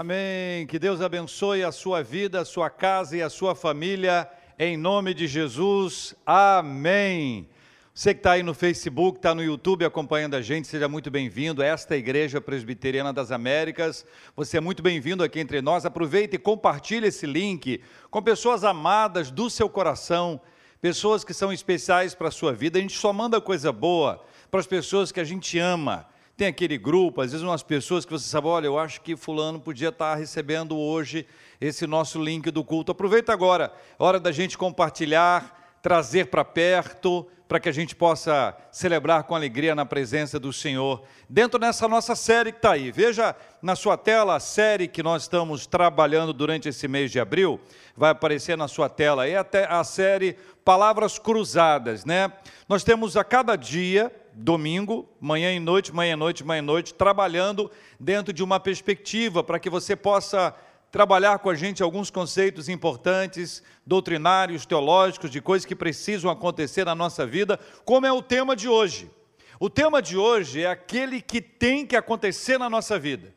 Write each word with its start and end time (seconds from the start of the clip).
Amém. 0.00 0.66
Que 0.66 0.78
Deus 0.78 1.02
abençoe 1.02 1.62
a 1.62 1.70
sua 1.70 2.02
vida, 2.02 2.40
a 2.40 2.44
sua 2.46 2.70
casa 2.70 3.18
e 3.18 3.22
a 3.22 3.28
sua 3.28 3.54
família, 3.54 4.26
em 4.58 4.74
nome 4.74 5.12
de 5.12 5.26
Jesus. 5.26 6.14
Amém. 6.24 7.46
Você 7.92 8.14
que 8.14 8.20
está 8.20 8.32
aí 8.32 8.42
no 8.42 8.54
Facebook, 8.54 9.18
está 9.18 9.34
no 9.34 9.44
YouTube 9.44 9.84
acompanhando 9.84 10.36
a 10.36 10.40
gente, 10.40 10.66
seja 10.68 10.88
muito 10.88 11.10
bem-vindo. 11.10 11.62
Esta 11.62 11.92
é 11.92 11.96
a 11.96 11.98
Igreja 11.98 12.40
Presbiteriana 12.40 13.12
das 13.12 13.30
Américas. 13.30 14.06
Você 14.34 14.56
é 14.56 14.60
muito 14.62 14.82
bem-vindo 14.82 15.22
aqui 15.22 15.38
entre 15.38 15.60
nós. 15.60 15.84
Aproveite 15.84 16.36
e 16.36 16.38
compartilhe 16.38 17.08
esse 17.08 17.26
link 17.26 17.82
com 18.10 18.22
pessoas 18.22 18.64
amadas 18.64 19.30
do 19.30 19.50
seu 19.50 19.68
coração, 19.68 20.40
pessoas 20.80 21.24
que 21.24 21.34
são 21.34 21.52
especiais 21.52 22.14
para 22.14 22.28
a 22.28 22.32
sua 22.32 22.54
vida. 22.54 22.78
A 22.78 22.80
gente 22.80 22.96
só 22.96 23.12
manda 23.12 23.38
coisa 23.38 23.70
boa 23.70 24.24
para 24.50 24.60
as 24.60 24.66
pessoas 24.66 25.12
que 25.12 25.20
a 25.20 25.24
gente 25.24 25.58
ama. 25.58 26.08
Tem 26.40 26.48
aquele 26.48 26.78
grupo, 26.78 27.20
às 27.20 27.32
vezes 27.32 27.46
umas 27.46 27.62
pessoas 27.62 28.06
que 28.06 28.12
você 28.12 28.26
sabe, 28.26 28.46
olha, 28.46 28.64
eu 28.64 28.78
acho 28.78 29.02
que 29.02 29.14
fulano 29.14 29.60
podia 29.60 29.90
estar 29.90 30.14
recebendo 30.14 30.74
hoje 30.74 31.26
esse 31.60 31.86
nosso 31.86 32.18
link 32.18 32.50
do 32.50 32.64
culto. 32.64 32.92
Aproveita 32.92 33.30
agora, 33.30 33.70
é 33.98 34.02
hora 34.02 34.18
da 34.18 34.32
gente 34.32 34.56
compartilhar, 34.56 35.76
trazer 35.82 36.28
para 36.28 36.42
perto, 36.42 37.26
para 37.46 37.60
que 37.60 37.68
a 37.68 37.72
gente 37.72 37.94
possa 37.94 38.56
celebrar 38.72 39.24
com 39.24 39.34
alegria 39.34 39.74
na 39.74 39.84
presença 39.84 40.40
do 40.40 40.50
Senhor. 40.50 41.02
Dentro 41.28 41.58
dessa 41.60 41.86
nossa 41.86 42.14
série 42.14 42.52
que 42.52 42.58
está 42.58 42.72
aí, 42.72 42.90
veja 42.90 43.36
na 43.60 43.76
sua 43.76 43.98
tela 43.98 44.36
a 44.36 44.40
série 44.40 44.88
que 44.88 45.02
nós 45.02 45.24
estamos 45.24 45.66
trabalhando 45.66 46.32
durante 46.32 46.70
esse 46.70 46.88
mês 46.88 47.10
de 47.10 47.20
abril, 47.20 47.60
vai 47.94 48.12
aparecer 48.12 48.56
na 48.56 48.66
sua 48.66 48.88
tela 48.88 49.24
aí, 49.24 49.36
até 49.36 49.66
a 49.70 49.84
série 49.84 50.38
Palavras 50.64 51.18
Cruzadas, 51.18 52.06
né? 52.06 52.32
Nós 52.66 52.82
temos 52.82 53.14
a 53.14 53.24
cada 53.24 53.56
dia 53.56 54.10
domingo, 54.32 55.08
manhã 55.20 55.52
e 55.52 55.60
noite, 55.60 55.94
manhã 55.94 56.12
e 56.12 56.16
noite, 56.16 56.44
manhã 56.44 56.58
e 56.58 56.62
noite, 56.62 56.94
trabalhando 56.94 57.70
dentro 57.98 58.32
de 58.32 58.42
uma 58.42 58.60
perspectiva 58.60 59.42
para 59.42 59.58
que 59.58 59.70
você 59.70 59.94
possa 59.96 60.54
trabalhar 60.90 61.38
com 61.38 61.50
a 61.50 61.54
gente 61.54 61.82
alguns 61.82 62.10
conceitos 62.10 62.68
importantes, 62.68 63.62
doutrinários, 63.86 64.66
teológicos, 64.66 65.30
de 65.30 65.40
coisas 65.40 65.64
que 65.64 65.76
precisam 65.76 66.30
acontecer 66.30 66.84
na 66.84 66.94
nossa 66.94 67.24
vida, 67.24 67.58
como 67.84 68.06
é 68.06 68.12
o 68.12 68.22
tema 68.22 68.56
de 68.56 68.68
hoje. 68.68 69.10
O 69.58 69.70
tema 69.70 70.00
de 70.00 70.16
hoje 70.16 70.62
é 70.62 70.66
aquele 70.66 71.20
que 71.20 71.40
tem 71.40 71.86
que 71.86 71.94
acontecer 71.94 72.58
na 72.58 72.70
nossa 72.70 72.98
vida. 72.98 73.34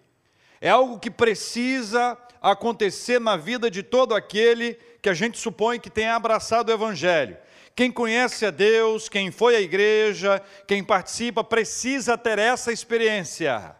É 0.59 0.69
algo 0.69 0.97
que 0.97 1.11
precisa 1.11 2.17
acontecer 2.41 3.19
na 3.19 3.35
vida 3.35 3.69
de 3.69 3.83
todo 3.83 4.15
aquele 4.15 4.75
que 5.01 5.09
a 5.09 5.13
gente 5.13 5.37
supõe 5.37 5.79
que 5.79 5.89
tenha 5.89 6.15
abraçado 6.15 6.69
o 6.69 6.71
Evangelho. 6.71 7.37
Quem 7.75 7.91
conhece 7.91 8.45
a 8.45 8.51
Deus, 8.51 9.09
quem 9.09 9.31
foi 9.31 9.55
à 9.55 9.61
igreja, 9.61 10.41
quem 10.67 10.83
participa, 10.83 11.43
precisa 11.43 12.17
ter 12.17 12.37
essa 12.37 12.71
experiência. 12.71 13.75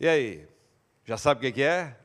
E 0.00 0.08
aí, 0.08 0.48
já 1.04 1.18
sabe 1.18 1.46
o 1.46 1.52
que 1.52 1.62
é? 1.62 1.96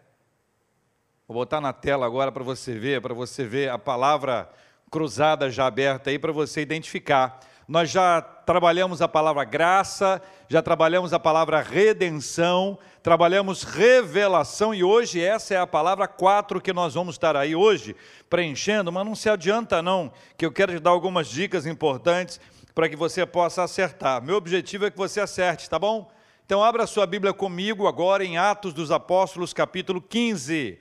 Vou 1.27 1.35
botar 1.35 1.61
na 1.61 1.71
tela 1.71 2.05
agora 2.05 2.31
para 2.31 2.43
você 2.43 2.77
ver, 2.77 3.02
para 3.02 3.13
você 3.13 3.45
ver 3.45 3.69
a 3.69 3.77
palavra 3.77 4.49
cruzada 4.91 5.49
já 5.49 5.65
aberta 5.65 6.09
aí 6.09 6.19
para 6.19 6.31
você 6.31 6.61
identificar. 6.61 7.39
Nós 7.67 7.89
já 7.89 8.22
trabalhamos 8.22 9.02
a 9.02 9.08
palavra 9.08 9.44
graça, 9.45 10.22
já 10.50 10.61
trabalhamos 10.61 11.14
a 11.14 11.19
palavra 11.19 11.61
redenção, 11.61 12.78
trabalhamos 13.02 13.64
revelação 13.64 14.73
e 14.73 14.83
hoje 14.83 15.22
essa 15.22 15.53
é 15.53 15.58
a 15.58 15.66
palavra 15.66 16.08
4 16.08 16.59
que 16.59 16.73
nós 16.73 16.94
vamos 16.94 17.16
estar 17.16 17.38
aí 17.38 17.55
hoje 17.55 17.95
preenchendo, 18.30 18.92
mas 18.92 19.05
não 19.05 19.16
se 19.16 19.30
adianta 19.30 19.81
não, 19.81 20.11
que 20.38 20.45
eu 20.45 20.52
quero 20.52 20.73
te 20.73 20.80
dar 20.80 20.89
algumas 20.89 21.28
dicas 21.28 21.66
importantes 21.66 22.39
para 22.75 22.89
que 22.89 22.95
você 22.95 23.25
possa 23.25 23.64
acertar. 23.64 24.22
Meu 24.22 24.36
objetivo 24.36 24.86
é 24.86 24.92
que 24.92 24.98
você 24.98 25.22
acerte, 25.22 25.70
tá 25.70 25.80
bom? 25.80 26.11
Então 26.45 26.61
abra 26.61 26.86
sua 26.86 27.05
Bíblia 27.05 27.33
comigo 27.33 27.88
agora 27.88 28.25
em 28.25 28.38
Atos 28.38 28.73
dos 28.73 28.92
Apóstolos, 28.92 29.53
capítulo 29.53 30.02
15. 30.02 30.80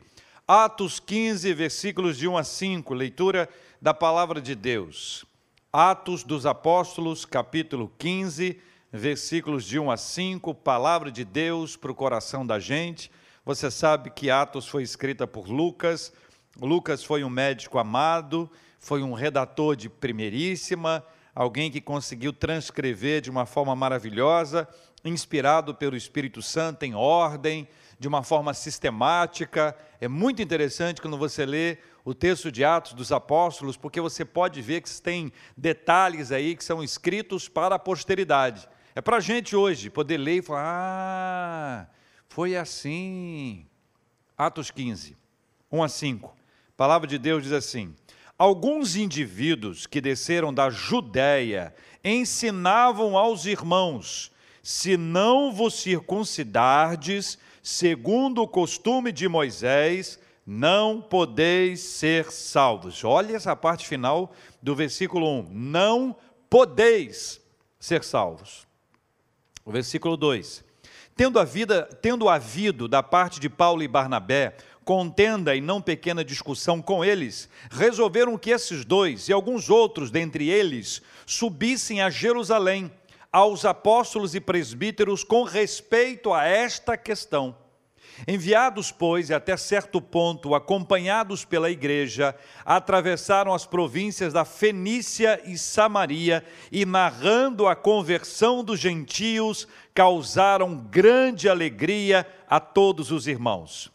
Atos 0.49 0.99
15, 0.99 1.55
versículos 1.55 2.19
de 2.19 2.27
1 2.27 2.37
a 2.37 2.43
5, 2.43 2.93
leitura 2.93 3.49
da 3.81 3.95
palavra 3.95 4.41
de 4.41 4.57
Deus. 4.57 5.25
Atos 5.75 6.23
dos 6.23 6.45
Apóstolos, 6.45 7.25
capítulo 7.25 7.91
15, 7.97 8.61
versículos 8.93 9.65
de 9.65 9.79
1 9.79 9.91
a 9.91 9.97
5, 9.97 10.55
palavra 10.55 11.11
de 11.11 11.25
Deus 11.25 11.79
para 11.79 11.91
o 11.91 11.95
coração 11.95 12.47
da 12.47 12.59
gente. 12.59 13.11
Você 13.43 13.71
sabe 13.71 14.11
que 14.11 14.29
Atos 14.29 14.69
foi 14.69 14.83
escrita 14.83 15.27
por 15.27 15.49
Lucas. 15.49 16.13
Lucas 16.61 17.03
foi 17.03 17.25
um 17.25 17.31
médico 17.31 17.79
amado, 17.79 18.51
foi 18.79 19.03
um 19.03 19.15
redator 19.15 19.75
de 19.75 19.89
primeiríssima, 19.89 21.03
alguém 21.35 21.71
que 21.71 21.81
conseguiu 21.81 22.35
transcrever 22.35 23.23
de 23.23 23.31
uma 23.31 23.47
forma 23.47 23.75
maravilhosa, 23.75 24.69
inspirado 25.03 25.75
pelo 25.75 25.97
Espírito 25.97 26.43
Santo 26.43 26.83
em 26.83 26.95
ordem, 26.95 27.67
de 27.99 28.07
uma 28.07 28.23
forma 28.23 28.53
sistemática. 28.53 29.75
É 29.99 30.07
muito 30.07 30.43
interessante 30.43 31.01
quando 31.01 31.17
você 31.17 31.47
lê 31.47 31.79
o 32.05 32.15
texto 32.15 32.51
de 32.51 32.65
Atos 32.65 32.95
dos 32.95 33.13
Apóstolos, 33.13 33.77
porque 33.77 34.01
você 34.01 34.25
pode 34.25 34.61
ver 34.61 34.81
que 34.81 35.01
tem 35.01 35.33
detalhes 35.57 36.33
aí 36.33 36.57
que 36.57 36.65
são 36.65 36.83
escritos 36.83 37.49
para 37.49 37.77
a 37.77 37.79
posteridade. 37.79 38.69
É 38.95 39.01
para 39.01 39.19
a 39.19 39.21
gente 39.21 39.55
hoje 39.55 39.89
poder 39.89 40.19
ler 40.19 40.39
e 40.39 40.43
falar: 40.43 40.63
ah, 40.65 41.87
foi 42.29 42.57
assim. 42.57 43.67
Atos 44.37 44.71
15, 44.71 45.17
1 45.71 45.83
a 45.83 45.89
5. 45.89 46.29
A 46.29 46.33
palavra 46.77 47.07
de 47.07 47.19
Deus 47.19 47.45
diz 47.45 47.53
assim: 47.53 47.95
Alguns 48.37 48.97
indivíduos 48.97 49.87
que 49.87 50.01
desceram 50.01 50.53
da 50.53 50.69
Judéia 50.69 51.75
ensinavam 52.03 53.17
aos 53.17 53.47
irmãos: 53.47 54.33
se 54.63 54.97
não 54.97 55.53
vos 55.53 55.75
circuncidardes, 55.75 57.39
segundo 57.63 58.43
o 58.43 58.49
costume 58.49 59.13
de 59.13 59.29
Moisés, 59.29 60.19
não 60.47 61.01
podeis 61.01 61.81
ser 61.81 62.31
salvos. 62.31 63.05
Olha 63.05 63.37
essa 63.37 63.55
parte 63.55 63.87
final 63.87 64.33
do 64.61 64.75
versículo 64.75 65.29
1. 65.41 65.49
Não 65.51 66.17
podeis 66.51 67.41
ser 67.79 68.03
salvos. 68.03 68.67
O 69.65 69.71
versículo 69.71 70.17
2. 70.17 70.65
Tendo, 71.15 71.39
a 71.39 71.45
vida, 71.45 71.89
tendo 72.01 72.29
havido 72.29 72.89
da 72.89 73.03
parte 73.03 73.39
de 73.39 73.49
Paulo 73.49 73.83
e 73.83 73.89
Barnabé 73.89 74.57
contenda 74.85 75.55
e 75.55 75.61
não 75.61 75.81
pequena 75.81 76.25
discussão 76.25 76.83
com 76.83 77.05
eles, 77.05 77.49
resolveram 77.71 78.37
que 78.37 78.51
esses 78.51 78.85
dois 78.85 79.29
e 79.29 79.33
alguns 79.33 79.71
outros 79.71 80.11
dentre 80.11 80.49
eles 80.49 81.01
subissem 81.25 82.03
a 82.03 82.11
Jerusalém 82.11 82.91
aos 83.33 83.65
apóstolos 83.65 84.35
e 84.35 84.41
presbíteros 84.41 85.23
com 85.23 85.45
respeito 85.45 86.33
a 86.33 86.45
esta 86.45 86.97
questão. 86.97 87.62
Enviados, 88.27 88.93
pois, 88.93 89.31
e 89.31 89.35
até 89.35 89.57
certo 89.57 90.01
ponto 90.01 90.55
acompanhados 90.55 91.45
pela 91.45 91.71
igreja, 91.71 92.35
atravessaram 92.65 93.53
as 93.53 93.67
províncias 93.67 94.33
da 94.33 94.45
Fenícia 94.45 95.41
e 95.45 95.59
Samaria 95.59 96.45
e, 96.71 96.85
narrando 96.85 97.67
a 97.67 97.75
conversão 97.75 98.63
dos 98.63 98.79
gentios, 98.79 99.67
causaram 99.93 100.77
grande 100.77 101.49
alegria 101.49 102.27
a 102.49 102.61
todos 102.61 103.11
os 103.11 103.27
irmãos. 103.27 103.91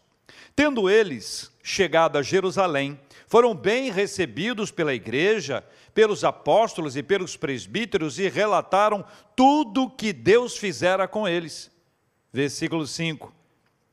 Tendo 0.54 0.90
eles 0.90 1.50
chegado 1.62 2.18
a 2.18 2.22
Jerusalém, 2.22 2.98
foram 3.26 3.54
bem 3.54 3.90
recebidos 3.90 4.70
pela 4.70 4.94
igreja, 4.94 5.64
pelos 5.94 6.24
apóstolos 6.24 6.96
e 6.96 7.02
pelos 7.02 7.36
presbíteros 7.36 8.18
e 8.18 8.28
relataram 8.28 9.04
tudo 9.36 9.90
que 9.90 10.12
Deus 10.12 10.56
fizera 10.56 11.06
com 11.06 11.28
eles. 11.28 11.70
Versículo 12.32 12.86
5 12.86 13.37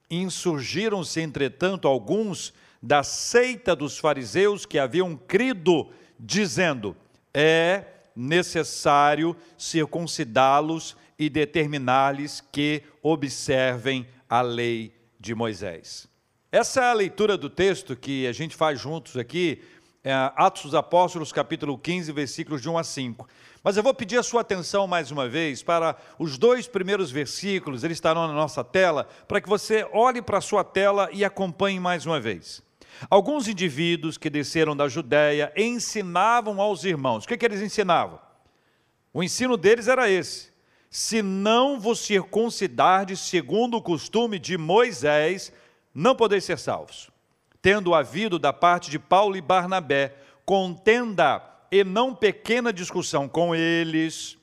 Insurgiram-se, 0.10 1.20
entretanto, 1.20 1.88
alguns 1.88 2.54
da 2.82 3.02
seita 3.02 3.76
dos 3.76 3.98
fariseus 3.98 4.66
que 4.66 4.78
haviam 4.78 5.16
crido, 5.16 5.90
dizendo: 6.20 6.96
é 7.34 7.86
necessário 8.16 9.36
circuncidá-los 9.58 10.96
e 11.18 11.30
determinar-lhes 11.30 12.42
que 12.52 12.84
observem 13.02 14.08
a 14.30 14.42
lei 14.42 14.94
de 15.20 15.34
Moisés. 15.34 16.08
Essa 16.52 16.82
é 16.82 16.90
a 16.92 16.94
leitura 16.94 17.38
do 17.38 17.50
texto 17.50 17.96
que 17.96 18.28
a 18.28 18.32
gente 18.32 18.56
faz 18.56 18.80
juntos 18.80 19.18
aqui, 19.18 19.62
é 20.04 20.14
Atos 20.14 20.64
dos 20.64 20.76
Apóstolos, 20.76 21.32
capítulo 21.32 21.78
15, 21.78 22.12
versículos 22.12 22.62
de 22.62 22.70
1 22.70 22.78
a 22.78 22.84
5. 22.84 23.28
Mas 23.66 23.78
eu 23.78 23.82
vou 23.82 23.96
pedir 23.96 24.20
a 24.20 24.22
sua 24.22 24.42
atenção 24.42 24.86
mais 24.86 25.10
uma 25.10 25.28
vez 25.28 25.64
para 25.64 25.98
os 26.20 26.38
dois 26.38 26.68
primeiros 26.68 27.10
versículos, 27.10 27.84
eles 27.84 27.98
estarão 27.98 28.28
na 28.28 28.34
nossa 28.34 28.64
tela, 28.64 29.08
para 29.28 29.42
que 29.42 29.50
você 29.50 29.90
olhe 29.92 30.22
para 30.22 30.38
a 30.38 30.42
sua 30.42 30.64
tela 30.64 31.10
e 31.12 31.26
acompanhe 31.26 31.80
mais 31.80 32.06
uma 32.06 32.20
vez. 32.20 32.62
Alguns 33.10 33.48
indivíduos 33.48 34.20
que 34.20 34.30
desceram 34.30 34.78
da 34.78 34.88
Judéia 34.88 35.52
ensinavam 35.58 36.62
aos 36.62 36.84
irmãos. 36.84 37.26
O 37.26 37.28
que, 37.28 37.36
que 37.36 37.44
eles 37.44 37.60
ensinavam? 37.60 38.20
O 39.12 39.24
ensino 39.24 39.58
deles 39.58 39.88
era 39.88 40.08
esse: 40.08 40.54
se 40.88 41.24
não 41.24 41.80
vos 41.80 42.02
circuncidardes 42.02 43.20
segundo 43.20 43.78
o 43.78 43.82
costume 43.82 44.38
de 44.38 44.60
Moisés, 44.60 45.52
não 45.92 46.16
podeis 46.16 46.44
ser 46.44 46.60
salvos. 46.60 47.10
Tendo 47.64 47.96
havido 47.96 48.38
da 48.38 48.54
parte 48.54 48.92
de 48.92 49.00
Paulo 49.00 49.36
e 49.36 49.42
Barnabé 49.42 50.14
contenda 50.46 51.55
e 51.76 51.84
não 51.84 52.16
pequena 52.16 52.72
discussão 52.72 53.28
com 53.28 53.54
eles, 53.54 54.38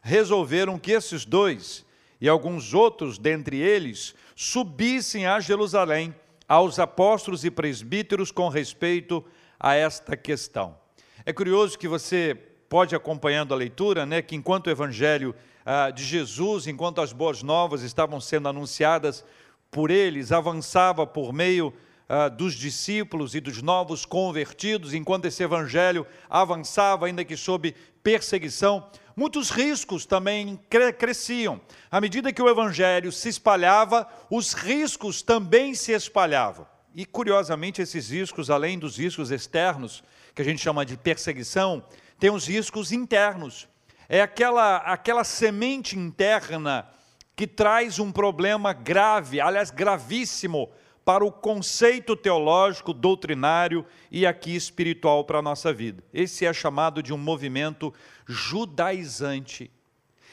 resolveram 0.00 0.78
que 0.78 0.92
esses 0.92 1.24
dois 1.24 1.84
e 2.20 2.28
alguns 2.28 2.72
outros 2.72 3.18
dentre 3.18 3.56
eles 3.56 4.14
subissem 4.36 5.26
a 5.26 5.40
Jerusalém 5.40 6.14
aos 6.48 6.78
apóstolos 6.78 7.44
e 7.44 7.50
presbíteros 7.50 8.30
com 8.30 8.48
respeito 8.48 9.24
a 9.58 9.74
esta 9.74 10.16
questão. 10.16 10.78
É 11.26 11.32
curioso 11.32 11.76
que 11.76 11.88
você 11.88 12.38
pode 12.68 12.94
acompanhando 12.94 13.52
a 13.52 13.56
leitura, 13.56 14.06
né, 14.06 14.22
que 14.22 14.36
enquanto 14.36 14.68
o 14.68 14.70
evangelho 14.70 15.34
ah, 15.66 15.90
de 15.90 16.04
Jesus, 16.04 16.68
enquanto 16.68 17.00
as 17.00 17.12
boas 17.12 17.42
novas 17.42 17.82
estavam 17.82 18.20
sendo 18.20 18.48
anunciadas 18.48 19.24
por 19.72 19.90
eles, 19.90 20.30
avançava 20.30 21.04
por 21.04 21.32
meio 21.32 21.74
ah, 22.08 22.28
dos 22.28 22.54
discípulos 22.54 23.34
e 23.34 23.40
dos 23.40 23.62
novos 23.62 24.04
convertidos, 24.04 24.92
enquanto 24.92 25.24
esse 25.24 25.42
evangelho 25.42 26.06
avançava, 26.28 27.06
ainda 27.06 27.24
que 27.24 27.36
sob 27.36 27.74
perseguição, 28.02 28.86
muitos 29.16 29.50
riscos 29.50 30.04
também 30.04 30.60
cre 30.68 30.92
cresciam. 30.92 31.60
À 31.90 32.00
medida 32.00 32.32
que 32.32 32.42
o 32.42 32.48
evangelho 32.48 33.10
se 33.10 33.28
espalhava, 33.28 34.06
os 34.30 34.52
riscos 34.52 35.22
também 35.22 35.74
se 35.74 35.92
espalhavam. 35.92 36.66
E 36.94 37.06
curiosamente, 37.06 37.80
esses 37.80 38.10
riscos, 38.10 38.50
além 38.50 38.78
dos 38.78 38.98
riscos 38.98 39.30
externos, 39.30 40.04
que 40.34 40.42
a 40.42 40.44
gente 40.44 40.60
chama 40.60 40.84
de 40.84 40.96
perseguição, 40.96 41.82
tem 42.18 42.30
os 42.30 42.46
riscos 42.46 42.92
internos. 42.92 43.66
É 44.08 44.20
aquela, 44.20 44.76
aquela 44.76 45.24
semente 45.24 45.98
interna 45.98 46.86
que 47.34 47.46
traz 47.46 47.98
um 47.98 48.12
problema 48.12 48.72
grave, 48.72 49.40
aliás, 49.40 49.70
gravíssimo, 49.70 50.70
para 51.04 51.24
o 51.24 51.30
conceito 51.30 52.16
teológico, 52.16 52.94
doutrinário 52.94 53.84
e 54.10 54.26
aqui 54.26 54.56
espiritual 54.56 55.24
para 55.24 55.38
a 55.38 55.42
nossa 55.42 55.72
vida. 55.72 56.02
Esse 56.12 56.46
é 56.46 56.52
chamado 56.52 57.02
de 57.02 57.12
um 57.12 57.18
movimento 57.18 57.92
judaizante. 58.26 59.70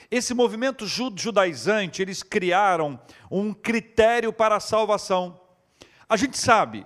Esse 0.09 0.33
movimento 0.33 0.85
judaizante, 0.87 2.01
eles 2.01 2.23
criaram 2.23 2.99
um 3.29 3.53
critério 3.53 4.31
para 4.31 4.55
a 4.55 4.59
salvação. 4.59 5.39
A 6.07 6.17
gente 6.17 6.37
sabe, 6.37 6.85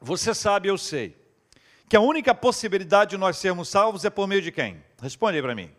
você 0.00 0.34
sabe, 0.34 0.68
eu 0.68 0.76
sei, 0.76 1.16
que 1.88 1.96
a 1.96 2.00
única 2.00 2.34
possibilidade 2.34 3.10
de 3.10 3.16
nós 3.18 3.36
sermos 3.36 3.68
salvos 3.68 4.04
é 4.04 4.10
por 4.10 4.26
meio 4.26 4.40
de 4.40 4.50
quem? 4.50 4.82
Responde 5.00 5.36
aí 5.36 5.42
para 5.42 5.54
mim. 5.54 5.70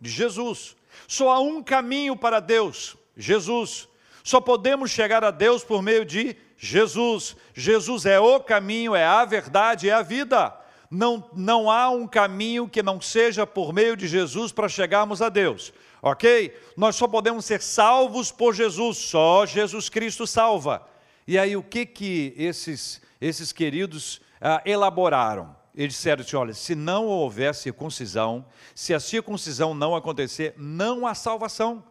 De 0.00 0.08
Jesus. 0.08 0.76
Só 1.08 1.30
há 1.30 1.40
um 1.40 1.62
caminho 1.62 2.16
para 2.16 2.40
Deus, 2.40 2.96
Jesus. 3.16 3.89
Só 4.22 4.40
podemos 4.40 4.90
chegar 4.90 5.24
a 5.24 5.30
Deus 5.30 5.64
por 5.64 5.82
meio 5.82 6.04
de 6.04 6.36
Jesus. 6.56 7.36
Jesus 7.54 8.06
é 8.06 8.18
o 8.20 8.40
caminho, 8.40 8.94
é 8.94 9.04
a 9.04 9.24
verdade, 9.24 9.88
é 9.88 9.92
a 9.92 10.02
vida. 10.02 10.54
Não, 10.90 11.28
não 11.34 11.70
há 11.70 11.88
um 11.90 12.06
caminho 12.06 12.68
que 12.68 12.82
não 12.82 13.00
seja 13.00 13.46
por 13.46 13.72
meio 13.72 13.96
de 13.96 14.08
Jesus 14.08 14.50
para 14.50 14.68
chegarmos 14.68 15.22
a 15.22 15.28
Deus, 15.28 15.72
ok? 16.02 16.52
Nós 16.76 16.96
só 16.96 17.06
podemos 17.06 17.44
ser 17.44 17.62
salvos 17.62 18.32
por 18.32 18.54
Jesus, 18.54 18.98
só 18.98 19.46
Jesus 19.46 19.88
Cristo 19.88 20.26
salva. 20.26 20.84
E 21.26 21.38
aí, 21.38 21.56
o 21.56 21.62
que 21.62 21.86
que 21.86 22.34
esses, 22.36 23.00
esses 23.20 23.52
queridos 23.52 24.20
ah, 24.40 24.62
elaboraram. 24.64 25.54
Eles 25.74 25.94
disseram 25.94 26.22
assim: 26.22 26.36
olha, 26.36 26.54
se 26.54 26.74
não 26.74 27.06
houver 27.06 27.54
circuncisão, 27.54 28.44
se 28.74 28.94
a 28.94 29.00
circuncisão 29.00 29.74
não 29.74 29.94
acontecer, 29.94 30.54
não 30.56 31.06
há 31.06 31.14
salvação. 31.14 31.84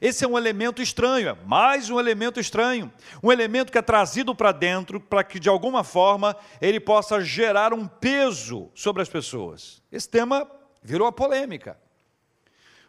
Esse 0.00 0.24
é 0.24 0.28
um 0.28 0.38
elemento 0.38 0.80
estranho, 0.80 1.28
é 1.28 1.36
mais 1.46 1.90
um 1.90 1.98
elemento 1.98 2.38
estranho, 2.38 2.92
um 3.22 3.32
elemento 3.32 3.72
que 3.72 3.78
é 3.78 3.82
trazido 3.82 4.34
para 4.34 4.52
dentro 4.52 5.00
para 5.00 5.24
que 5.24 5.40
de 5.40 5.48
alguma 5.48 5.82
forma 5.82 6.36
ele 6.60 6.78
possa 6.78 7.20
gerar 7.20 7.72
um 7.72 7.86
peso 7.86 8.70
sobre 8.74 9.02
as 9.02 9.08
pessoas. 9.08 9.82
Esse 9.90 10.08
tema 10.08 10.48
virou 10.82 11.06
a 11.06 11.12
polêmica, 11.12 11.78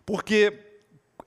porque 0.05 0.68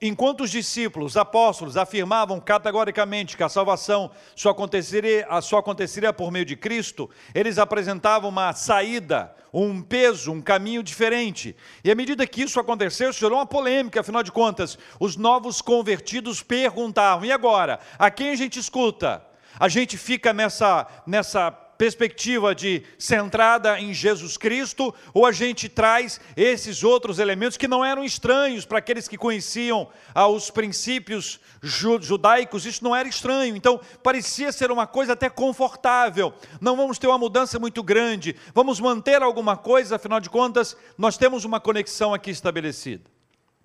Enquanto 0.05 0.41
os 0.41 0.51
discípulos, 0.51 1.15
apóstolos, 1.15 1.77
afirmavam 1.77 2.37
categoricamente 2.37 3.37
que 3.37 3.43
a 3.43 3.47
salvação 3.47 4.11
só 4.35 4.49
aconteceria, 4.49 5.25
só 5.41 5.59
aconteceria 5.59 6.11
por 6.11 6.29
meio 6.29 6.43
de 6.43 6.57
Cristo, 6.57 7.09
eles 7.33 7.57
apresentavam 7.57 8.29
uma 8.29 8.51
saída, 8.51 9.33
um 9.53 9.81
peso, 9.81 10.33
um 10.33 10.41
caminho 10.41 10.83
diferente. 10.83 11.55
E 11.85 11.89
à 11.89 11.95
medida 11.95 12.27
que 12.27 12.41
isso 12.41 12.59
aconteceu, 12.59 13.13
gerou 13.13 13.37
uma 13.37 13.45
polêmica, 13.45 14.01
afinal 14.01 14.21
de 14.21 14.31
contas, 14.33 14.77
os 14.99 15.15
novos 15.15 15.61
convertidos 15.61 16.43
perguntavam: 16.43 17.23
e 17.23 17.31
agora? 17.31 17.79
A 17.97 18.11
quem 18.11 18.31
a 18.31 18.35
gente 18.35 18.59
escuta? 18.59 19.25
A 19.57 19.69
gente 19.69 19.97
fica 19.97 20.33
nessa, 20.33 20.85
nessa 21.07 21.49
perspectiva 21.77 22.53
de 22.53 22.83
centrada 22.97 23.79
em 23.79 23.93
Jesus 23.93 24.37
Cristo, 24.37 24.93
ou 25.13 25.25
a 25.25 25.31
gente 25.31 25.67
traz 25.67 26.19
esses 26.35 26.83
outros 26.83 27.19
elementos 27.19 27.57
que 27.57 27.67
não 27.67 27.83
eram 27.83 28.03
estranhos 28.03 28.65
para 28.65 28.79
aqueles 28.79 29.07
que 29.07 29.17
conheciam 29.17 29.89
os 30.31 30.49
princípios 30.49 31.39
judaicos, 31.61 32.65
isso 32.65 32.83
não 32.83 32.95
era 32.95 33.07
estranho, 33.07 33.55
então 33.55 33.79
parecia 34.01 34.51
ser 34.51 34.71
uma 34.71 34.85
coisa 34.85 35.13
até 35.13 35.29
confortável. 35.29 36.33
Não 36.59 36.75
vamos 36.75 36.97
ter 36.97 37.07
uma 37.07 37.17
mudança 37.17 37.57
muito 37.59 37.81
grande, 37.81 38.35
vamos 38.53 38.79
manter 38.79 39.21
alguma 39.21 39.57
coisa, 39.57 39.95
afinal 39.95 40.19
de 40.19 40.29
contas, 40.29 40.75
nós 40.97 41.17
temos 41.17 41.45
uma 41.45 41.59
conexão 41.59 42.13
aqui 42.13 42.31
estabelecida. 42.31 43.11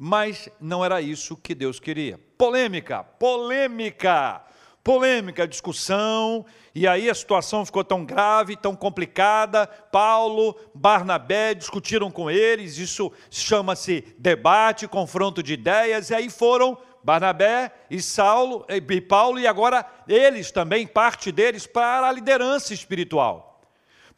Mas 0.00 0.49
não 0.60 0.84
era 0.84 1.00
isso 1.00 1.37
que 1.37 1.55
Deus 1.56 1.81
queria. 1.81 2.20
Polêmica, 2.37 3.02
polêmica 3.02 4.43
polêmica, 4.88 5.46
discussão, 5.46 6.46
e 6.75 6.88
aí 6.88 7.11
a 7.11 7.14
situação 7.14 7.62
ficou 7.62 7.85
tão 7.85 8.06
grave, 8.06 8.56
tão 8.56 8.75
complicada. 8.75 9.67
Paulo, 9.67 10.56
Barnabé 10.75 11.52
discutiram 11.52 12.11
com 12.11 12.31
eles, 12.31 12.79
isso 12.79 13.12
chama-se 13.31 14.02
debate, 14.17 14.88
confronto 14.88 15.43
de 15.43 15.52
ideias, 15.52 16.08
e 16.08 16.14
aí 16.14 16.31
foram 16.31 16.79
Barnabé 17.05 17.70
e 17.90 18.00
Saulo 18.00 18.64
e 18.67 19.00
Paulo, 19.02 19.38
e 19.38 19.46
agora 19.46 19.85
eles 20.08 20.50
também, 20.50 20.87
parte 20.87 21.31
deles, 21.31 21.67
para 21.67 22.08
a 22.08 22.12
liderança 22.12 22.73
espiritual 22.73 23.47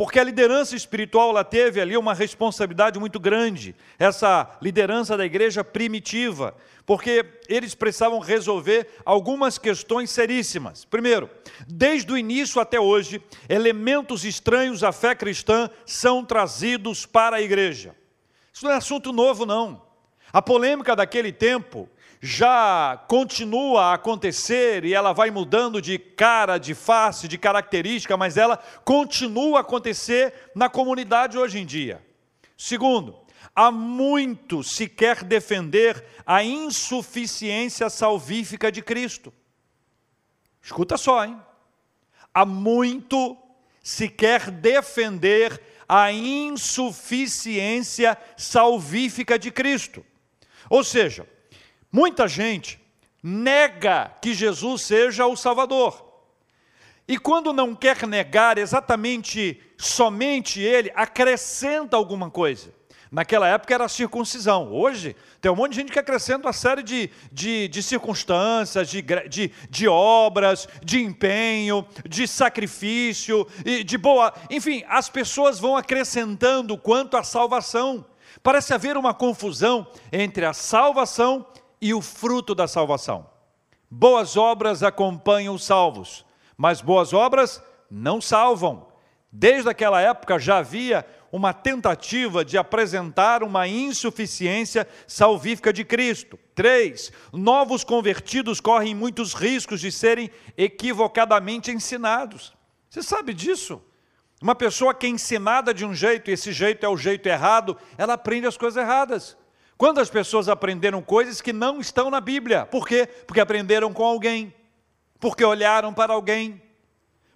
porque 0.00 0.18
a 0.18 0.24
liderança 0.24 0.74
espiritual 0.74 1.28
ela 1.28 1.44
teve 1.44 1.78
ali 1.78 1.94
uma 1.94 2.14
responsabilidade 2.14 2.98
muito 2.98 3.20
grande, 3.20 3.76
essa 3.98 4.50
liderança 4.62 5.14
da 5.14 5.26
igreja 5.26 5.62
primitiva, 5.62 6.56
porque 6.86 7.22
eles 7.46 7.74
precisavam 7.74 8.18
resolver 8.18 8.88
algumas 9.04 9.58
questões 9.58 10.08
seríssimas. 10.10 10.86
Primeiro, 10.86 11.28
desde 11.68 12.10
o 12.10 12.16
início 12.16 12.62
até 12.62 12.80
hoje, 12.80 13.22
elementos 13.46 14.24
estranhos 14.24 14.82
à 14.82 14.90
fé 14.90 15.14
cristã 15.14 15.68
são 15.84 16.24
trazidos 16.24 17.04
para 17.04 17.36
a 17.36 17.42
igreja. 17.42 17.94
Isso 18.54 18.64
não 18.64 18.72
é 18.72 18.76
assunto 18.76 19.12
novo, 19.12 19.44
não. 19.44 19.82
A 20.32 20.40
polêmica 20.40 20.96
daquele 20.96 21.30
tempo 21.30 21.86
já 22.20 23.02
continua 23.08 23.86
a 23.86 23.94
acontecer 23.94 24.84
e 24.84 24.92
ela 24.92 25.14
vai 25.14 25.30
mudando 25.30 25.80
de 25.80 25.98
cara, 25.98 26.58
de 26.58 26.74
face, 26.74 27.26
de 27.26 27.38
característica, 27.38 28.14
mas 28.16 28.36
ela 28.36 28.58
continua 28.84 29.58
a 29.58 29.60
acontecer 29.62 30.50
na 30.54 30.68
comunidade 30.68 31.38
hoje 31.38 31.58
em 31.58 31.64
dia. 31.64 32.04
Segundo, 32.58 33.18
há 33.56 33.70
muito 33.70 34.62
se 34.62 34.86
quer 34.86 35.24
defender 35.24 36.04
a 36.26 36.44
insuficiência 36.44 37.88
salvífica 37.88 38.70
de 38.70 38.82
Cristo. 38.82 39.32
Escuta 40.62 40.98
só, 40.98 41.24
hein? 41.24 41.40
Há 42.34 42.44
muito 42.44 43.34
se 43.82 44.10
quer 44.10 44.50
defender 44.50 45.58
a 45.88 46.12
insuficiência 46.12 48.16
salvífica 48.36 49.38
de 49.38 49.50
Cristo. 49.50 50.04
Ou 50.68 50.84
seja, 50.84 51.26
Muita 51.92 52.28
gente 52.28 52.80
nega 53.22 54.12
que 54.22 54.32
Jesus 54.32 54.82
seja 54.82 55.26
o 55.26 55.36
Salvador. 55.36 56.08
E 57.06 57.18
quando 57.18 57.52
não 57.52 57.74
quer 57.74 58.06
negar 58.06 58.56
exatamente 58.56 59.60
somente 59.76 60.60
Ele, 60.60 60.92
acrescenta 60.94 61.96
alguma 61.96 62.30
coisa. 62.30 62.72
Naquela 63.10 63.48
época 63.48 63.74
era 63.74 63.84
a 63.86 63.88
circuncisão. 63.88 64.72
Hoje 64.72 65.16
tem 65.40 65.50
um 65.50 65.56
monte 65.56 65.72
de 65.72 65.78
gente 65.78 65.90
que 65.90 65.98
acrescenta 65.98 66.46
uma 66.46 66.52
série 66.52 66.84
de, 66.84 67.10
de, 67.32 67.66
de 67.66 67.82
circunstâncias, 67.82 68.88
de, 68.88 69.02
de, 69.28 69.50
de, 69.68 69.88
obras, 69.88 70.68
de 70.84 71.02
empenho, 71.02 71.84
de 72.08 72.28
sacrifício, 72.28 73.44
de 73.84 73.98
boa. 73.98 74.32
Enfim, 74.48 74.84
as 74.88 75.08
pessoas 75.08 75.58
vão 75.58 75.76
acrescentando 75.76 76.78
quanto 76.78 77.16
à 77.16 77.24
salvação. 77.24 78.06
Parece 78.44 78.72
haver 78.72 78.96
uma 78.96 79.12
confusão 79.12 79.88
entre 80.12 80.44
a 80.44 80.52
salvação 80.52 81.44
e 81.80 81.94
o 81.94 82.00
fruto 82.00 82.54
da 82.54 82.68
salvação. 82.68 83.26
Boas 83.90 84.36
obras 84.36 84.82
acompanham 84.82 85.54
os 85.54 85.64
salvos, 85.64 86.24
mas 86.56 86.80
boas 86.80 87.12
obras 87.12 87.62
não 87.90 88.20
salvam. 88.20 88.86
Desde 89.32 89.68
aquela 89.68 90.00
época 90.00 90.38
já 90.38 90.58
havia 90.58 91.06
uma 91.32 91.52
tentativa 91.52 92.44
de 92.44 92.58
apresentar 92.58 93.42
uma 93.42 93.66
insuficiência 93.68 94.86
salvífica 95.06 95.72
de 95.72 95.84
Cristo. 95.84 96.38
Três, 96.54 97.12
novos 97.32 97.84
convertidos 97.84 98.60
correm 98.60 98.94
muitos 98.94 99.32
riscos 99.32 99.80
de 99.80 99.92
serem 99.92 100.30
equivocadamente 100.56 101.70
ensinados. 101.70 102.52
Você 102.88 103.02
sabe 103.02 103.32
disso? 103.32 103.80
Uma 104.42 104.54
pessoa 104.54 104.94
que 104.94 105.06
é 105.06 105.10
ensinada 105.10 105.72
de 105.72 105.84
um 105.84 105.94
jeito, 105.94 106.30
e 106.30 106.32
esse 106.32 106.50
jeito 106.50 106.84
é 106.84 106.88
o 106.88 106.96
jeito 106.96 107.26
errado, 107.26 107.76
ela 107.96 108.14
aprende 108.14 108.46
as 108.46 108.56
coisas 108.56 108.82
erradas. 108.82 109.36
Quantas 109.80 110.10
pessoas 110.10 110.46
aprenderam 110.46 111.00
coisas 111.00 111.40
que 111.40 111.54
não 111.54 111.80
estão 111.80 112.10
na 112.10 112.20
Bíblia? 112.20 112.66
Por 112.66 112.86
quê? 112.86 113.06
Porque 113.26 113.40
aprenderam 113.40 113.94
com 113.94 114.04
alguém, 114.04 114.52
porque 115.18 115.42
olharam 115.42 115.94
para 115.94 116.12
alguém, 116.12 116.60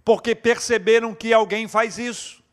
porque 0.04 0.34
perceberam 0.34 1.14
que 1.14 1.32
alguém 1.32 1.66
faz 1.66 1.96
isso. 1.96 2.44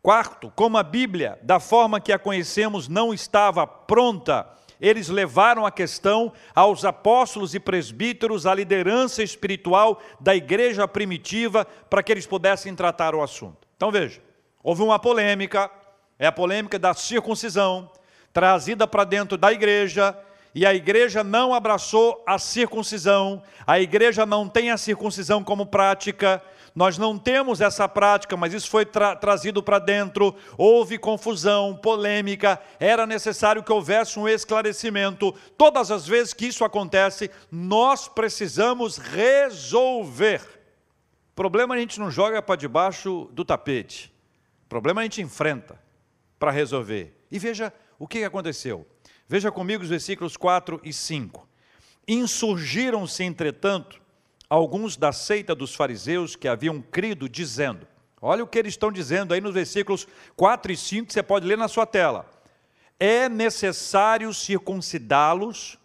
Quarto, 0.00 0.52
como 0.54 0.78
a 0.78 0.84
Bíblia, 0.84 1.40
da 1.42 1.58
forma 1.58 2.00
que 2.00 2.12
a 2.12 2.20
conhecemos, 2.20 2.86
não 2.86 3.12
estava 3.12 3.66
pronta, 3.66 4.48
eles 4.80 5.08
levaram 5.08 5.66
a 5.66 5.72
questão 5.72 6.32
aos 6.54 6.84
apóstolos 6.84 7.52
e 7.52 7.58
presbíteros, 7.58 8.46
à 8.46 8.54
liderança 8.54 9.24
espiritual 9.24 10.00
da 10.20 10.36
igreja 10.36 10.86
primitiva, 10.86 11.64
para 11.90 12.00
que 12.00 12.12
eles 12.12 12.28
pudessem 12.28 12.76
tratar 12.76 13.12
o 13.12 13.20
assunto. 13.20 13.66
Então 13.76 13.90
veja, 13.90 14.22
houve 14.62 14.82
uma 14.82 15.00
polêmica, 15.00 15.68
é 16.22 16.26
a 16.28 16.30
polêmica 16.30 16.78
da 16.78 16.94
circuncisão, 16.94 17.90
trazida 18.32 18.86
para 18.86 19.02
dentro 19.02 19.36
da 19.36 19.52
igreja, 19.52 20.16
e 20.54 20.64
a 20.64 20.72
igreja 20.72 21.24
não 21.24 21.52
abraçou 21.52 22.22
a 22.24 22.38
circuncisão, 22.38 23.42
a 23.66 23.80
igreja 23.80 24.24
não 24.24 24.48
tem 24.48 24.70
a 24.70 24.76
circuncisão 24.76 25.42
como 25.42 25.66
prática, 25.66 26.40
nós 26.76 26.96
não 26.96 27.18
temos 27.18 27.60
essa 27.60 27.88
prática, 27.88 28.36
mas 28.36 28.54
isso 28.54 28.70
foi 28.70 28.86
tra 28.86 29.16
trazido 29.16 29.64
para 29.64 29.80
dentro, 29.80 30.32
houve 30.56 30.96
confusão, 30.96 31.74
polêmica, 31.74 32.56
era 32.78 33.04
necessário 33.04 33.60
que 33.60 33.72
houvesse 33.72 34.16
um 34.16 34.28
esclarecimento. 34.28 35.34
Todas 35.58 35.90
as 35.90 36.06
vezes 36.06 36.32
que 36.32 36.46
isso 36.46 36.64
acontece, 36.64 37.32
nós 37.50 38.06
precisamos 38.06 38.96
resolver. 38.96 40.40
Problema 41.34 41.74
a 41.74 41.78
gente 41.78 41.98
não 41.98 42.12
joga 42.12 42.40
para 42.40 42.54
debaixo 42.54 43.28
do 43.32 43.44
tapete, 43.44 44.12
problema 44.68 45.00
a 45.00 45.04
gente 45.04 45.20
enfrenta 45.20 45.82
para 46.42 46.50
resolver. 46.50 47.16
E 47.30 47.38
veja 47.38 47.72
o 48.00 48.08
que 48.08 48.24
aconteceu. 48.24 48.84
Veja 49.28 49.52
comigo 49.52 49.84
os 49.84 49.88
versículos 49.88 50.36
4 50.36 50.80
e 50.82 50.92
5. 50.92 51.48
Insurgiram-se, 52.08 53.22
entretanto, 53.22 54.02
alguns 54.50 54.96
da 54.96 55.12
seita 55.12 55.54
dos 55.54 55.72
fariseus 55.72 56.34
que 56.34 56.48
haviam 56.48 56.82
crido, 56.82 57.28
dizendo: 57.28 57.86
Olha 58.20 58.42
o 58.42 58.46
que 58.48 58.58
eles 58.58 58.72
estão 58.72 58.90
dizendo 58.90 59.32
aí 59.32 59.40
nos 59.40 59.54
versículos 59.54 60.08
4 60.34 60.72
e 60.72 60.76
5, 60.76 61.06
que 61.06 61.12
você 61.12 61.22
pode 61.22 61.46
ler 61.46 61.56
na 61.56 61.68
sua 61.68 61.86
tela. 61.86 62.28
É 62.98 63.28
necessário 63.28 64.34
circuncidá-los 64.34 65.78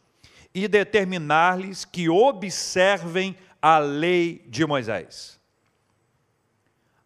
e 0.56 0.68
determinar-lhes 0.68 1.86
que 1.86 2.10
observem 2.10 3.38
a 3.62 3.78
lei 3.78 4.44
de 4.48 4.66
Moisés. 4.66 5.40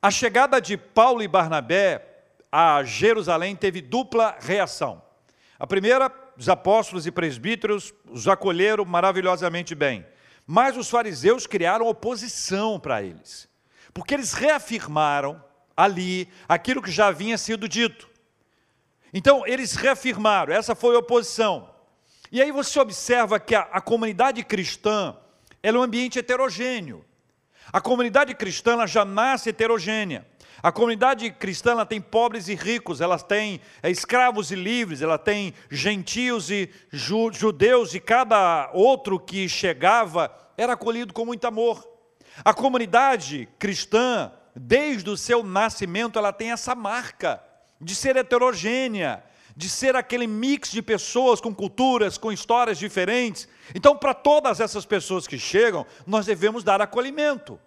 A 0.01 0.09
chegada 0.09 0.61
de 0.61 0.77
Paulo 0.77 1.21
e 1.21 1.27
Barnabé 1.27 2.10
a 2.51 2.83
Jerusalém 2.83 3.55
teve 3.55 3.79
dupla 3.81 4.35
reação. 4.39 5.01
A 5.57 5.65
primeira, 5.65 6.11
os 6.37 6.49
apóstolos 6.49 7.07
e 7.07 7.11
presbíteros 7.11 7.93
os 8.09 8.27
acolheram 8.27 8.83
maravilhosamente 8.83 9.73
bem. 9.73 10.05
Mas 10.45 10.75
os 10.75 10.89
fariseus 10.89 11.47
criaram 11.47 11.87
oposição 11.87 12.79
para 12.79 13.01
eles, 13.01 13.47
porque 13.93 14.13
eles 14.13 14.33
reafirmaram 14.33 15.41
ali 15.77 16.27
aquilo 16.49 16.81
que 16.81 16.91
já 16.91 17.07
havia 17.07 17.37
sido 17.37 17.69
dito. 17.69 18.09
Então, 19.13 19.45
eles 19.45 19.75
reafirmaram, 19.75 20.53
essa 20.53 20.75
foi 20.75 20.95
a 20.95 20.99
oposição. 20.99 21.69
E 22.31 22.41
aí 22.41 22.51
você 22.51 22.79
observa 22.79 23.39
que 23.39 23.53
a, 23.53 23.61
a 23.71 23.81
comunidade 23.81 24.43
cristã 24.43 25.15
é 25.61 25.71
um 25.71 25.81
ambiente 25.81 26.17
heterogêneo. 26.17 27.05
A 27.71 27.79
comunidade 27.79 28.33
cristã 28.35 28.85
já 28.87 29.05
nasce 29.05 29.49
heterogênea. 29.49 30.25
A 30.63 30.71
comunidade 30.71 31.31
cristã 31.31 31.83
tem 31.85 31.99
pobres 31.99 32.47
e 32.47 32.53
ricos, 32.53 33.01
ela 33.01 33.17
tem 33.17 33.59
é, 33.81 33.89
escravos 33.89 34.51
e 34.51 34.55
livres, 34.55 35.01
ela 35.01 35.17
tem 35.17 35.53
gentios 35.71 36.51
e 36.51 36.69
ju, 36.91 37.31
judeus, 37.31 37.95
e 37.95 37.99
cada 37.99 38.69
outro 38.73 39.19
que 39.19 39.49
chegava 39.49 40.31
era 40.55 40.73
acolhido 40.73 41.13
com 41.13 41.25
muito 41.25 41.45
amor. 41.45 41.87
A 42.45 42.53
comunidade 42.53 43.49
cristã, 43.57 44.31
desde 44.55 45.09
o 45.09 45.17
seu 45.17 45.43
nascimento, 45.43 46.19
ela 46.19 46.31
tem 46.31 46.51
essa 46.51 46.75
marca 46.75 47.41
de 47.79 47.95
ser 47.95 48.15
heterogênea, 48.15 49.23
de 49.55 49.67
ser 49.67 49.95
aquele 49.95 50.27
mix 50.27 50.71
de 50.71 50.81
pessoas 50.81 51.41
com 51.41 51.53
culturas, 51.53 52.17
com 52.17 52.31
histórias 52.31 52.77
diferentes. 52.77 53.47
Então, 53.73 53.97
para 53.97 54.13
todas 54.13 54.59
essas 54.59 54.85
pessoas 54.85 55.25
que 55.25 55.39
chegam, 55.39 55.85
nós 56.05 56.27
devemos 56.27 56.63
dar 56.63 56.81
acolhimento. 56.81 57.59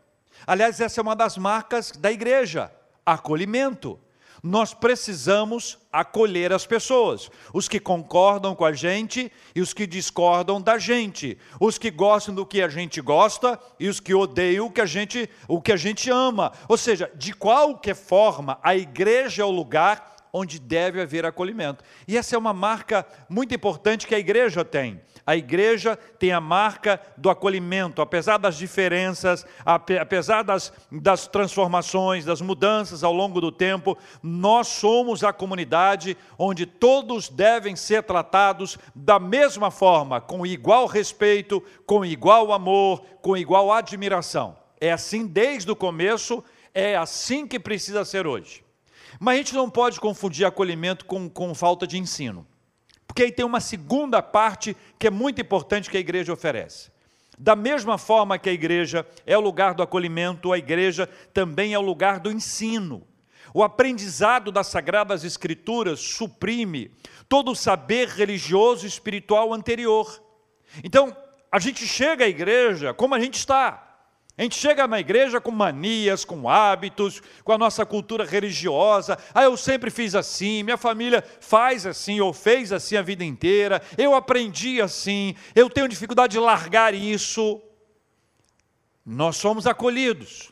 Aliás, 0.46 0.80
essa 0.80 1.00
é 1.00 1.02
uma 1.02 1.16
das 1.16 1.36
marcas 1.36 1.90
da 1.92 2.10
igreja: 2.10 2.72
acolhimento 3.04 3.98
nós 4.46 4.74
precisamos 4.74 5.78
acolher 5.90 6.52
as 6.52 6.66
pessoas, 6.66 7.30
os 7.50 7.66
que 7.66 7.80
concordam 7.80 8.54
com 8.54 8.66
a 8.66 8.74
gente 8.74 9.32
e 9.54 9.60
os 9.62 9.72
que 9.72 9.86
discordam 9.86 10.60
da 10.60 10.76
gente, 10.76 11.38
os 11.58 11.78
que 11.78 11.90
gostam 11.90 12.34
do 12.34 12.44
que 12.44 12.60
a 12.60 12.68
gente 12.68 13.00
gosta 13.00 13.58
e 13.80 13.88
os 13.88 14.00
que 14.00 14.12
odeiam 14.12 14.66
o 14.66 14.70
que 14.70 14.82
a 14.82 14.86
gente, 14.86 15.30
o 15.48 15.62
que 15.62 15.72
a 15.72 15.78
gente 15.78 16.10
ama. 16.10 16.52
Ou 16.68 16.76
seja, 16.76 17.10
de 17.14 17.32
qualquer 17.32 17.94
forma, 17.94 18.58
a 18.62 18.76
igreja 18.76 19.40
é 19.40 19.46
o 19.46 19.50
lugar 19.50 20.13
onde 20.36 20.58
deve 20.58 21.00
haver 21.00 21.24
acolhimento. 21.24 21.84
E 22.08 22.18
essa 22.18 22.34
é 22.34 22.38
uma 22.38 22.52
marca 22.52 23.06
muito 23.28 23.54
importante 23.54 24.04
que 24.04 24.16
a 24.16 24.18
igreja 24.18 24.64
tem. 24.64 25.00
A 25.24 25.36
igreja 25.36 25.96
tem 25.96 26.32
a 26.32 26.40
marca 26.40 27.00
do 27.16 27.30
acolhimento, 27.30 28.02
apesar 28.02 28.36
das 28.36 28.56
diferenças, 28.56 29.46
apesar 29.64 30.42
das, 30.42 30.72
das 30.90 31.28
transformações, 31.28 32.24
das 32.24 32.40
mudanças 32.40 33.04
ao 33.04 33.12
longo 33.12 33.40
do 33.40 33.52
tempo, 33.52 33.96
nós 34.20 34.66
somos 34.66 35.22
a 35.22 35.32
comunidade 35.32 36.16
onde 36.36 36.66
todos 36.66 37.28
devem 37.28 37.76
ser 37.76 38.02
tratados 38.02 38.76
da 38.92 39.20
mesma 39.20 39.70
forma, 39.70 40.20
com 40.20 40.44
igual 40.44 40.86
respeito, 40.86 41.62
com 41.86 42.04
igual 42.04 42.52
amor, 42.52 43.02
com 43.22 43.36
igual 43.36 43.70
admiração. 43.70 44.56
É 44.80 44.90
assim 44.90 45.28
desde 45.28 45.70
o 45.70 45.76
começo, 45.76 46.42
é 46.74 46.96
assim 46.96 47.46
que 47.46 47.60
precisa 47.60 48.04
ser 48.04 48.26
hoje. 48.26 48.63
Mas 49.18 49.34
a 49.34 49.38
gente 49.38 49.54
não 49.54 49.70
pode 49.70 50.00
confundir 50.00 50.46
acolhimento 50.46 51.04
com, 51.04 51.28
com 51.28 51.54
falta 51.54 51.86
de 51.86 51.98
ensino. 51.98 52.46
Porque 53.06 53.22
aí 53.22 53.32
tem 53.32 53.44
uma 53.44 53.60
segunda 53.60 54.20
parte 54.20 54.76
que 54.98 55.06
é 55.06 55.10
muito 55.10 55.40
importante 55.40 55.88
que 55.88 55.96
a 55.96 56.00
igreja 56.00 56.32
oferece. 56.32 56.90
Da 57.38 57.56
mesma 57.56 57.98
forma 57.98 58.38
que 58.38 58.48
a 58.48 58.52
igreja 58.52 59.06
é 59.26 59.36
o 59.36 59.40
lugar 59.40 59.74
do 59.74 59.82
acolhimento, 59.82 60.52
a 60.52 60.58
igreja 60.58 61.08
também 61.32 61.74
é 61.74 61.78
o 61.78 61.82
lugar 61.82 62.20
do 62.20 62.30
ensino. 62.30 63.06
O 63.52 63.62
aprendizado 63.62 64.50
das 64.50 64.66
sagradas 64.66 65.22
escrituras 65.22 66.00
suprime 66.00 66.90
todo 67.28 67.52
o 67.52 67.56
saber 67.56 68.08
religioso 68.08 68.84
e 68.84 68.88
espiritual 68.88 69.52
anterior. 69.52 70.20
Então, 70.82 71.16
a 71.50 71.60
gente 71.60 71.86
chega 71.86 72.24
à 72.24 72.28
igreja 72.28 72.92
como 72.92 73.14
a 73.14 73.20
gente 73.20 73.38
está. 73.38 73.93
A 74.36 74.42
gente 74.42 74.58
chega 74.58 74.88
na 74.88 74.98
igreja 74.98 75.40
com 75.40 75.52
manias, 75.52 76.24
com 76.24 76.48
hábitos, 76.48 77.22
com 77.44 77.52
a 77.52 77.58
nossa 77.58 77.86
cultura 77.86 78.24
religiosa. 78.24 79.16
Ah, 79.32 79.44
eu 79.44 79.56
sempre 79.56 79.92
fiz 79.92 80.14
assim, 80.16 80.64
minha 80.64 80.76
família 80.76 81.22
faz 81.40 81.86
assim 81.86 82.20
ou 82.20 82.32
fez 82.32 82.72
assim 82.72 82.96
a 82.96 83.02
vida 83.02 83.24
inteira. 83.24 83.80
Eu 83.96 84.12
aprendi 84.12 84.80
assim, 84.80 85.36
eu 85.54 85.70
tenho 85.70 85.88
dificuldade 85.88 86.32
de 86.32 86.40
largar 86.40 86.94
isso. 86.94 87.62
Nós 89.06 89.36
somos 89.36 89.68
acolhidos, 89.68 90.50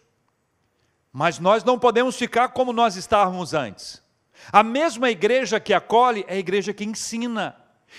mas 1.12 1.40
nós 1.40 1.64
não 1.64 1.76
podemos 1.76 2.16
ficar 2.16 2.50
como 2.50 2.72
nós 2.72 2.94
estávamos 2.94 3.52
antes. 3.52 4.00
A 4.52 4.62
mesma 4.62 5.10
igreja 5.10 5.58
que 5.58 5.74
acolhe 5.74 6.24
é 6.28 6.34
a 6.34 6.38
igreja 6.38 6.72
que 6.72 6.84
ensina. 6.84 7.56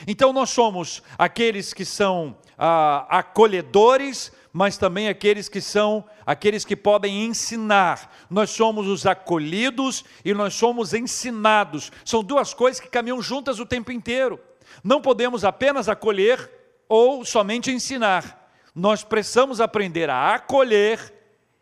Então 0.08 0.32
nós 0.32 0.50
somos 0.50 1.04
aqueles 1.18 1.74
que 1.74 1.84
são 1.84 2.38
ah, 2.58 3.06
acolhedores, 3.10 4.32
mas 4.54 4.78
também 4.78 5.08
aqueles 5.08 5.50
que 5.50 5.60
são 5.60 6.06
aqueles 6.24 6.64
que 6.64 6.76
podem 6.76 7.26
ensinar. 7.26 8.14
Nós 8.30 8.52
somos 8.52 8.88
os 8.88 9.04
acolhidos 9.04 10.06
e 10.24 10.32
nós 10.32 10.54
somos 10.54 10.94
ensinados. 10.94 11.92
São 12.06 12.24
duas 12.24 12.54
coisas 12.54 12.80
que 12.80 12.88
caminham 12.88 13.20
juntas 13.20 13.60
o 13.60 13.66
tempo 13.66 13.92
inteiro. 13.92 14.40
Não 14.84 15.02
podemos 15.02 15.44
apenas 15.44 15.90
acolher 15.90 16.52
ou 16.88 17.26
somente 17.26 17.72
ensinar. 17.72 18.48
Nós 18.76 19.04
precisamos 19.04 19.60
aprender 19.60 20.08
a 20.08 20.36
acolher 20.36 21.12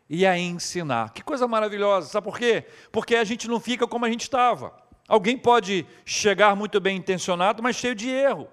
e 0.08 0.26
a 0.26 0.38
ensinar. 0.38 1.14
Que 1.14 1.22
coisa 1.22 1.48
maravilhosa, 1.48 2.10
sabe 2.10 2.26
por 2.26 2.38
quê? 2.38 2.66
Porque 2.92 3.16
a 3.16 3.24
gente 3.24 3.48
não 3.48 3.58
fica 3.58 3.86
como 3.86 4.04
a 4.04 4.10
gente 4.10 4.22
estava. 4.22 4.74
Alguém 5.08 5.38
pode 5.38 5.86
chegar 6.04 6.54
muito 6.54 6.78
bem 6.78 6.98
intencionado, 6.98 7.62
mas 7.62 7.76
cheio 7.76 7.94
de 7.94 8.10
erro. 8.10 8.48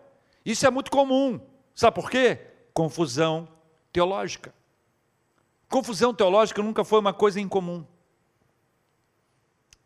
Isso 0.45 0.65
é 0.65 0.69
muito 0.69 0.89
comum. 0.89 1.41
Sabe 1.75 1.95
por 1.95 2.09
quê? 2.09 2.39
Confusão 2.73 3.58
teológica. 3.91 4.53
Confusão 5.69 6.13
teológica 6.13 6.63
nunca 6.63 6.83
foi 6.83 6.99
uma 6.99 7.13
coisa 7.13 7.39
incomum. 7.39 7.85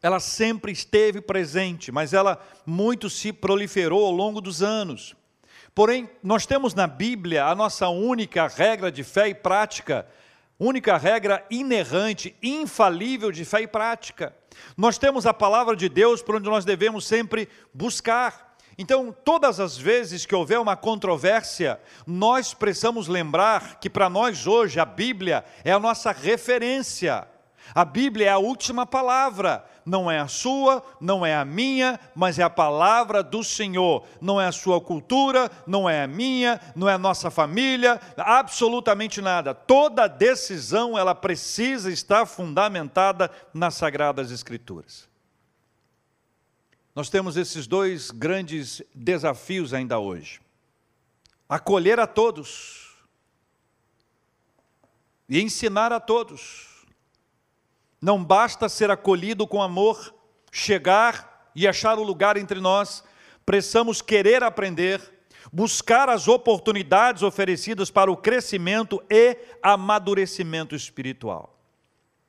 Ela 0.01 0.19
sempre 0.19 0.71
esteve 0.71 1.21
presente, 1.21 1.91
mas 1.91 2.13
ela 2.13 2.41
muito 2.65 3.09
se 3.09 3.31
proliferou 3.31 4.05
ao 4.05 4.11
longo 4.11 4.41
dos 4.41 4.61
anos. 4.61 5.15
Porém, 5.73 6.09
nós 6.21 6.45
temos 6.45 6.73
na 6.73 6.87
Bíblia 6.87 7.45
a 7.45 7.55
nossa 7.55 7.87
única 7.89 8.47
regra 8.47 8.91
de 8.91 9.03
fé 9.03 9.29
e 9.29 9.33
prática, 9.33 10.07
única 10.59 10.97
regra 10.97 11.45
inerrante, 11.49 12.35
infalível 12.43 13.31
de 13.31 13.43
fé 13.43 13.61
e 13.61 13.67
prática. 13.67 14.35
Nós 14.77 14.97
temos 14.97 15.25
a 15.25 15.33
palavra 15.33 15.75
de 15.75 15.89
Deus 15.89 16.21
por 16.21 16.35
onde 16.35 16.49
nós 16.49 16.63
devemos 16.63 17.07
sempre 17.07 17.49
buscar. 17.73 18.52
Então, 18.77 19.15
todas 19.23 19.59
as 19.59 19.77
vezes 19.77 20.25
que 20.25 20.35
houver 20.35 20.59
uma 20.59 20.75
controvérsia, 20.75 21.79
nós 22.07 22.53
precisamos 22.53 23.07
lembrar 23.07 23.79
que 23.79 23.89
para 23.89 24.09
nós 24.09 24.47
hoje 24.47 24.79
a 24.79 24.85
Bíblia 24.85 25.45
é 25.63 25.71
a 25.71 25.79
nossa 25.79 26.11
referência. 26.11 27.27
A 27.73 27.85
Bíblia 27.85 28.27
é 28.27 28.29
a 28.29 28.37
última 28.37 28.85
palavra, 28.85 29.65
não 29.85 30.09
é 30.09 30.19
a 30.19 30.27
sua, 30.27 30.83
não 30.99 31.25
é 31.25 31.35
a 31.35 31.45
minha, 31.45 31.99
mas 32.15 32.37
é 32.37 32.43
a 32.43 32.49
palavra 32.49 33.23
do 33.23 33.43
Senhor. 33.43 34.05
Não 34.19 34.39
é 34.39 34.47
a 34.47 34.51
sua 34.51 34.81
cultura, 34.81 35.49
não 35.65 35.89
é 35.89 36.03
a 36.03 36.07
minha, 36.07 36.59
não 36.75 36.89
é 36.89 36.93
a 36.93 36.97
nossa 36.97 37.29
família, 37.31 37.99
absolutamente 38.17 39.21
nada. 39.21 39.53
Toda 39.53 40.07
decisão 40.07 40.97
ela 40.97 41.15
precisa 41.15 41.91
estar 41.91 42.25
fundamentada 42.25 43.29
nas 43.53 43.75
sagradas 43.75 44.31
escrituras. 44.31 45.12
Nós 46.95 47.09
temos 47.09 47.37
esses 47.37 47.65
dois 47.65 48.11
grandes 48.11 48.81
desafios 48.93 49.73
ainda 49.73 49.97
hoje. 49.97 50.39
Acolher 51.49 51.99
a 51.99 52.05
todos 52.05 52.93
e 55.27 55.41
ensinar 55.41 55.91
a 55.91 55.99
todos 55.99 56.85
não 58.01 58.23
basta 58.23 58.67
ser 58.67 58.91
acolhido 58.91 59.47
com 59.47 59.61
amor, 59.61 60.13
chegar 60.51 61.49
e 61.55 61.67
achar 61.67 61.97
o 61.97 62.03
lugar 62.03 62.37
entre 62.37 62.59
nós, 62.59 63.03
precisamos 63.45 64.01
querer 64.01 64.43
aprender, 64.43 65.01
buscar 65.51 66.09
as 66.09 66.27
oportunidades 66.27 67.23
oferecidas 67.23 67.89
para 67.89 68.11
o 68.11 68.17
crescimento 68.17 69.01
e 69.09 69.37
amadurecimento 69.61 70.75
espiritual. 70.75 71.52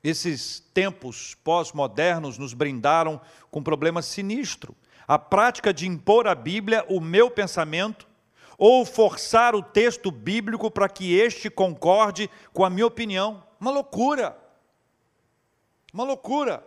Esses 0.05 0.59
tempos 0.71 1.33
pós-modernos 1.43 2.37
nos 2.37 2.53
brindaram 2.53 3.19
com 3.49 3.59
um 3.59 3.63
problema 3.63 4.03
sinistro. 4.03 4.75
A 5.07 5.17
prática 5.17 5.73
de 5.73 5.87
impor 5.87 6.27
à 6.27 6.35
Bíblia 6.35 6.85
o 6.87 7.01
meu 7.01 7.31
pensamento 7.31 8.07
ou 8.55 8.85
forçar 8.85 9.55
o 9.55 9.63
texto 9.63 10.11
bíblico 10.11 10.69
para 10.69 10.87
que 10.87 11.17
este 11.17 11.49
concorde 11.49 12.29
com 12.53 12.63
a 12.63 12.69
minha 12.69 12.85
opinião. 12.85 13.43
Uma 13.59 13.71
loucura. 13.71 14.37
Uma 15.91 16.03
loucura. 16.03 16.63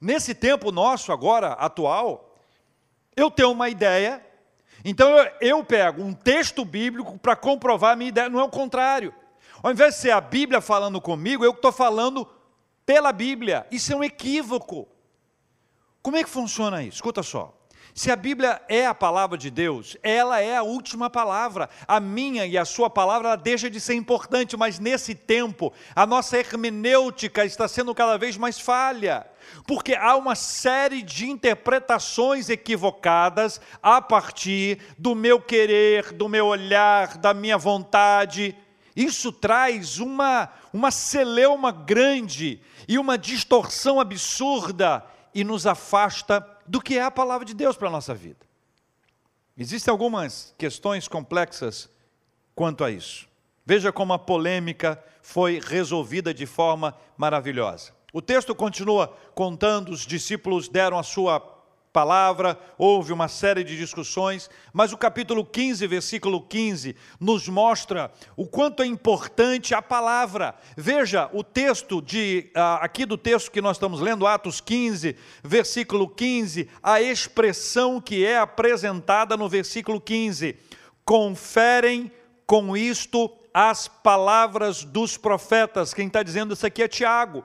Nesse 0.00 0.34
tempo 0.34 0.72
nosso 0.72 1.12
agora, 1.12 1.48
atual, 1.48 2.38
eu 3.14 3.30
tenho 3.30 3.52
uma 3.52 3.68
ideia, 3.68 4.24
então 4.82 5.10
eu, 5.10 5.30
eu 5.42 5.62
pego 5.62 6.02
um 6.02 6.14
texto 6.14 6.64
bíblico 6.64 7.18
para 7.18 7.36
comprovar 7.36 7.92
a 7.92 7.96
minha 7.96 8.08
ideia, 8.08 8.30
não 8.30 8.40
é 8.40 8.44
o 8.44 8.48
contrário. 8.48 9.14
Ao 9.62 9.70
invés 9.70 9.96
de 9.96 10.00
ser 10.00 10.12
a 10.12 10.22
Bíblia 10.22 10.62
falando 10.62 11.02
comigo, 11.02 11.44
eu 11.44 11.50
estou 11.50 11.70
falando 11.70 12.26
pela 12.84 13.12
Bíblia. 13.12 13.66
Isso 13.70 13.92
é 13.92 13.96
um 13.96 14.04
equívoco. 14.04 14.88
Como 16.02 16.16
é 16.16 16.24
que 16.24 16.30
funciona 16.30 16.82
isso? 16.82 16.96
Escuta 16.96 17.22
só. 17.22 17.56
Se 17.94 18.10
a 18.10 18.16
Bíblia 18.16 18.60
é 18.70 18.86
a 18.86 18.94
palavra 18.94 19.36
de 19.36 19.50
Deus, 19.50 19.98
ela 20.02 20.40
é 20.40 20.56
a 20.56 20.62
última 20.62 21.10
palavra. 21.10 21.68
A 21.86 22.00
minha 22.00 22.46
e 22.46 22.56
a 22.56 22.64
sua 22.64 22.88
palavra 22.88 23.36
deixa 23.36 23.68
de 23.68 23.78
ser 23.78 23.94
importante, 23.94 24.56
mas 24.56 24.78
nesse 24.78 25.14
tempo 25.14 25.70
a 25.94 26.06
nossa 26.06 26.38
hermenêutica 26.38 27.44
está 27.44 27.68
sendo 27.68 27.94
cada 27.94 28.16
vez 28.16 28.38
mais 28.38 28.58
falha, 28.58 29.26
porque 29.66 29.94
há 29.94 30.16
uma 30.16 30.34
série 30.34 31.02
de 31.02 31.28
interpretações 31.28 32.48
equivocadas 32.48 33.60
a 33.82 34.00
partir 34.00 34.78
do 34.96 35.14
meu 35.14 35.38
querer, 35.38 36.12
do 36.12 36.30
meu 36.30 36.46
olhar, 36.46 37.18
da 37.18 37.34
minha 37.34 37.58
vontade. 37.58 38.56
Isso 38.96 39.30
traz 39.30 39.98
uma, 39.98 40.48
uma 40.72 40.90
celeuma 40.90 41.70
grande 41.70 42.60
e 42.88 42.98
uma 42.98 43.18
distorção 43.18 44.00
absurda 44.00 45.04
e 45.34 45.44
nos 45.44 45.66
afasta 45.66 46.46
do 46.66 46.80
que 46.80 46.98
é 46.98 47.02
a 47.02 47.10
palavra 47.10 47.44
de 47.44 47.54
Deus 47.54 47.76
para 47.76 47.88
a 47.88 47.92
nossa 47.92 48.14
vida. 48.14 48.46
Existem 49.56 49.92
algumas 49.92 50.54
questões 50.56 51.06
complexas 51.06 51.90
quanto 52.54 52.84
a 52.84 52.90
isso. 52.90 53.28
Veja 53.64 53.92
como 53.92 54.12
a 54.12 54.18
polêmica 54.18 55.02
foi 55.20 55.60
resolvida 55.60 56.32
de 56.32 56.46
forma 56.46 56.96
maravilhosa. 57.16 57.92
O 58.12 58.20
texto 58.20 58.54
continua 58.54 59.16
contando, 59.34 59.90
os 59.90 60.06
discípulos 60.06 60.68
deram 60.68 60.98
a 60.98 61.02
sua 61.02 61.40
palavra, 61.92 62.58
houve 62.78 63.12
uma 63.12 63.28
série 63.28 63.62
de 63.62 63.76
discussões, 63.76 64.48
mas 64.72 64.92
o 64.92 64.96
capítulo 64.96 65.44
15, 65.44 65.86
versículo 65.86 66.40
15, 66.40 66.96
nos 67.20 67.48
mostra 67.48 68.10
o 68.34 68.46
quanto 68.46 68.82
é 68.82 68.86
importante 68.86 69.74
a 69.74 69.82
palavra. 69.82 70.54
Veja 70.76 71.28
o 71.32 71.44
texto 71.44 72.00
de 72.00 72.50
ah, 72.54 72.76
aqui 72.76 73.04
do 73.04 73.18
texto 73.18 73.50
que 73.50 73.60
nós 73.60 73.76
estamos 73.76 74.00
lendo, 74.00 74.26
Atos 74.26 74.60
15, 74.60 75.14
versículo 75.44 76.08
15, 76.08 76.68
a 76.82 77.02
expressão 77.02 78.00
que 78.00 78.24
é 78.24 78.38
apresentada 78.38 79.36
no 79.36 79.48
versículo 79.48 80.00
15: 80.00 80.56
conferem 81.04 82.10
com 82.46 82.74
isto 82.76 83.30
as 83.52 83.86
palavras 83.86 84.82
dos 84.82 85.18
profetas. 85.18 85.92
Quem 85.92 86.06
está 86.06 86.22
dizendo 86.22 86.54
isso 86.54 86.66
aqui 86.66 86.82
é 86.82 86.88
Tiago. 86.88 87.44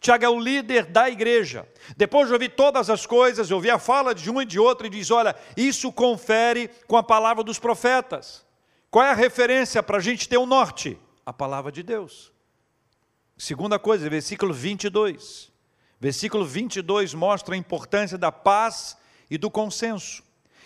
Tiago 0.00 0.24
é 0.24 0.28
o 0.28 0.38
líder 0.38 0.86
da 0.86 1.08
igreja. 1.08 1.68
Depois 1.96 2.26
de 2.26 2.32
ouvir 2.32 2.50
todas 2.50 2.90
as 2.90 3.06
coisas, 3.06 3.50
ouvir 3.50 3.70
a 3.70 3.78
fala 3.78 4.14
de 4.14 4.30
um 4.30 4.40
e 4.40 4.44
de 4.44 4.58
outro, 4.58 4.86
e 4.86 4.90
diz: 4.90 5.10
Olha, 5.10 5.34
isso 5.56 5.92
confere 5.92 6.68
com 6.86 6.96
a 6.96 7.02
palavra 7.02 7.42
dos 7.42 7.58
profetas. 7.58 8.44
Qual 8.90 9.04
é 9.04 9.10
a 9.10 9.14
referência 9.14 9.82
para 9.82 9.98
a 9.98 10.00
gente 10.00 10.28
ter 10.28 10.36
o 10.36 10.42
um 10.42 10.46
norte? 10.46 10.98
A 11.26 11.32
palavra 11.32 11.72
de 11.72 11.82
Deus. 11.82 12.32
Segunda 13.36 13.78
coisa, 13.78 14.08
versículo 14.08 14.54
22. 14.54 15.52
Versículo 16.00 16.44
22 16.44 17.14
mostra 17.14 17.54
a 17.54 17.58
importância 17.58 18.18
da 18.18 18.30
paz 18.30 18.96
e 19.30 19.38
do 19.38 19.50
consenso. 19.50 20.22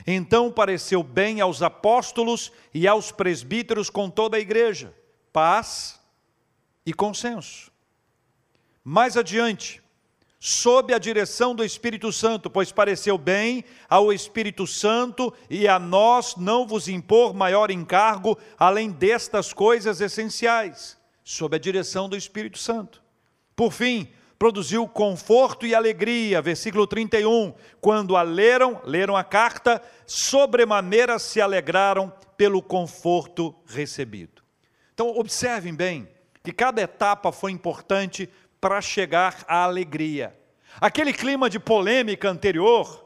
Então 0.07 0.51
pareceu 0.51 1.03
bem 1.03 1.41
aos 1.41 1.63
apóstolos 1.63 2.53
e 2.73 2.87
aos 2.87 3.11
presbíteros 3.11 3.89
com 3.91 4.11
toda 4.11 4.37
a 4.37 4.41
igreja. 4.41 4.95
Paz 5.33 6.01
e 6.85 6.93
consenso. 6.93 7.68
Mais 8.91 9.19
adiante, 9.19 9.83
sob 10.41 10.95
a 10.95 10.99
direção 10.99 11.55
do 11.55 11.63
Espírito 11.63 12.11
Santo, 12.11 12.49
pois 12.49 12.73
pareceu 12.73 13.19
bem 13.19 13.63
ao 13.87 14.11
Espírito 14.11 14.67
Santo 14.67 15.31
e 15.51 15.69
a 15.69 15.79
nós 15.79 16.37
não 16.37 16.67
vos 16.67 16.89
impor 16.89 17.35
maior 17.35 17.71
encargo 17.71 18.39
além 18.57 18.91
destas 18.91 19.53
coisas 19.53 20.01
essenciais, 20.01 20.97
sob 21.23 21.55
a 21.55 21.59
direção 21.59 22.09
do 22.09 22.17
Espírito 22.17 22.57
Santo. 22.57 23.03
Por 23.55 23.75
fim, 23.75 24.09
produziu 24.39 24.89
conforto 24.89 25.67
e 25.67 25.75
alegria, 25.75 26.41
versículo 26.41 26.87
31, 26.87 27.53
quando 27.83 28.17
a 28.17 28.23
leram, 28.23 28.81
leram 28.85 29.15
a 29.15 29.23
carta, 29.23 29.83
sobremaneira 30.07 31.19
se 31.19 31.43
alegraram 31.43 32.11
pelo 32.39 32.63
conforto 32.63 33.55
recebido. 33.67 34.43
Então, 34.95 35.09
observem 35.09 35.75
bem 35.75 36.09
que 36.43 36.53
cada 36.53 36.81
etapa 36.81 37.31
foi 37.31 37.53
importante 37.53 38.31
para 38.61 38.81
chegar 38.81 39.45
à 39.47 39.65
alegria. 39.65 40.37
Aquele 40.81 41.13
clima 41.13 41.49
de 41.49 41.59
polêmica 41.59 42.29
anterior, 42.31 43.05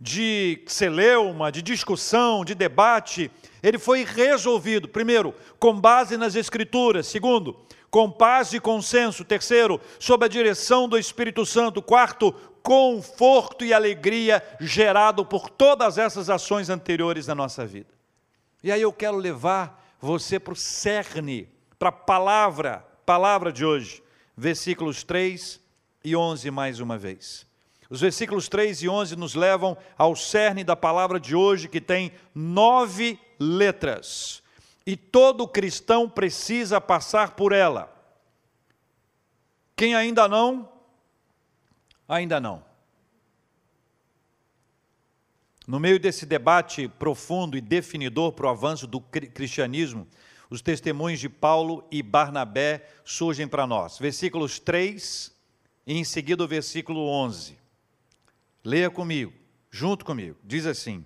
de 0.00 0.62
celeuma, 0.66 1.52
de 1.52 1.60
discussão, 1.60 2.44
de 2.44 2.54
debate, 2.54 3.30
ele 3.62 3.78
foi 3.78 4.04
resolvido, 4.04 4.88
primeiro, 4.88 5.34
com 5.58 5.78
base 5.78 6.16
nas 6.16 6.34
Escrituras, 6.34 7.06
segundo, 7.06 7.56
com 7.90 8.10
paz 8.10 8.52
e 8.52 8.60
consenso, 8.60 9.24
terceiro, 9.24 9.80
sob 9.98 10.24
a 10.24 10.28
direção 10.28 10.88
do 10.88 10.96
Espírito 10.96 11.44
Santo, 11.44 11.82
quarto, 11.82 12.32
conforto 12.62 13.64
e 13.64 13.74
alegria 13.74 14.42
gerado 14.60 15.24
por 15.24 15.50
todas 15.50 15.98
essas 15.98 16.30
ações 16.30 16.70
anteriores 16.70 17.26
na 17.26 17.34
nossa 17.34 17.66
vida. 17.66 17.92
E 18.62 18.70
aí 18.70 18.82
eu 18.82 18.92
quero 18.92 19.16
levar 19.16 19.94
você 20.00 20.38
para 20.38 20.52
o 20.52 20.56
cerne, 20.56 21.48
para 21.78 21.88
a 21.88 21.92
palavra, 21.92 22.84
palavra 23.04 23.52
de 23.52 23.64
hoje 23.64 24.02
versículos 24.40 25.04
3 25.04 25.60
e 26.02 26.16
11 26.16 26.50
mais 26.50 26.80
uma 26.80 26.96
vez. 26.96 27.46
Os 27.90 28.00
versículos 28.00 28.48
3 28.48 28.82
e 28.82 28.88
11 28.88 29.14
nos 29.14 29.34
levam 29.34 29.76
ao 29.98 30.16
cerne 30.16 30.64
da 30.64 30.74
palavra 30.74 31.20
de 31.20 31.36
hoje, 31.36 31.68
que 31.68 31.80
tem 31.80 32.10
nove 32.34 33.18
letras. 33.38 34.42
E 34.86 34.96
todo 34.96 35.46
cristão 35.46 36.08
precisa 36.08 36.80
passar 36.80 37.32
por 37.32 37.52
ela. 37.52 37.94
Quem 39.76 39.94
ainda 39.94 40.26
não, 40.26 40.72
ainda 42.08 42.40
não. 42.40 42.64
No 45.66 45.78
meio 45.78 46.00
desse 46.00 46.24
debate 46.24 46.88
profundo 46.88 47.58
e 47.58 47.60
definidor 47.60 48.32
para 48.32 48.46
o 48.46 48.48
avanço 48.50 48.86
do 48.86 49.00
cristianismo, 49.02 50.08
os 50.50 50.60
testemunhos 50.60 51.20
de 51.20 51.28
Paulo 51.28 51.86
e 51.92 52.02
Barnabé 52.02 52.84
surgem 53.04 53.46
para 53.46 53.68
nós. 53.68 53.98
Versículos 53.98 54.58
3 54.58 55.32
e 55.86 55.96
em 55.96 56.04
seguida 56.04 56.42
o 56.42 56.48
versículo 56.48 57.08
11. 57.08 57.56
Leia 58.64 58.90
comigo, 58.90 59.32
junto 59.70 60.04
comigo. 60.04 60.36
Diz 60.42 60.66
assim: 60.66 61.04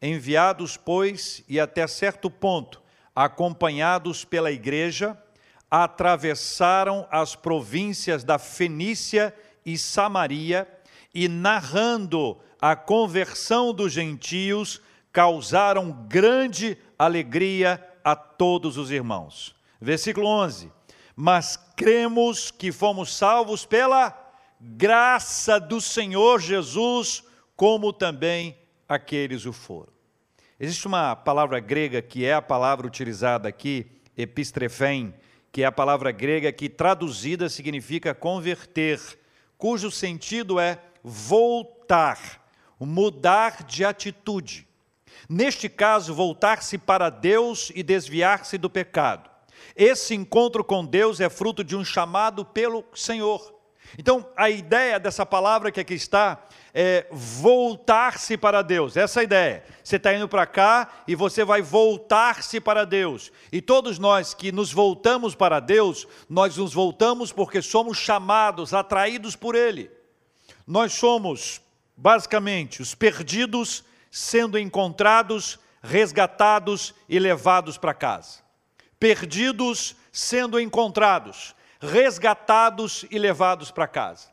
Enviados, 0.00 0.76
pois, 0.76 1.42
e 1.48 1.58
até 1.58 1.86
certo 1.86 2.30
ponto, 2.30 2.82
acompanhados 3.16 4.24
pela 4.24 4.52
igreja, 4.52 5.20
atravessaram 5.70 7.08
as 7.10 7.34
províncias 7.34 8.22
da 8.22 8.38
Fenícia 8.38 9.34
e 9.64 9.78
Samaria 9.78 10.68
e 11.14 11.28
narrando 11.28 12.38
a 12.60 12.76
conversão 12.76 13.72
dos 13.72 13.92
gentios, 13.92 14.80
causaram 15.10 16.06
grande 16.08 16.76
alegria 16.98 17.82
a 18.04 18.14
todos 18.14 18.76
os 18.76 18.90
irmãos. 18.90 19.54
Versículo 19.80 20.26
11: 20.26 20.70
Mas 21.16 21.56
cremos 21.76 22.50
que 22.50 22.72
fomos 22.72 23.14
salvos 23.16 23.64
pela 23.64 24.16
graça 24.60 25.58
do 25.58 25.80
Senhor 25.80 26.40
Jesus, 26.40 27.24
como 27.56 27.92
também 27.92 28.56
aqueles 28.88 29.46
o 29.46 29.52
foram. 29.52 29.92
Existe 30.58 30.86
uma 30.86 31.16
palavra 31.16 31.58
grega 31.58 32.00
que 32.00 32.24
é 32.24 32.34
a 32.34 32.42
palavra 32.42 32.86
utilizada 32.86 33.48
aqui, 33.48 33.90
epistrefém, 34.16 35.12
que 35.50 35.62
é 35.62 35.66
a 35.66 35.72
palavra 35.72 36.12
grega 36.12 36.52
que 36.52 36.68
traduzida 36.68 37.48
significa 37.48 38.14
converter, 38.14 39.00
cujo 39.58 39.90
sentido 39.90 40.60
é 40.60 40.78
voltar, 41.02 42.46
mudar 42.78 43.64
de 43.64 43.84
atitude. 43.84 44.68
Neste 45.28 45.68
caso, 45.68 46.14
voltar-se 46.14 46.76
para 46.78 47.10
Deus 47.10 47.70
e 47.74 47.82
desviar-se 47.82 48.58
do 48.58 48.68
pecado. 48.68 49.30
Esse 49.76 50.14
encontro 50.14 50.64
com 50.64 50.84
Deus 50.84 51.20
é 51.20 51.28
fruto 51.28 51.62
de 51.64 51.76
um 51.76 51.84
chamado 51.84 52.44
pelo 52.44 52.84
Senhor. 52.94 53.52
Então, 53.98 54.26
a 54.36 54.48
ideia 54.48 54.98
dessa 54.98 55.26
palavra 55.26 55.70
que 55.70 55.80
aqui 55.80 55.94
está 55.94 56.46
é 56.74 57.06
voltar-se 57.10 58.38
para 58.38 58.62
Deus. 58.62 58.96
Essa 58.96 59.20
é 59.20 59.22
a 59.22 59.24
ideia. 59.24 59.64
Você 59.84 59.96
está 59.96 60.14
indo 60.14 60.26
para 60.26 60.46
cá 60.46 60.88
e 61.06 61.14
você 61.14 61.44
vai 61.44 61.60
voltar-se 61.60 62.58
para 62.58 62.86
Deus. 62.86 63.30
E 63.50 63.60
todos 63.60 63.98
nós 63.98 64.32
que 64.32 64.50
nos 64.50 64.72
voltamos 64.72 65.34
para 65.34 65.60
Deus, 65.60 66.08
nós 66.28 66.56
nos 66.56 66.72
voltamos 66.72 67.32
porque 67.32 67.60
somos 67.60 67.98
chamados, 67.98 68.72
atraídos 68.72 69.36
por 69.36 69.54
Ele. 69.54 69.90
Nós 70.66 70.94
somos, 70.94 71.60
basicamente, 71.94 72.80
os 72.80 72.94
perdidos 72.94 73.84
sendo 74.12 74.56
encontrados, 74.56 75.58
resgatados 75.82 76.94
e 77.08 77.18
levados 77.18 77.76
para 77.76 77.92
casa. 77.92 78.38
Perdidos 79.00 79.96
sendo 80.12 80.60
encontrados 80.60 81.56
resgatados 81.82 83.04
e 83.10 83.18
levados 83.18 83.72
para 83.72 83.88
casa. 83.88 84.30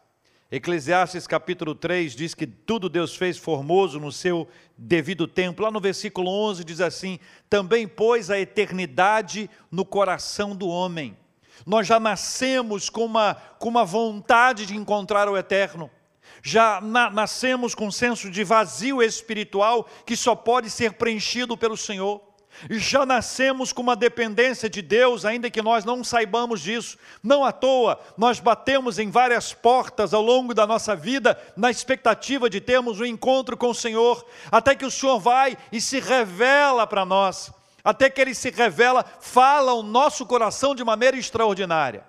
Eclesiastes 0.51 1.25
capítulo 1.25 1.73
3 1.73 2.15
diz 2.15 2.35
que 2.35 2.45
tudo 2.45 2.89
Deus 2.89 3.15
fez 3.15 3.37
formoso 3.37 3.99
no 3.99 4.11
seu 4.11 4.47
devido 4.77 5.27
tempo. 5.27 5.63
Lá 5.63 5.71
no 5.71 5.79
versículo 5.79 6.29
11 6.29 6.63
diz 6.63 6.79
assim: 6.79 7.19
Também 7.49 7.87
pôs 7.87 8.29
a 8.29 8.39
eternidade 8.39 9.49
no 9.71 9.83
coração 9.83 10.55
do 10.55 10.67
homem. 10.67 11.17
Nós 11.65 11.87
já 11.87 11.99
nascemos 11.99 12.89
com 12.89 13.05
uma, 13.05 13.35
com 13.57 13.67
uma 13.67 13.83
vontade 13.83 14.65
de 14.65 14.75
encontrar 14.75 15.27
o 15.27 15.37
eterno. 15.37 15.89
Já 16.41 16.79
na, 16.81 17.09
nascemos 17.09 17.75
com 17.75 17.87
um 17.87 17.91
senso 17.91 18.29
de 18.29 18.43
vazio 18.43 19.01
espiritual 19.01 19.87
que 20.05 20.15
só 20.15 20.35
pode 20.35 20.69
ser 20.69 20.93
preenchido 20.93 21.57
pelo 21.57 21.77
Senhor 21.77 22.29
já 22.69 23.05
nascemos 23.05 23.71
com 23.71 23.81
uma 23.81 23.95
dependência 23.95 24.69
de 24.69 24.81
Deus, 24.81 25.23
ainda 25.23 25.49
que 25.49 25.61
nós 25.61 25.85
não 25.85 26.03
saibamos 26.03 26.61
disso. 26.61 26.97
Não 27.23 27.45
à 27.45 27.51
toa, 27.51 27.99
nós 28.17 28.39
batemos 28.39 28.99
em 28.99 29.09
várias 29.09 29.53
portas 29.53 30.13
ao 30.13 30.21
longo 30.21 30.53
da 30.53 30.67
nossa 30.67 30.95
vida, 30.95 31.39
na 31.55 31.69
expectativa 31.69 32.49
de 32.49 32.59
termos 32.59 32.99
um 32.99 33.05
encontro 33.05 33.55
com 33.55 33.69
o 33.69 33.75
Senhor, 33.75 34.25
até 34.51 34.75
que 34.75 34.85
o 34.85 34.91
Senhor 34.91 35.19
vai 35.19 35.57
e 35.71 35.79
se 35.79 35.99
revela 35.99 36.85
para 36.85 37.05
nós, 37.05 37.51
até 37.83 38.09
que 38.09 38.19
Ele 38.19 38.35
se 38.35 38.49
revela, 38.49 39.05
fala 39.21 39.73
o 39.73 39.83
nosso 39.83 40.25
coração 40.25 40.75
de 40.75 40.83
maneira 40.83 41.17
extraordinária. 41.17 42.03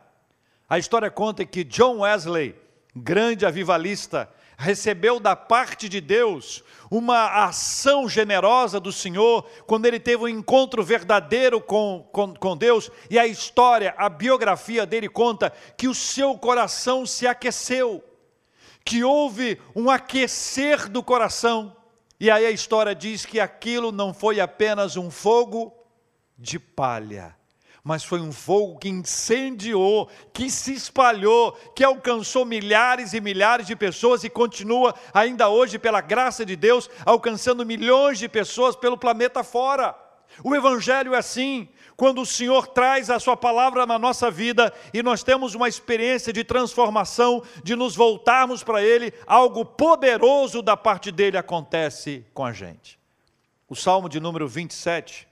A 0.68 0.78
história 0.78 1.10
conta 1.10 1.44
que 1.44 1.64
John 1.64 1.98
Wesley, 2.00 2.54
grande 2.94 3.46
avivalista, 3.46 4.30
recebeu 4.60 5.18
da 5.18 5.34
parte 5.34 5.88
de 5.88 6.00
Deus 6.00 6.62
uma 6.90 7.44
ação 7.46 8.08
generosa 8.08 8.78
do 8.78 8.92
Senhor, 8.92 9.48
quando 9.66 9.86
ele 9.86 9.98
teve 9.98 10.24
um 10.24 10.28
encontro 10.28 10.82
verdadeiro 10.82 11.60
com, 11.60 12.06
com, 12.12 12.34
com 12.34 12.56
Deus, 12.56 12.90
e 13.08 13.18
a 13.18 13.26
história, 13.26 13.94
a 13.96 14.08
biografia 14.08 14.84
dele 14.84 15.08
conta 15.08 15.50
que 15.76 15.88
o 15.88 15.94
seu 15.94 16.36
coração 16.36 17.06
se 17.06 17.26
aqueceu, 17.26 18.04
que 18.84 19.02
houve 19.02 19.60
um 19.74 19.88
aquecer 19.88 20.88
do 20.88 21.02
coração, 21.02 21.74
e 22.18 22.30
aí 22.30 22.44
a 22.44 22.50
história 22.50 22.94
diz 22.94 23.24
que 23.24 23.40
aquilo 23.40 23.90
não 23.90 24.12
foi 24.12 24.40
apenas 24.40 24.96
um 24.96 25.10
fogo 25.10 25.72
de 26.36 26.58
palha, 26.58 27.34
mas 27.82 28.04
foi 28.04 28.20
um 28.20 28.32
fogo 28.32 28.78
que 28.78 28.88
incendiou, 28.88 30.08
que 30.32 30.50
se 30.50 30.72
espalhou, 30.72 31.52
que 31.74 31.82
alcançou 31.82 32.44
milhares 32.44 33.12
e 33.12 33.20
milhares 33.20 33.66
de 33.66 33.74
pessoas 33.74 34.22
e 34.24 34.30
continua 34.30 34.94
ainda 35.12 35.48
hoje, 35.48 35.78
pela 35.78 36.00
graça 36.00 36.44
de 36.44 36.56
Deus, 36.56 36.90
alcançando 37.04 37.64
milhões 37.64 38.18
de 38.18 38.28
pessoas 38.28 38.76
pelo 38.76 38.98
planeta 38.98 39.42
fora. 39.42 39.94
O 40.44 40.54
Evangelho 40.54 41.14
é 41.14 41.18
assim, 41.18 41.68
quando 41.96 42.22
o 42.22 42.26
Senhor 42.26 42.68
traz 42.68 43.10
a 43.10 43.18
Sua 43.18 43.36
palavra 43.36 43.84
na 43.84 43.98
nossa 43.98 44.30
vida 44.30 44.72
e 44.94 45.02
nós 45.02 45.22
temos 45.22 45.54
uma 45.54 45.68
experiência 45.68 46.32
de 46.32 46.44
transformação, 46.44 47.42
de 47.64 47.74
nos 47.74 47.96
voltarmos 47.96 48.62
para 48.62 48.82
Ele, 48.82 49.12
algo 49.26 49.64
poderoso 49.64 50.62
da 50.62 50.76
parte 50.76 51.10
dele 51.10 51.36
acontece 51.36 52.24
com 52.32 52.44
a 52.44 52.52
gente. 52.52 52.98
O 53.68 53.74
Salmo 53.74 54.08
de 54.08 54.18
número 54.18 54.48
27, 54.48 55.28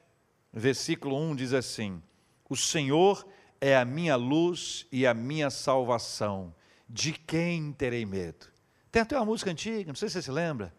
versículo 0.53 1.17
1 1.17 1.37
diz 1.37 1.53
assim: 1.53 2.03
o 2.49 2.57
Senhor 2.57 3.27
é 3.61 3.77
a 3.77 3.85
minha 3.85 4.17
luz 4.17 4.87
e 4.91 5.07
a 5.07 5.13
minha 5.13 5.51
salvação. 5.51 6.55
De 6.89 7.13
quem 7.13 7.73
terei 7.73 8.07
medo? 8.07 8.47
Tem 8.91 9.03
até 9.03 9.17
uma 9.17 9.27
música 9.27 9.51
antiga, 9.51 9.89
não 9.89 9.95
sei 9.95 10.09
se 10.09 10.15
você 10.15 10.23
se 10.23 10.31
lembra. 10.31 10.73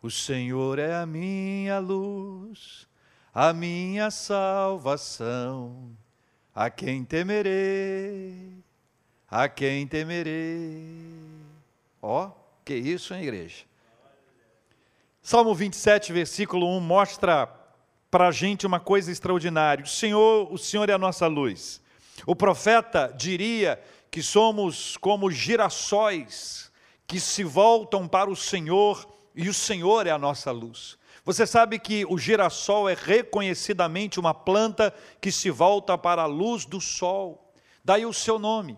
O 0.00 0.10
Senhor 0.10 0.78
é 0.78 0.94
a 0.94 1.04
minha 1.04 1.78
luz, 1.78 2.88
a 3.34 3.52
minha 3.52 4.10
salvação. 4.10 5.94
A 6.54 6.70
quem 6.70 7.04
temerei? 7.04 8.64
A 9.30 9.48
quem 9.48 9.86
temerei? 9.86 10.82
Ó, 12.00 12.26
oh, 12.26 12.32
que 12.64 12.74
isso, 12.74 13.14
hein, 13.14 13.22
igreja? 13.22 13.64
Salmo 15.22 15.54
27, 15.54 16.12
versículo 16.12 16.66
1 16.78 16.80
mostra 16.80 17.59
para 18.10 18.28
a 18.28 18.32
gente 18.32 18.66
uma 18.66 18.80
coisa 18.80 19.12
extraordinária. 19.12 19.84
O 19.84 19.88
Senhor, 19.88 20.52
o 20.52 20.58
Senhor 20.58 20.88
é 20.90 20.92
a 20.92 20.98
nossa 20.98 21.26
luz. 21.26 21.80
O 22.26 22.34
profeta 22.34 23.14
diria 23.16 23.80
que 24.10 24.22
somos 24.22 24.96
como 24.96 25.30
girassóis 25.30 26.70
que 27.06 27.20
se 27.20 27.44
voltam 27.44 28.08
para 28.08 28.30
o 28.30 28.36
Senhor 28.36 29.06
e 29.34 29.48
o 29.48 29.54
Senhor 29.54 30.06
é 30.06 30.10
a 30.10 30.18
nossa 30.18 30.50
luz. 30.50 30.98
Você 31.24 31.46
sabe 31.46 31.78
que 31.78 32.04
o 32.06 32.18
girassol 32.18 32.88
é 32.88 32.94
reconhecidamente 32.94 34.18
uma 34.18 34.34
planta 34.34 34.92
que 35.20 35.30
se 35.30 35.50
volta 35.50 35.96
para 35.96 36.22
a 36.22 36.26
luz 36.26 36.64
do 36.64 36.80
sol. 36.80 37.52
Daí 37.84 38.04
o 38.04 38.12
seu 38.12 38.38
nome. 38.38 38.76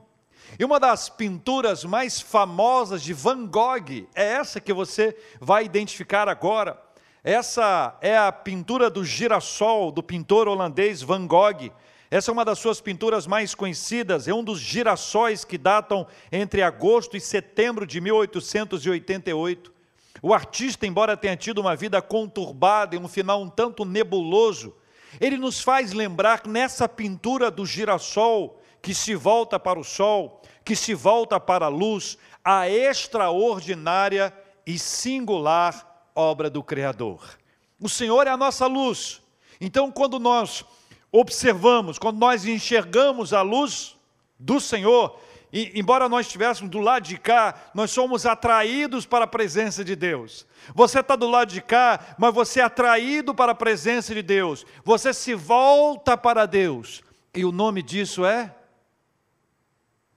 E 0.59 0.65
uma 0.65 0.79
das 0.79 1.09
pinturas 1.09 1.85
mais 1.85 2.21
famosas 2.21 3.03
de 3.03 3.15
Van 3.15 3.47
Gogh 3.47 4.07
é 4.15 4.25
essa 4.25 4.61
que 4.61 4.73
você 4.73 5.17
vai 5.41 5.65
identificar 5.65 6.29
agora. 6.29 6.79
Essa 7.25 7.97
é 8.01 8.19
a 8.19 8.33
pintura 8.33 8.91
do 8.91 9.05
girassol 9.05 9.93
do 9.93 10.03
pintor 10.03 10.49
holandês 10.49 11.03
Van 11.03 11.25
Gogh. 11.25 11.71
Essa 12.11 12.33
é 12.33 12.33
uma 12.33 12.45
das 12.45 12.59
suas 12.59 12.81
pinturas 12.81 13.29
mais 13.29 13.55
conhecidas, 13.55 14.27
é 14.27 14.35
um 14.35 14.43
dos 14.43 14.59
girassóis 14.59 15.45
que 15.45 15.57
datam 15.57 16.05
entre 16.33 16.63
agosto 16.63 17.17
e 17.17 17.21
setembro 17.21 17.87
de 17.87 18.01
1888. 18.01 19.73
O 20.21 20.35
artista, 20.35 20.85
embora 20.85 21.17
tenha 21.17 21.37
tido 21.37 21.61
uma 21.61 21.77
vida 21.77 22.03
conturbada 22.03 22.97
e 22.97 22.99
um 22.99 23.07
final 23.07 23.41
um 23.41 23.49
tanto 23.49 23.85
nebuloso, 23.85 24.75
ele 25.21 25.37
nos 25.37 25.61
faz 25.61 25.93
lembrar 25.93 26.43
nessa 26.49 26.89
pintura 26.89 27.53
do 27.53 27.65
girassol 27.65 28.61
que 28.83 28.93
se 28.93 29.15
volta 29.15 29.61
para 29.61 29.79
o 29.79 29.85
sol, 29.85 30.43
que 30.65 30.75
se 30.75 30.93
volta 30.93 31.39
para 31.39 31.67
a 31.67 31.69
luz, 31.69 32.19
a 32.45 32.69
extraordinária 32.69 34.37
e 34.67 34.77
singular 34.77 35.92
obra 36.15 36.49
do 36.49 36.63
Criador. 36.63 37.39
O 37.81 37.89
Senhor 37.89 38.27
é 38.27 38.31
a 38.31 38.37
nossa 38.37 38.67
luz. 38.67 39.21
Então, 39.61 39.91
quando 39.91 40.19
nós 40.19 40.65
observamos, 41.11 41.99
quando 41.99 42.19
nós 42.19 42.45
enxergamos 42.45 43.33
a 43.33 43.43
luz 43.43 43.97
do 44.39 44.61
Senhor, 44.61 45.19
e, 45.53 45.79
embora 45.79 46.09
nós 46.09 46.27
estivéssemos 46.27 46.71
do 46.71 46.81
lado 46.81 47.07
de 47.07 47.19
cá, 47.19 47.71
nós 47.75 47.91
somos 47.91 48.25
atraídos 48.25 49.05
para 49.05 49.25
a 49.25 49.29
presença 49.29 49.85
de 49.85 49.95
Deus. 49.95 50.47
Você 50.75 51.01
está 51.01 51.15
do 51.15 51.29
lado 51.29 51.53
de 51.53 51.61
cá, 51.61 52.17
mas 52.19 52.33
você 52.35 52.61
é 52.61 52.65
atraído 52.65 53.35
para 53.35 53.53
a 53.53 53.55
presença 53.55 54.15
de 54.15 54.23
Deus. 54.23 54.65
Você 54.83 55.13
se 55.13 55.35
volta 55.35 56.17
para 56.17 56.47
Deus. 56.47 57.03
E 57.35 57.45
o 57.45 57.53
nome 57.53 57.83
disso 57.83 58.25
é? 58.25 58.55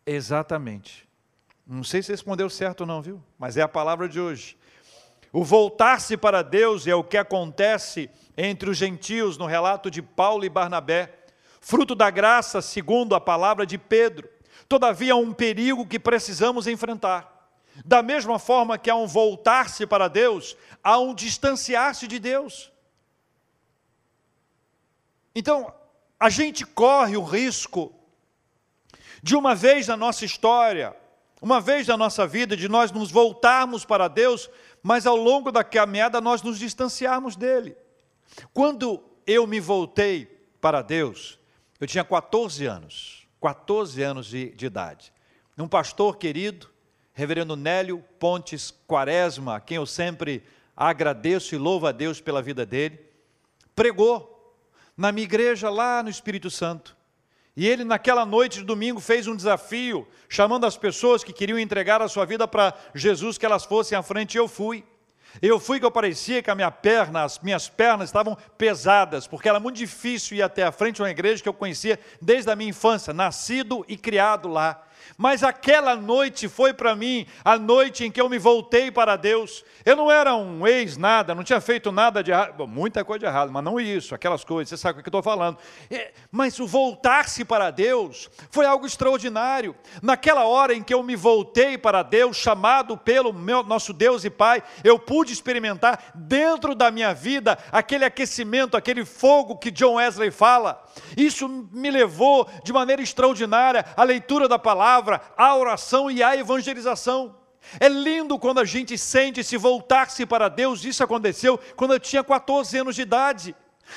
Exatamente. 0.05 1.05
Não 1.67 1.83
sei 1.83 2.01
se 2.01 2.11
respondeu 2.11 2.49
certo 2.49 2.81
ou 2.81 2.87
não, 2.87 3.01
viu? 3.01 3.21
Mas 3.37 3.57
é 3.57 3.61
a 3.61 3.67
palavra 3.67 4.07
de 4.07 4.19
hoje. 4.19 4.55
O 5.35 5.43
voltar-se 5.43 6.15
para 6.15 6.41
Deus 6.41 6.87
é 6.87 6.95
o 6.95 7.03
que 7.03 7.17
acontece 7.17 8.09
entre 8.37 8.69
os 8.69 8.77
gentios 8.77 9.37
no 9.37 9.45
relato 9.45 9.91
de 9.91 10.01
Paulo 10.01 10.45
e 10.45 10.49
Barnabé, 10.49 11.13
fruto 11.59 11.93
da 11.93 12.09
graça, 12.09 12.61
segundo 12.61 13.13
a 13.13 13.19
palavra 13.19 13.65
de 13.65 13.77
Pedro. 13.77 14.29
Todavia, 14.69 15.11
há 15.11 15.17
um 15.17 15.33
perigo 15.33 15.85
que 15.85 15.99
precisamos 15.99 16.67
enfrentar. 16.67 17.49
Da 17.83 18.01
mesma 18.01 18.39
forma 18.39 18.77
que 18.77 18.89
há 18.89 18.95
um 18.95 19.07
voltar-se 19.07 19.85
para 19.85 20.07
Deus, 20.07 20.55
há 20.81 20.97
um 20.99 21.13
distanciar-se 21.13 22.07
de 22.07 22.17
Deus. 22.17 22.71
Então, 25.35 25.73
a 26.17 26.29
gente 26.29 26.65
corre 26.65 27.17
o 27.17 27.23
risco 27.25 27.93
de 29.21 29.35
uma 29.35 29.53
vez 29.53 29.85
na 29.85 29.97
nossa 29.97 30.23
história, 30.23 30.95
uma 31.41 31.59
vez 31.59 31.87
na 31.87 31.97
nossa 31.97 32.25
vida, 32.25 32.55
de 32.55 32.69
nós 32.69 32.89
nos 32.89 33.11
voltarmos 33.11 33.83
para 33.83 34.07
Deus, 34.07 34.49
mas 34.85 35.07
ao 35.07 35.15
longo 35.15 35.51
da 35.51 35.63
caminhada 35.63 36.21
nós 36.21 36.43
nos 36.43 36.59
distanciarmos 36.59 37.35
dele. 37.35 37.75
Quando 38.53 39.03
eu 39.25 39.47
me 39.47 39.59
voltei 39.59 40.27
para 40.61 40.83
Deus, 40.83 41.39
eu 41.81 41.87
tinha 41.87 42.03
14 42.03 42.67
anos, 42.67 43.27
14 43.41 44.03
anos 44.03 44.27
de, 44.27 44.51
de 44.51 44.67
idade. 44.67 45.11
Um 45.57 45.67
pastor 45.67 46.17
querido, 46.17 46.69
reverendo 47.13 47.55
Nélio 47.55 47.97
Pontes 48.19 48.69
Quaresma, 48.87 49.55
a 49.55 49.59
quem 49.59 49.77
eu 49.77 49.87
sempre 49.87 50.43
agradeço 50.77 51.55
e 51.55 51.57
louvo 51.57 51.87
a 51.87 51.91
Deus 51.91 52.21
pela 52.21 52.39
vida 52.39 52.63
dele, 52.63 52.99
pregou 53.75 54.55
na 54.95 55.11
minha 55.11 55.25
igreja 55.25 55.67
lá 55.67 56.03
no 56.03 56.11
Espírito 56.11 56.51
Santo. 56.51 56.94
E 57.57 57.67
ele, 57.67 57.85
naquela 57.85 58.25
noite 58.25 58.59
de 58.59 58.65
domingo, 58.65 58.99
fez 58.99 59.27
um 59.27 59.35
desafio, 59.35 60.05
chamando 60.27 60.65
as 60.65 60.75
pessoas 60.75 61.23
que 61.23 61.31
queriam 61.31 61.57
entregar 61.57 62.01
a 62.01 62.07
sua 62.09 62.25
vida 62.25 62.45
para 62.47 62.73
Jesus, 62.93 63.37
que 63.37 63.45
elas 63.45 63.63
fossem 63.63 63.97
à 63.97 64.03
frente, 64.03 64.35
e 64.35 64.37
eu 64.37 64.47
fui. 64.47 64.83
Eu 65.41 65.59
fui 65.59 65.79
que 65.79 65.85
eu 65.85 65.91
parecia 65.91 66.41
que 66.41 66.49
a 66.49 66.55
minha 66.55 66.71
perna, 66.71 67.23
as 67.23 67.39
minhas 67.39 67.67
pernas 67.69 68.09
estavam 68.09 68.37
pesadas, 68.57 69.27
porque 69.27 69.49
era 69.49 69.59
muito 69.59 69.77
difícil 69.77 70.37
ir 70.37 70.41
até 70.41 70.63
a 70.63 70.71
frente 70.71 70.97
de 70.97 71.01
uma 71.01 71.09
igreja 71.09 71.41
que 71.41 71.49
eu 71.49 71.53
conhecia 71.53 71.99
desde 72.21 72.49
a 72.49 72.55
minha 72.55 72.69
infância, 72.69 73.13
nascido 73.13 73.85
e 73.87 73.97
criado 73.97 74.47
lá. 74.47 74.85
Mas 75.17 75.43
aquela 75.43 75.95
noite 75.95 76.47
foi 76.47 76.73
para 76.73 76.95
mim 76.95 77.25
a 77.43 77.57
noite 77.57 78.05
em 78.05 78.11
que 78.11 78.19
eu 78.19 78.29
me 78.29 78.37
voltei 78.37 78.91
para 78.91 79.15
Deus. 79.15 79.63
Eu 79.85 79.95
não 79.95 80.11
era 80.11 80.35
um 80.35 80.65
ex-nada, 80.65 81.35
não 81.35 81.43
tinha 81.43 81.61
feito 81.61 81.91
nada 81.91 82.23
de 82.23 82.31
errado, 82.31 82.67
muita 82.67 83.05
coisa 83.05 83.19
de 83.19 83.25
errado, 83.25 83.51
mas 83.51 83.63
não 83.63 83.79
isso, 83.79 84.15
aquelas 84.15 84.43
coisas, 84.43 84.69
você 84.69 84.77
sabe 84.77 84.99
o 84.99 85.03
que 85.03 85.07
eu 85.07 85.11
estou 85.11 85.23
falando. 85.23 85.57
É, 85.89 86.11
mas 86.31 86.59
o 86.59 86.67
voltar-se 86.67 87.45
para 87.45 87.71
Deus 87.71 88.29
foi 88.49 88.65
algo 88.65 88.85
extraordinário. 88.85 89.75
Naquela 90.01 90.45
hora 90.45 90.73
em 90.73 90.83
que 90.83 90.93
eu 90.93 91.03
me 91.03 91.15
voltei 91.15 91.77
para 91.77 92.03
Deus, 92.03 92.37
chamado 92.37 92.97
pelo 92.97 93.31
meu, 93.33 93.63
nosso 93.63 93.93
Deus 93.93 94.25
e 94.25 94.29
Pai, 94.29 94.63
eu 94.83 94.97
pude 94.97 95.31
experimentar 95.31 96.11
dentro 96.15 96.73
da 96.75 96.91
minha 96.91 97.13
vida 97.13 97.57
aquele 97.71 98.05
aquecimento, 98.05 98.75
aquele 98.75 99.05
fogo 99.05 99.57
que 99.57 99.71
John 99.71 99.95
Wesley 99.95 100.31
fala. 100.31 100.83
Isso 101.15 101.47
me 101.71 101.91
levou 101.91 102.49
de 102.63 102.73
maneira 102.73 103.01
extraordinária 103.01 103.85
à 103.95 104.03
leitura 104.03 104.47
da 104.47 104.57
palavra, 104.57 104.94
à 105.37 105.55
oração 105.55 106.09
e 106.09 106.21
à 106.21 106.35
evangelização. 106.35 107.35
É 107.79 107.87
lindo 107.87 108.37
quando 108.37 108.59
a 108.59 108.65
gente 108.65 108.97
sente 108.97 109.43
se 109.43 109.57
voltar-se 109.57 110.25
para 110.25 110.49
Deus. 110.49 110.85
Isso 110.85 111.03
aconteceu 111.03 111.57
quando 111.75 111.93
eu 111.93 111.99
tinha 111.99 112.23
14 112.23 112.77
anos 112.77 112.95
de 112.95 113.01
idade. 113.01 113.55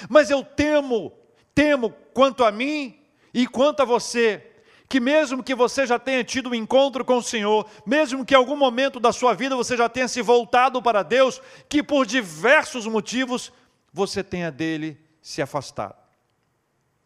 Mas 0.08 0.30
eu 0.30 0.42
temo, 0.42 1.12
temo 1.54 1.90
quanto 2.12 2.44
a 2.44 2.50
mim 2.50 2.98
e 3.32 3.46
quanto 3.46 3.80
a 3.80 3.84
você, 3.84 4.44
que 4.88 5.00
mesmo 5.00 5.42
que 5.42 5.54
você 5.54 5.87
já 5.87 5.98
tenha 5.98 6.24
tido 6.24 6.50
um 6.50 6.54
encontro 6.54 7.04
com 7.04 7.18
o 7.18 7.22
Senhor, 7.22 7.68
mesmo 7.87 8.24
que 8.24 8.34
em 8.34 8.37
algum 8.37 8.56
momento 8.56 8.98
da 8.98 9.12
sua 9.12 9.34
vida 9.34 9.54
você 9.54 9.76
já 9.76 9.88
tenha 9.88 10.08
se 10.08 10.22
voltado 10.22 10.82
para 10.82 11.02
Deus, 11.02 11.40
que 11.68 11.82
por 11.82 12.06
diversos 12.06 12.87
motivos 12.87 13.52
você 13.92 14.22
tenha 14.22 14.50
dele 14.50 14.98
se 15.20 15.42
afastado. 15.42 15.96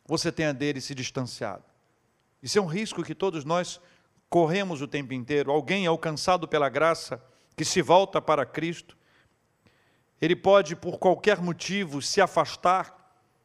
Você 0.06 0.30
tenha 0.30 0.52
dele 0.54 0.80
se 0.80 0.94
distanciado. 0.94 1.71
Isso 2.42 2.58
é 2.58 2.62
um 2.62 2.66
risco 2.66 3.04
que 3.04 3.14
todos 3.14 3.44
nós 3.44 3.80
corremos 4.28 4.82
o 4.82 4.88
tempo 4.88 5.14
inteiro. 5.14 5.52
Alguém 5.52 5.86
alcançado 5.86 6.48
pela 6.48 6.68
graça, 6.68 7.22
que 7.56 7.64
se 7.64 7.80
volta 7.80 8.20
para 8.20 8.44
Cristo, 8.44 8.96
ele 10.20 10.34
pode, 10.34 10.74
por 10.74 10.98
qualquer 10.98 11.40
motivo, 11.40 12.00
se 12.00 12.20
afastar 12.20 12.96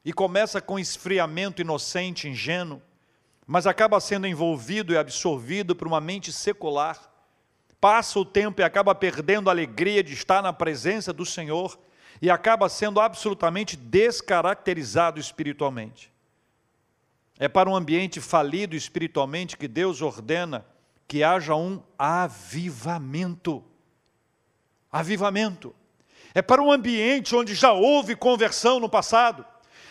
e 0.05 0.13
começa 0.13 0.61
com 0.61 0.79
esfriamento 0.79 1.61
inocente, 1.61 2.29
ingênuo, 2.29 2.81
mas 3.45 3.67
acaba 3.67 3.99
sendo 3.99 4.25
envolvido 4.25 4.93
e 4.93 4.97
absorvido 4.97 5.75
por 5.75 5.87
uma 5.87 5.99
mente 5.99 6.31
secular. 6.31 7.11
Passa 7.79 8.19
o 8.19 8.25
tempo 8.25 8.61
e 8.61 8.63
acaba 8.63 8.95
perdendo 8.95 9.49
a 9.49 9.53
alegria 9.53 10.03
de 10.03 10.13
estar 10.13 10.41
na 10.41 10.53
presença 10.53 11.11
do 11.11 11.25
Senhor 11.25 11.77
e 12.21 12.29
acaba 12.29 12.69
sendo 12.69 12.99
absolutamente 12.99 13.75
descaracterizado 13.75 15.19
espiritualmente. 15.19 16.11
É 17.39 17.47
para 17.47 17.69
um 17.69 17.75
ambiente 17.75 18.19
falido 18.19 18.75
espiritualmente 18.75 19.57
que 19.57 19.67
Deus 19.67 20.01
ordena 20.01 20.65
que 21.07 21.23
haja 21.23 21.55
um 21.55 21.81
avivamento. 21.97 23.63
Avivamento. 24.91 25.73
É 26.33 26.41
para 26.41 26.61
um 26.61 26.71
ambiente 26.71 27.35
onde 27.35 27.55
já 27.55 27.71
houve 27.71 28.15
conversão 28.15 28.79
no 28.79 28.89
passado. 28.89 29.45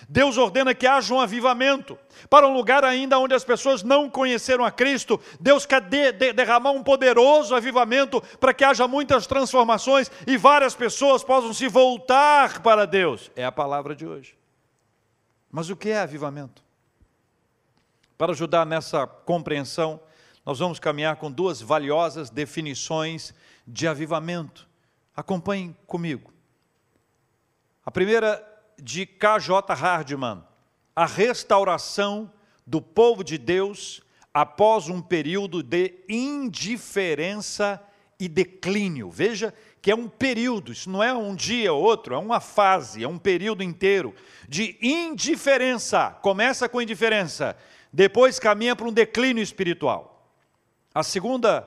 Deus 0.08 0.36
ordena 0.36 0.74
que 0.74 0.86
haja 0.86 1.12
um 1.12 1.20
avivamento. 1.20 1.98
Para 2.28 2.46
um 2.46 2.52
lugar 2.52 2.84
ainda 2.84 3.18
onde 3.18 3.34
as 3.34 3.44
pessoas 3.44 3.82
não 3.82 4.08
conheceram 4.10 4.64
a 4.64 4.70
Cristo, 4.70 5.20
Deus 5.40 5.66
quer 5.66 5.80
de, 5.80 6.12
de, 6.12 6.32
derramar 6.32 6.70
um 6.70 6.82
poderoso 6.82 7.54
avivamento 7.54 8.20
para 8.38 8.54
que 8.54 8.64
haja 8.64 8.86
muitas 8.86 9.26
transformações 9.26 10.10
e 10.26 10.36
várias 10.36 10.74
pessoas 10.74 11.24
possam 11.24 11.52
se 11.52 11.66
voltar 11.66 12.62
para 12.62 12.86
Deus. 12.86 13.30
É 13.34 13.44
a 13.44 13.52
palavra 13.52 13.94
de 13.94 14.06
hoje. 14.06 14.36
Mas 15.50 15.70
o 15.70 15.76
que 15.76 15.88
é 15.88 15.98
avivamento? 15.98 16.65
Para 18.16 18.32
ajudar 18.32 18.64
nessa 18.64 19.06
compreensão, 19.06 20.00
nós 20.44 20.58
vamos 20.58 20.78
caminhar 20.78 21.16
com 21.16 21.30
duas 21.30 21.60
valiosas 21.60 22.30
definições 22.30 23.34
de 23.66 23.86
avivamento. 23.86 24.66
Acompanhem 25.14 25.76
comigo. 25.86 26.32
A 27.84 27.90
primeira 27.90 28.42
de 28.80 29.06
K.J. 29.06 29.74
Hardman, 29.74 30.42
a 30.94 31.04
restauração 31.04 32.32
do 32.66 32.80
povo 32.80 33.22
de 33.22 33.38
Deus 33.38 34.02
após 34.32 34.88
um 34.88 35.00
período 35.00 35.62
de 35.62 35.94
indiferença 36.08 37.82
e 38.18 38.28
declínio. 38.28 39.10
Veja 39.10 39.52
que 39.80 39.90
é 39.90 39.94
um 39.94 40.08
período, 40.08 40.72
isso 40.72 40.90
não 40.90 41.02
é 41.02 41.12
um 41.14 41.34
dia 41.34 41.72
ou 41.72 41.82
outro, 41.82 42.14
é 42.14 42.18
uma 42.18 42.40
fase, 42.40 43.04
é 43.04 43.08
um 43.08 43.18
período 43.18 43.62
inteiro 43.62 44.14
de 44.48 44.76
indiferença. 44.80 46.10
Começa 46.22 46.68
com 46.68 46.82
indiferença, 46.82 47.56
depois 47.96 48.38
caminha 48.38 48.76
para 48.76 48.86
um 48.86 48.92
declínio 48.92 49.42
espiritual. 49.42 50.30
A 50.94 51.02
segunda 51.02 51.66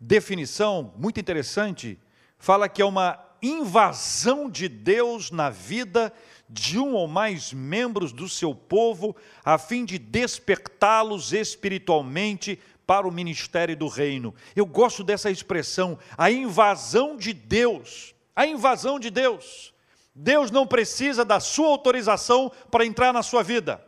definição, 0.00 0.92
muito 0.96 1.20
interessante, 1.20 1.96
fala 2.36 2.68
que 2.68 2.82
é 2.82 2.84
uma 2.84 3.24
invasão 3.40 4.50
de 4.50 4.68
Deus 4.68 5.30
na 5.30 5.50
vida 5.50 6.12
de 6.48 6.80
um 6.80 6.94
ou 6.94 7.06
mais 7.06 7.52
membros 7.52 8.12
do 8.12 8.28
seu 8.28 8.52
povo, 8.56 9.14
a 9.44 9.56
fim 9.56 9.84
de 9.84 10.00
despertá-los 10.00 11.32
espiritualmente 11.32 12.58
para 12.84 13.06
o 13.06 13.12
ministério 13.12 13.76
do 13.76 13.86
reino. 13.86 14.34
Eu 14.56 14.66
gosto 14.66 15.04
dessa 15.04 15.30
expressão, 15.30 15.96
a 16.16 16.28
invasão 16.28 17.16
de 17.16 17.32
Deus. 17.32 18.16
A 18.34 18.44
invasão 18.44 18.98
de 18.98 19.10
Deus. 19.10 19.72
Deus 20.12 20.50
não 20.50 20.66
precisa 20.66 21.24
da 21.24 21.38
sua 21.38 21.68
autorização 21.68 22.50
para 22.68 22.84
entrar 22.84 23.12
na 23.12 23.22
sua 23.22 23.44
vida. 23.44 23.86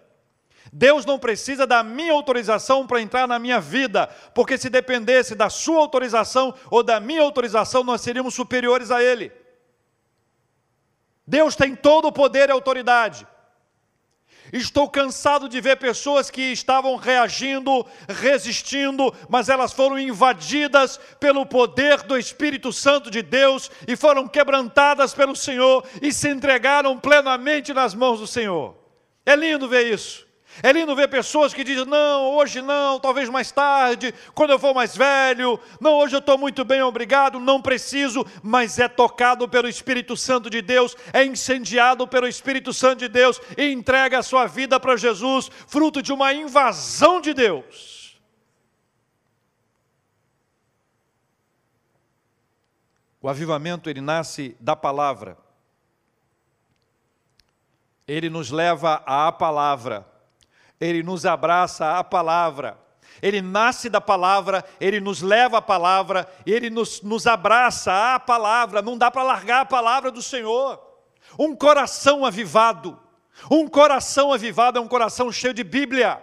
Deus 0.72 1.04
não 1.04 1.18
precisa 1.18 1.66
da 1.66 1.82
minha 1.82 2.12
autorização 2.12 2.86
para 2.86 3.00
entrar 3.00 3.26
na 3.26 3.38
minha 3.38 3.60
vida, 3.60 4.06
porque 4.34 4.56
se 4.56 4.70
dependesse 4.70 5.34
da 5.34 5.50
sua 5.50 5.78
autorização 5.78 6.54
ou 6.70 6.82
da 6.82 7.00
minha 7.00 7.22
autorização, 7.22 7.82
nós 7.82 8.00
seríamos 8.00 8.34
superiores 8.34 8.90
a 8.90 9.02
Ele. 9.02 9.32
Deus 11.26 11.56
tem 11.56 11.74
todo 11.74 12.06
o 12.08 12.12
poder 12.12 12.48
e 12.48 12.52
autoridade. 12.52 13.26
Estou 14.52 14.88
cansado 14.88 15.48
de 15.48 15.60
ver 15.60 15.76
pessoas 15.76 16.30
que 16.30 16.42
estavam 16.42 16.96
reagindo, 16.96 17.86
resistindo, 18.08 19.14
mas 19.28 19.48
elas 19.48 19.72
foram 19.72 19.98
invadidas 19.98 20.98
pelo 21.20 21.46
poder 21.46 22.02
do 22.02 22.18
Espírito 22.18 22.72
Santo 22.72 23.10
de 23.10 23.22
Deus 23.22 23.70
e 23.86 23.94
foram 23.94 24.26
quebrantadas 24.26 25.14
pelo 25.14 25.36
Senhor 25.36 25.86
e 26.02 26.12
se 26.12 26.28
entregaram 26.28 26.98
plenamente 26.98 27.72
nas 27.72 27.94
mãos 27.94 28.18
do 28.18 28.26
Senhor. 28.26 28.76
É 29.24 29.36
lindo 29.36 29.68
ver 29.68 29.86
isso. 29.92 30.29
É 30.62 30.72
lindo 30.72 30.96
ver 30.96 31.08
pessoas 31.08 31.54
que 31.54 31.62
dizem: 31.62 31.84
não, 31.84 32.34
hoje 32.34 32.60
não, 32.60 32.98
talvez 32.98 33.28
mais 33.28 33.52
tarde, 33.52 34.12
quando 34.34 34.50
eu 34.50 34.58
for 34.58 34.74
mais 34.74 34.96
velho. 34.96 35.58
Não, 35.80 35.94
hoje 35.94 36.16
eu 36.16 36.18
estou 36.18 36.36
muito 36.36 36.64
bem, 36.64 36.82
obrigado, 36.82 37.38
não 37.38 37.62
preciso, 37.62 38.26
mas 38.42 38.78
é 38.78 38.88
tocado 38.88 39.48
pelo 39.48 39.68
Espírito 39.68 40.16
Santo 40.16 40.50
de 40.50 40.60
Deus, 40.60 40.96
é 41.12 41.24
incendiado 41.24 42.06
pelo 42.06 42.26
Espírito 42.26 42.72
Santo 42.72 42.98
de 42.98 43.08
Deus 43.08 43.40
e 43.56 43.70
entrega 43.70 44.18
a 44.18 44.22
sua 44.22 44.46
vida 44.46 44.80
para 44.80 44.96
Jesus, 44.96 45.50
fruto 45.68 46.02
de 46.02 46.12
uma 46.12 46.32
invasão 46.32 47.20
de 47.20 47.32
Deus. 47.32 48.20
O 53.22 53.28
avivamento 53.28 53.88
ele 53.88 54.00
nasce 54.00 54.56
da 54.58 54.74
palavra. 54.74 55.36
Ele 58.08 58.28
nos 58.28 58.50
leva 58.50 59.02
à 59.06 59.30
palavra 59.30 60.09
ele 60.80 61.02
nos 61.02 61.26
abraça 61.26 61.98
à 61.98 62.04
palavra. 62.04 62.78
Ele 63.20 63.42
nasce 63.42 63.90
da 63.90 64.00
palavra, 64.00 64.64
ele 64.80 64.98
nos 64.98 65.20
leva 65.20 65.58
à 65.58 65.62
palavra, 65.62 66.26
ele 66.46 66.70
nos, 66.70 67.02
nos 67.02 67.26
abraça 67.26 68.14
à 68.14 68.18
palavra. 68.18 68.80
Não 68.80 68.96
dá 68.96 69.10
para 69.10 69.22
largar 69.22 69.60
a 69.60 69.66
palavra 69.66 70.10
do 70.10 70.22
Senhor. 70.22 70.80
Um 71.38 71.54
coração 71.54 72.24
avivado, 72.24 72.98
Um 73.50 73.68
coração 73.68 74.32
avivado 74.32 74.78
é 74.78 74.82
um 74.82 74.88
coração 74.88 75.30
cheio 75.30 75.54
de 75.54 75.62
Bíblia. 75.62 76.22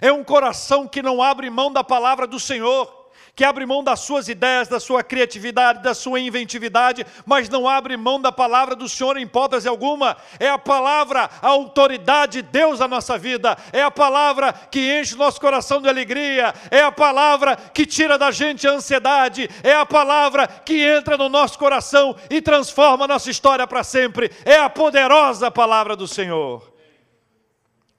É 0.00 0.10
um 0.10 0.24
coração 0.24 0.88
que 0.88 1.02
não 1.02 1.22
abre 1.22 1.48
mão 1.50 1.72
da 1.72 1.84
palavra 1.84 2.26
do 2.26 2.40
Senhor 2.40 2.95
que 3.36 3.44
abre 3.44 3.66
mão 3.66 3.84
das 3.84 4.00
suas 4.00 4.28
ideias, 4.28 4.66
da 4.66 4.80
sua 4.80 5.04
criatividade, 5.04 5.82
da 5.82 5.92
sua 5.92 6.18
inventividade, 6.18 7.06
mas 7.26 7.50
não 7.50 7.68
abre 7.68 7.94
mão 7.94 8.18
da 8.18 8.32
palavra 8.32 8.74
do 8.74 8.88
Senhor 8.88 9.18
em 9.18 9.24
hipótese 9.24 9.68
alguma. 9.68 10.16
É 10.40 10.48
a 10.48 10.58
palavra, 10.58 11.28
a 11.42 11.48
autoridade 11.48 12.40
de 12.40 12.48
Deus 12.48 12.80
na 12.80 12.88
nossa 12.88 13.18
vida, 13.18 13.54
é 13.74 13.82
a 13.82 13.90
palavra 13.90 14.54
que 14.54 14.98
enche 14.98 15.14
nosso 15.16 15.38
coração 15.38 15.82
de 15.82 15.88
alegria, 15.88 16.54
é 16.70 16.80
a 16.80 16.90
palavra 16.90 17.56
que 17.56 17.84
tira 17.84 18.16
da 18.16 18.30
gente 18.30 18.66
a 18.66 18.72
ansiedade, 18.72 19.50
é 19.62 19.74
a 19.74 19.84
palavra 19.84 20.48
que 20.48 20.82
entra 20.82 21.18
no 21.18 21.28
nosso 21.28 21.58
coração 21.58 22.16
e 22.30 22.40
transforma 22.40 23.04
a 23.04 23.08
nossa 23.08 23.30
história 23.30 23.66
para 23.66 23.84
sempre. 23.84 24.30
É 24.46 24.56
a 24.56 24.70
poderosa 24.70 25.50
palavra 25.50 25.94
do 25.94 26.08
Senhor. 26.08 26.72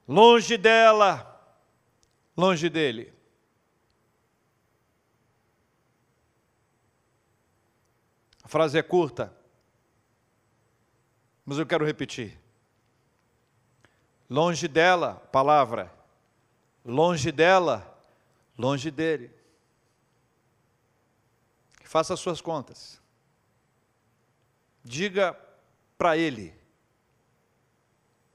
Longe 0.08 0.56
dela, 0.56 1.40
longe 2.36 2.68
dele. 2.68 3.17
A 8.48 8.50
frase 8.50 8.78
é 8.78 8.82
curta, 8.82 9.30
mas 11.44 11.58
eu 11.58 11.66
quero 11.66 11.84
repetir. 11.84 12.40
Longe 14.30 14.66
dela, 14.66 15.16
palavra, 15.30 15.92
longe 16.82 17.30
dela, 17.30 17.94
longe 18.56 18.90
dele. 18.90 19.30
Faça 21.84 22.14
as 22.14 22.20
suas 22.20 22.40
contas. 22.40 22.98
Diga 24.82 25.38
para 25.98 26.16
ele: 26.16 26.54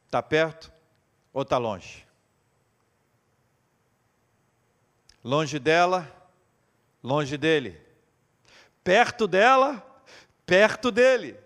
está 0.05 0.21
perto 0.21 0.71
ou 1.33 1.41
está 1.41 1.57
longe? 1.57 2.05
Longe 5.23 5.57
dela, 5.57 6.07
longe 7.01 7.35
dele. 7.35 7.81
Perto 8.83 9.27
dela, 9.27 9.89
perto 10.45 10.91
dele. 10.91 11.43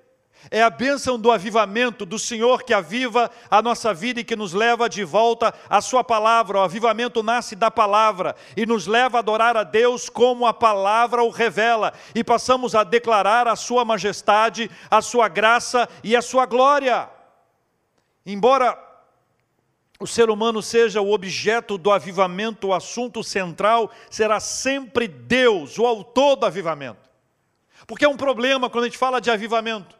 É 0.49 0.61
a 0.61 0.69
bênção 0.69 1.19
do 1.19 1.31
avivamento 1.31 2.05
do 2.05 2.17
Senhor 2.17 2.63
que 2.63 2.73
aviva 2.73 3.29
a 3.49 3.61
nossa 3.61 3.93
vida 3.93 4.21
e 4.21 4.23
que 4.23 4.35
nos 4.35 4.53
leva 4.53 4.87
de 4.87 5.03
volta 5.03 5.53
à 5.69 5.81
Sua 5.81 6.03
palavra. 6.03 6.59
O 6.59 6.61
avivamento 6.61 7.21
nasce 7.21 7.55
da 7.55 7.69
palavra 7.69 8.35
e 8.55 8.65
nos 8.65 8.87
leva 8.87 9.17
a 9.17 9.19
adorar 9.19 9.57
a 9.57 9.63
Deus 9.63 10.09
como 10.09 10.45
a 10.45 10.53
palavra 10.53 11.23
o 11.23 11.29
revela, 11.29 11.91
e 12.15 12.23
passamos 12.23 12.75
a 12.75 12.83
declarar 12.83 13.47
a 13.47 13.55
Sua 13.55 13.83
majestade, 13.83 14.71
a 14.89 15.01
Sua 15.01 15.27
graça 15.27 15.89
e 16.03 16.15
a 16.15 16.21
Sua 16.21 16.45
glória. 16.45 17.09
Embora 18.25 18.77
o 19.99 20.05
ser 20.05 20.29
humano 20.29 20.61
seja 20.61 21.01
o 21.01 21.11
objeto 21.11 21.77
do 21.77 21.91
avivamento, 21.91 22.67
o 22.67 22.73
assunto 22.73 23.23
central 23.23 23.89
será 24.09 24.39
sempre 24.39 25.07
Deus, 25.07 25.77
o 25.79 25.85
autor 25.85 26.35
do 26.35 26.45
avivamento. 26.45 27.06
Porque 27.87 28.03
é 28.03 28.09
um 28.09 28.17
problema 28.17 28.69
quando 28.69 28.83
a 28.83 28.87
gente 28.87 28.97
fala 28.97 29.21
de 29.21 29.31
avivamento. 29.31 29.97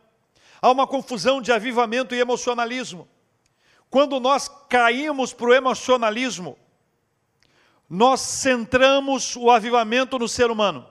Há 0.62 0.69
uma 0.69 0.86
confusão 0.86 1.41
de 1.41 1.54
avivamento 1.54 2.13
e 2.13 2.19
emocionalismo. 2.19 3.08
Quando 3.89 4.19
nós 4.19 4.50
caímos 4.67 5.32
para 5.32 5.47
o 5.47 5.54
emocionalismo, 5.54 6.60
nós 7.89 8.19
centramos 8.19 9.38
o 9.38 9.50
avivamento 9.50 10.19
no 10.19 10.28
ser 10.28 10.52
humano, 10.52 10.86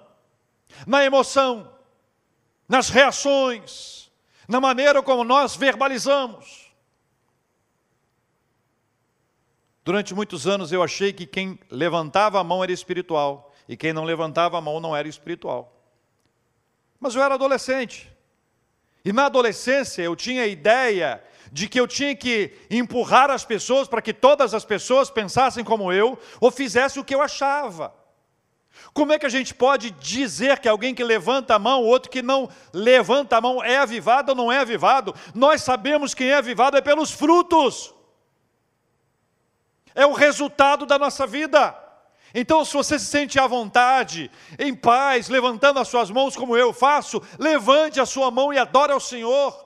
na 0.86 1.04
emoção, 1.04 1.70
nas 2.66 2.88
reações, 2.88 4.10
na 4.48 4.58
maneira 4.60 5.02
como 5.02 5.22
nós 5.22 5.54
verbalizamos. 5.54 6.72
Durante 9.84 10.14
muitos 10.14 10.46
anos 10.46 10.72
eu 10.72 10.82
achei 10.82 11.12
que 11.12 11.26
quem 11.26 11.58
levantava 11.70 12.40
a 12.40 12.44
mão 12.44 12.64
era 12.64 12.72
espiritual 12.72 13.52
e 13.68 13.76
quem 13.76 13.92
não 13.92 14.04
levantava 14.04 14.56
a 14.56 14.60
mão 14.60 14.80
não 14.80 14.96
era 14.96 15.06
espiritual. 15.06 15.75
Mas 16.98 17.14
eu 17.14 17.22
era 17.22 17.34
adolescente. 17.34 18.12
E 19.04 19.12
na 19.12 19.26
adolescência 19.26 20.02
eu 20.02 20.16
tinha 20.16 20.42
a 20.42 20.46
ideia 20.46 21.22
de 21.52 21.68
que 21.68 21.78
eu 21.78 21.86
tinha 21.86 22.14
que 22.14 22.52
empurrar 22.68 23.30
as 23.30 23.44
pessoas 23.44 23.86
para 23.86 24.02
que 24.02 24.12
todas 24.12 24.52
as 24.52 24.64
pessoas 24.64 25.10
pensassem 25.10 25.62
como 25.62 25.92
eu 25.92 26.18
ou 26.40 26.50
fizessem 26.50 27.00
o 27.00 27.04
que 27.04 27.14
eu 27.14 27.22
achava. 27.22 27.94
Como 28.92 29.12
é 29.12 29.18
que 29.18 29.26
a 29.26 29.30
gente 29.30 29.54
pode 29.54 29.90
dizer 29.92 30.58
que 30.58 30.68
alguém 30.68 30.94
que 30.94 31.04
levanta 31.04 31.54
a 31.54 31.58
mão, 31.58 31.82
outro 31.82 32.10
que 32.10 32.22
não 32.22 32.48
levanta 32.72 33.36
a 33.36 33.40
mão, 33.40 33.62
é 33.62 33.78
avivado 33.78 34.32
ou 34.32 34.36
não 34.36 34.52
é 34.52 34.58
avivado? 34.58 35.14
Nós 35.34 35.62
sabemos 35.62 36.14
quem 36.14 36.30
é 36.30 36.34
avivado 36.34 36.76
é 36.76 36.80
pelos 36.80 37.10
frutos, 37.10 37.94
é 39.94 40.04
o 40.04 40.12
resultado 40.12 40.84
da 40.84 40.98
nossa 40.98 41.26
vida. 41.26 41.85
Então, 42.38 42.66
se 42.66 42.74
você 42.74 42.98
se 42.98 43.06
sente 43.06 43.38
à 43.40 43.46
vontade, 43.46 44.30
em 44.58 44.74
paz, 44.74 45.30
levantando 45.30 45.80
as 45.80 45.88
suas 45.88 46.10
mãos 46.10 46.36
como 46.36 46.54
eu 46.54 46.70
faço, 46.70 47.22
levante 47.38 47.98
a 47.98 48.04
sua 48.04 48.30
mão 48.30 48.52
e 48.52 48.58
adore 48.58 48.92
ao 48.92 49.00
Senhor. 49.00 49.64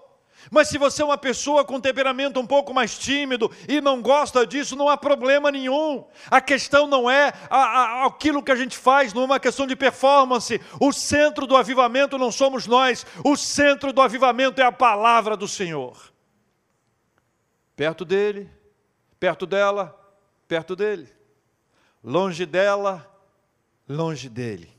Mas 0.53 0.69
se 0.69 0.79
você 0.79 1.03
é 1.03 1.05
uma 1.05 1.19
pessoa 1.19 1.65
com 1.65 1.81
temperamento 1.81 2.39
um 2.39 2.47
pouco 2.47 2.73
mais 2.73 2.97
tímido 2.97 3.51
e 3.69 3.81
não 3.81 4.01
gosta 4.01 4.47
disso, 4.47 4.77
não 4.77 4.89
há 4.89 4.97
problema 4.97 5.51
nenhum. 5.51 6.05
A 6.31 6.41
questão 6.41 6.87
não 6.87 7.11
é 7.11 7.33
a, 7.51 7.59
a, 7.59 8.07
aquilo 8.07 8.41
que 8.41 8.53
a 8.53 8.57
gente 8.57 8.79
faz, 8.79 9.13
não 9.13 9.23
é 9.23 9.25
uma 9.25 9.41
questão 9.41 9.67
de 9.67 9.75
performance. 9.75 10.61
O 10.79 10.93
centro 10.93 11.49
do 11.49 11.57
avivamento 11.57 12.17
não 12.17 12.31
somos 12.31 12.69
nós, 12.69 13.05
o 13.25 13.37
centro 13.37 13.93
do 13.93 14.01
avivamento 14.01 14.61
é 14.61 14.65
a 14.65 14.71
palavra 14.71 15.37
do 15.37 15.49
Senhor. 15.49 15.97
Perto 17.75 18.05
dele, 18.05 18.49
perto 19.19 19.45
dela, 19.45 19.93
perto 20.47 20.77
dele 20.77 21.20
longe 22.03 22.47
dela, 22.47 23.07
longe 23.89 24.29
dele. 24.29 24.71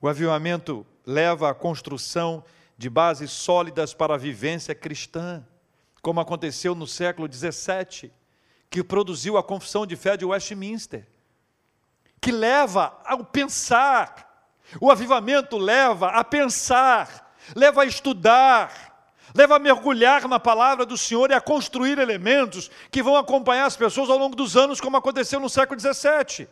O 0.00 0.08
avivamento 0.08 0.86
leva 1.06 1.50
à 1.50 1.54
construção 1.54 2.44
de 2.76 2.90
bases 2.90 3.30
sólidas 3.30 3.94
para 3.94 4.14
a 4.14 4.18
vivência 4.18 4.74
cristã, 4.74 5.44
como 6.02 6.20
aconteceu 6.20 6.74
no 6.74 6.86
século 6.86 7.32
XVII, 7.32 8.12
que 8.68 8.82
produziu 8.82 9.38
a 9.38 9.42
Confissão 9.42 9.86
de 9.86 9.96
Fé 9.96 10.16
de 10.16 10.24
Westminster, 10.24 11.06
que 12.20 12.32
leva 12.32 13.00
ao 13.04 13.24
pensar. 13.24 14.50
O 14.80 14.90
avivamento 14.90 15.56
leva 15.56 16.08
a 16.08 16.24
pensar, 16.24 17.34
leva 17.54 17.82
a 17.82 17.86
estudar, 17.86 18.93
leva 19.34 19.56
a 19.56 19.58
mergulhar 19.58 20.28
na 20.28 20.38
palavra 20.38 20.86
do 20.86 20.96
Senhor 20.96 21.30
e 21.30 21.34
a 21.34 21.40
construir 21.40 21.98
elementos 21.98 22.70
que 22.90 23.02
vão 23.02 23.16
acompanhar 23.16 23.66
as 23.66 23.76
pessoas 23.76 24.08
ao 24.08 24.16
longo 24.16 24.36
dos 24.36 24.56
anos, 24.56 24.80
como 24.80 24.96
aconteceu 24.96 25.40
no 25.40 25.48
século 25.48 25.78
XVII. 25.80 26.48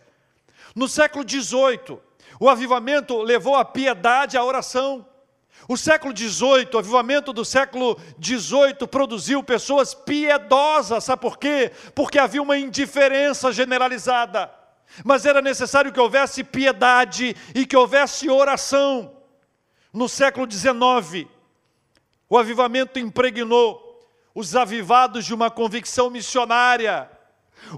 No 0.74 0.88
século 0.88 1.24
XVIII, 1.28 1.98
o 2.40 2.50
avivamento 2.50 3.22
levou 3.22 3.54
a 3.54 3.64
piedade 3.64 4.36
à 4.36 4.44
oração. 4.44 5.06
O 5.68 5.76
século 5.76 6.16
XVIII, 6.16 6.70
o 6.74 6.78
avivamento 6.78 7.32
do 7.32 7.44
século 7.44 7.96
XVIII 8.20 8.88
produziu 8.90 9.44
pessoas 9.44 9.94
piedosas, 9.94 11.04
sabe 11.04 11.22
por 11.22 11.38
quê? 11.38 11.70
Porque 11.94 12.18
havia 12.18 12.42
uma 12.42 12.58
indiferença 12.58 13.52
generalizada. 13.52 14.50
Mas 15.04 15.24
era 15.24 15.40
necessário 15.40 15.92
que 15.92 16.00
houvesse 16.00 16.42
piedade 16.42 17.36
e 17.54 17.64
que 17.64 17.76
houvesse 17.76 18.28
oração. 18.28 19.12
No 19.92 20.08
século 20.08 20.50
XIX, 20.50 21.28
o 22.32 22.38
avivamento 22.38 22.98
impregnou 22.98 24.00
os 24.34 24.56
avivados 24.56 25.26
de 25.26 25.34
uma 25.34 25.50
convicção 25.50 26.08
missionária. 26.08 27.10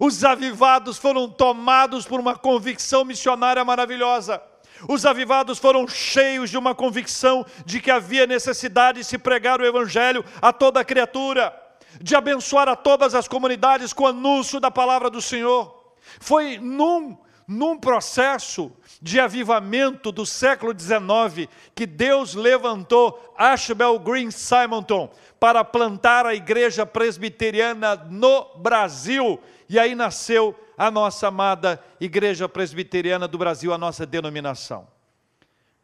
Os 0.01 0.23
avivados 0.23 0.97
foram 0.97 1.29
tomados 1.29 2.07
por 2.07 2.21
uma 2.21 2.37
convicção 2.37 3.05
missionária 3.05 3.65
maravilhosa. 3.65 4.41
Os 4.89 5.05
avivados 5.05 5.59
foram 5.59 5.89
cheios 5.89 6.51
de 6.51 6.57
uma 6.57 6.73
convicção 6.73 7.45
de 7.67 7.81
que 7.81 7.91
havia 7.91 8.29
necessidade 8.29 8.99
de 8.99 9.05
se 9.05 9.19
pregar 9.19 9.61
o 9.61 9.67
Evangelho 9.67 10.25
a 10.41 10.53
toda 10.53 10.85
criatura, 10.85 11.53
de 12.01 12.15
abençoar 12.15 12.69
a 12.69 12.77
todas 12.77 13.13
as 13.13 13.27
comunidades 13.27 13.93
com 13.93 14.05
o 14.05 14.07
anúncio 14.07 14.61
da 14.61 14.71
palavra 14.71 15.11
do 15.11 15.21
Senhor. 15.21 15.97
Foi 16.21 16.59
num, 16.59 17.19
num 17.47 17.79
processo 17.79 18.73
de 19.01 19.21
avivamento 19.21 20.11
do 20.11 20.25
século 20.25 20.73
XIX 20.79 21.49
que 21.75 21.87
Deus 21.87 22.35
levantou 22.35 23.35
Ashbel 23.37 23.99
Green 23.99 24.31
Simonton 24.31 25.13
para 25.39 25.63
plantar 25.65 26.27
a 26.27 26.35
igreja 26.35 26.87
presbiteriana 26.87 27.97
no 27.97 28.57
Brasil. 28.57 29.41
E 29.69 29.79
aí 29.79 29.95
nasceu 29.95 30.59
a 30.77 30.91
nossa 30.91 31.29
amada 31.29 31.83
Igreja 32.01 32.49
Presbiteriana 32.49 33.29
do 33.29 33.39
Brasil, 33.39 33.73
a 33.73 33.79
nossa 33.79 34.05
denominação. 34.05 34.87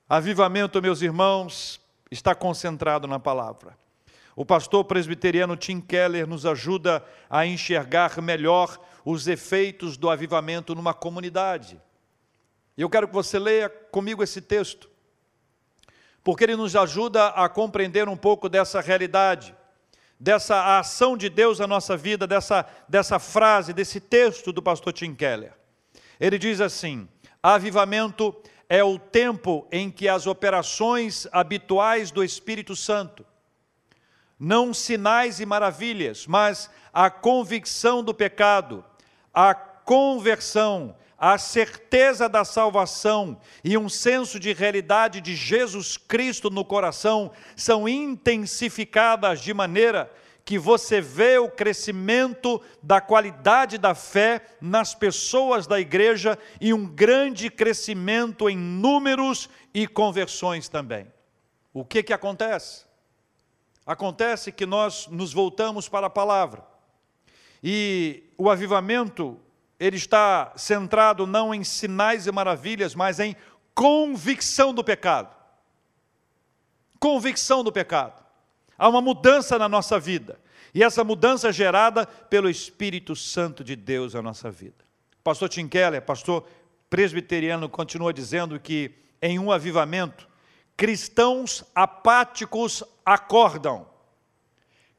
Avivamento, 0.09 0.83
meus 0.83 1.03
irmãos, 1.03 1.81
está 2.11 2.35
concentrado 2.35 3.07
na 3.07 3.21
palavra. 3.21 3.79
O 4.35 4.45
pastor 4.45 4.85
presbiteriano 4.85 5.57
Tim 5.57 5.81
Keller 5.81 6.27
nos 6.27 6.47
ajuda 6.47 7.05
a 7.29 7.47
enxergar 7.47 8.21
melhor 8.21 8.79
os 9.05 9.27
efeitos 9.29 9.97
do 9.97 10.11
avivamento 10.11 10.75
numa 10.75 10.95
comunidade. 10.95 11.81
E 12.77 12.83
eu 12.83 12.91
quero 12.91 13.09
que 13.09 13.15
você 13.15 13.39
leia 13.39 13.69
comigo 13.69 14.23
esse 14.23 14.41
texto, 14.41 14.89
porque 16.23 16.45
ele 16.45 16.57
nos 16.57 16.77
ajuda 16.77 17.29
a 17.29 17.49
compreender 17.49 18.09
um 18.09 18.17
pouco 18.17 18.49
dessa 18.49 18.81
realidade. 18.81 19.55
dessa 20.21 20.79
ação 20.79 21.17
de 21.17 21.31
Deus 21.31 21.59
na 21.59 21.67
nossa 21.67 21.97
vida, 21.97 22.27
dessa, 22.27 22.67
dessa 22.87 23.19
frase, 23.19 23.73
desse 23.73 23.99
texto 23.99 24.53
do 24.53 24.63
pastor 24.63 24.93
Tim 24.93 25.15
Keller. 25.15 25.55
Ele 26.21 26.39
diz 26.39 26.61
assim: 26.61 27.09
avivamento 27.43 28.37
é 28.69 28.85
o 28.85 28.99
tempo 28.99 29.67
em 29.73 29.91
que 29.91 30.07
as 30.07 30.27
operações 30.27 31.27
habituais 31.33 32.11
do 32.11 32.23
Espírito 32.23 32.77
Santo, 32.77 33.25
não 34.39 34.75
sinais 34.75 35.41
e 35.41 35.47
maravilhas, 35.47 36.27
mas 36.27 36.71
a 36.93 37.09
convicção 37.11 38.05
do 38.05 38.13
pecado, 38.13 38.85
a 39.41 39.55
conversão, 39.55 40.95
a 41.17 41.39
certeza 41.39 42.29
da 42.29 42.45
salvação 42.45 43.41
e 43.65 43.79
um 43.79 43.89
senso 43.89 44.39
de 44.39 44.53
realidade 44.53 45.19
de 45.19 45.35
Jesus 45.35 45.97
Cristo 45.97 46.51
no 46.51 46.63
coração 46.63 47.31
são 47.57 47.89
intensificadas 47.89 49.41
de 49.41 49.55
maneira 49.55 50.13
que 50.45 50.59
você 50.59 51.01
vê 51.01 51.39
o 51.39 51.49
crescimento 51.49 52.61
da 52.83 53.01
qualidade 53.01 53.79
da 53.79 53.95
fé 53.95 54.45
nas 54.61 54.95
pessoas 54.95 55.67
da 55.67 55.81
igreja 55.81 56.39
e 56.61 56.75
um 56.75 56.87
grande 56.87 57.49
crescimento 57.49 58.47
em 58.47 58.59
números 58.59 59.49
e 59.73 59.87
conversões 59.87 60.69
também. 60.69 61.07
O 61.73 61.83
que 61.83 62.03
que 62.03 62.13
acontece? 62.13 62.85
Acontece 63.87 64.53
que 64.53 64.67
nós 64.67 65.07
nos 65.07 65.33
voltamos 65.33 65.89
para 65.89 66.09
a 66.09 66.11
palavra. 66.11 66.69
E 67.63 68.30
o 68.41 68.49
avivamento 68.49 69.39
ele 69.79 69.99
está 69.99 70.55
centrado 70.57 71.27
não 71.27 71.55
em 71.55 71.63
sinais 71.63 72.27
e 72.27 72.33
maravilhas, 72.33 72.95
mas 72.95 73.21
em 73.21 73.37
convicção 73.75 74.73
do 74.73 74.83
pecado. 74.83 75.37
Convicção 76.99 77.63
do 77.63 77.71
pecado. 77.71 78.25
Há 78.79 78.89
uma 78.89 79.03
mudança 79.03 79.59
na 79.59 79.69
nossa 79.69 80.01
vida. 80.01 80.41
E 80.75 80.83
essa 80.83 81.05
mudança 81.05 81.51
é 81.51 81.53
gerada 81.53 82.07
pelo 82.07 82.49
Espírito 82.49 83.15
Santo 83.15 83.63
de 83.63 83.77
Deus 83.77 84.15
na 84.15 84.23
nossa 84.23 84.51
vida. 84.51 84.87
Pastor 85.23 85.51
Tim 85.51 85.69
Keller, 85.69 86.01
pastor 86.01 86.49
presbiteriano, 86.89 87.69
continua 87.69 88.11
dizendo 88.11 88.59
que 88.59 88.91
em 89.21 89.39
um 89.39 89.53
avivamento, 89.53 90.27
cristãos 90.79 91.63
apáticos 91.75 92.83
acordam, 93.05 93.87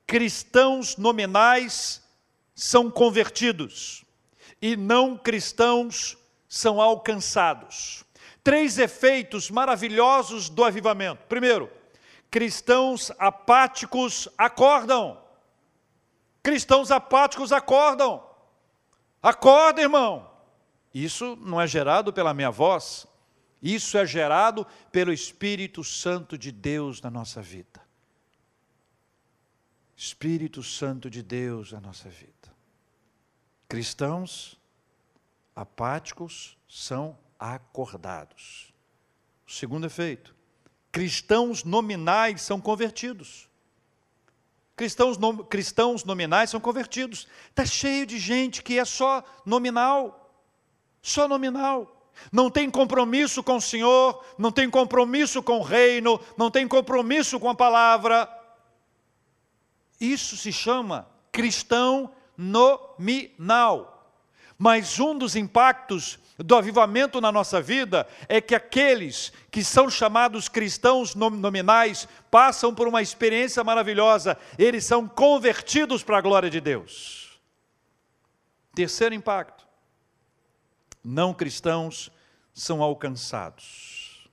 cristãos 0.05 0.95
nominais 0.95 2.00
são 2.61 2.91
convertidos 2.91 4.05
e 4.61 4.77
não 4.77 5.17
cristãos 5.17 6.15
são 6.47 6.79
alcançados. 6.79 8.05
Três 8.43 8.77
efeitos 8.77 9.49
maravilhosos 9.49 10.47
do 10.47 10.63
avivamento. 10.63 11.25
Primeiro, 11.27 11.71
cristãos 12.29 13.11
apáticos 13.17 14.29
acordam. 14.37 15.19
Cristãos 16.43 16.91
apáticos 16.91 17.51
acordam. 17.51 18.23
Acorda, 19.23 19.81
irmão. 19.81 20.29
Isso 20.93 21.35
não 21.41 21.59
é 21.59 21.65
gerado 21.65 22.13
pela 22.13 22.31
minha 22.31 22.51
voz, 22.51 23.07
isso 23.59 23.97
é 23.97 24.05
gerado 24.05 24.67
pelo 24.91 25.11
Espírito 25.11 25.83
Santo 25.83 26.37
de 26.37 26.51
Deus 26.51 27.01
na 27.01 27.09
nossa 27.09 27.41
vida. 27.41 27.81
Espírito 29.97 30.61
Santo 30.61 31.09
de 31.09 31.23
Deus 31.23 31.71
na 31.71 31.81
nossa 31.81 32.07
vida. 32.07 32.30
Cristãos 33.71 34.59
apáticos 35.55 36.57
são 36.67 37.17
acordados. 37.39 38.73
O 39.47 39.51
segundo 39.51 39.85
efeito, 39.85 40.35
cristãos 40.91 41.63
nominais 41.63 42.41
são 42.41 42.59
convertidos. 42.59 43.47
Cristãos, 44.75 45.17
nom, 45.17 45.37
cristãos 45.37 46.03
nominais 46.03 46.49
são 46.49 46.59
convertidos. 46.59 47.29
Está 47.49 47.65
cheio 47.65 48.05
de 48.05 48.19
gente 48.19 48.61
que 48.61 48.77
é 48.77 48.83
só 48.83 49.23
nominal, 49.45 50.35
só 51.01 51.25
nominal. 51.25 52.11
Não 52.29 52.51
tem 52.51 52.69
compromisso 52.69 53.41
com 53.41 53.55
o 53.55 53.61
Senhor, 53.61 54.21
não 54.37 54.51
tem 54.51 54.69
compromisso 54.69 55.41
com 55.41 55.59
o 55.59 55.63
reino, 55.63 56.19
não 56.35 56.51
tem 56.51 56.67
compromisso 56.67 57.39
com 57.39 57.47
a 57.47 57.55
palavra. 57.55 58.29
Isso 59.97 60.35
se 60.35 60.51
chama 60.51 61.07
cristão 61.31 62.13
nominal. 62.41 64.15
Mas 64.57 64.99
um 64.99 65.17
dos 65.17 65.35
impactos 65.35 66.19
do 66.37 66.55
avivamento 66.55 67.21
na 67.21 67.31
nossa 67.31 67.61
vida 67.61 68.07
é 68.27 68.41
que 68.41 68.55
aqueles 68.55 69.31
que 69.49 69.63
são 69.63 69.89
chamados 69.89 70.49
cristãos 70.49 71.15
nominais 71.15 72.07
passam 72.29 72.73
por 72.73 72.87
uma 72.87 73.01
experiência 73.01 73.63
maravilhosa, 73.63 74.37
eles 74.57 74.83
são 74.85 75.07
convertidos 75.07 76.03
para 76.03 76.17
a 76.17 76.21
glória 76.21 76.49
de 76.49 76.59
Deus. 76.59 77.39
Terceiro 78.73 79.13
impacto: 79.13 79.67
não 81.03 81.33
cristãos 81.33 82.11
são 82.53 82.81
alcançados. 82.81 84.29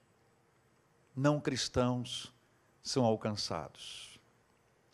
Não 1.16 1.40
cristãos 1.40 2.32
são 2.82 3.04
alcançados. 3.04 4.20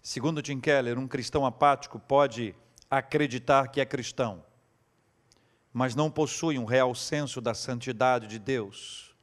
Segundo 0.02 0.42
Tim 0.42 0.60
Keller, 0.60 0.98
um 0.98 1.08
cristão 1.08 1.44
apático 1.44 1.98
pode 1.98 2.54
acreditar 2.99 3.68
que 3.68 3.80
é 3.80 3.84
cristão, 3.84 4.45
mas 5.72 5.95
não 5.95 6.11
possui 6.11 6.59
um 6.59 6.64
real 6.64 6.95
senso 6.95 7.40
da 7.40 7.55
santidade 7.55 8.26
de 8.26 8.38
Deus, 8.38 9.14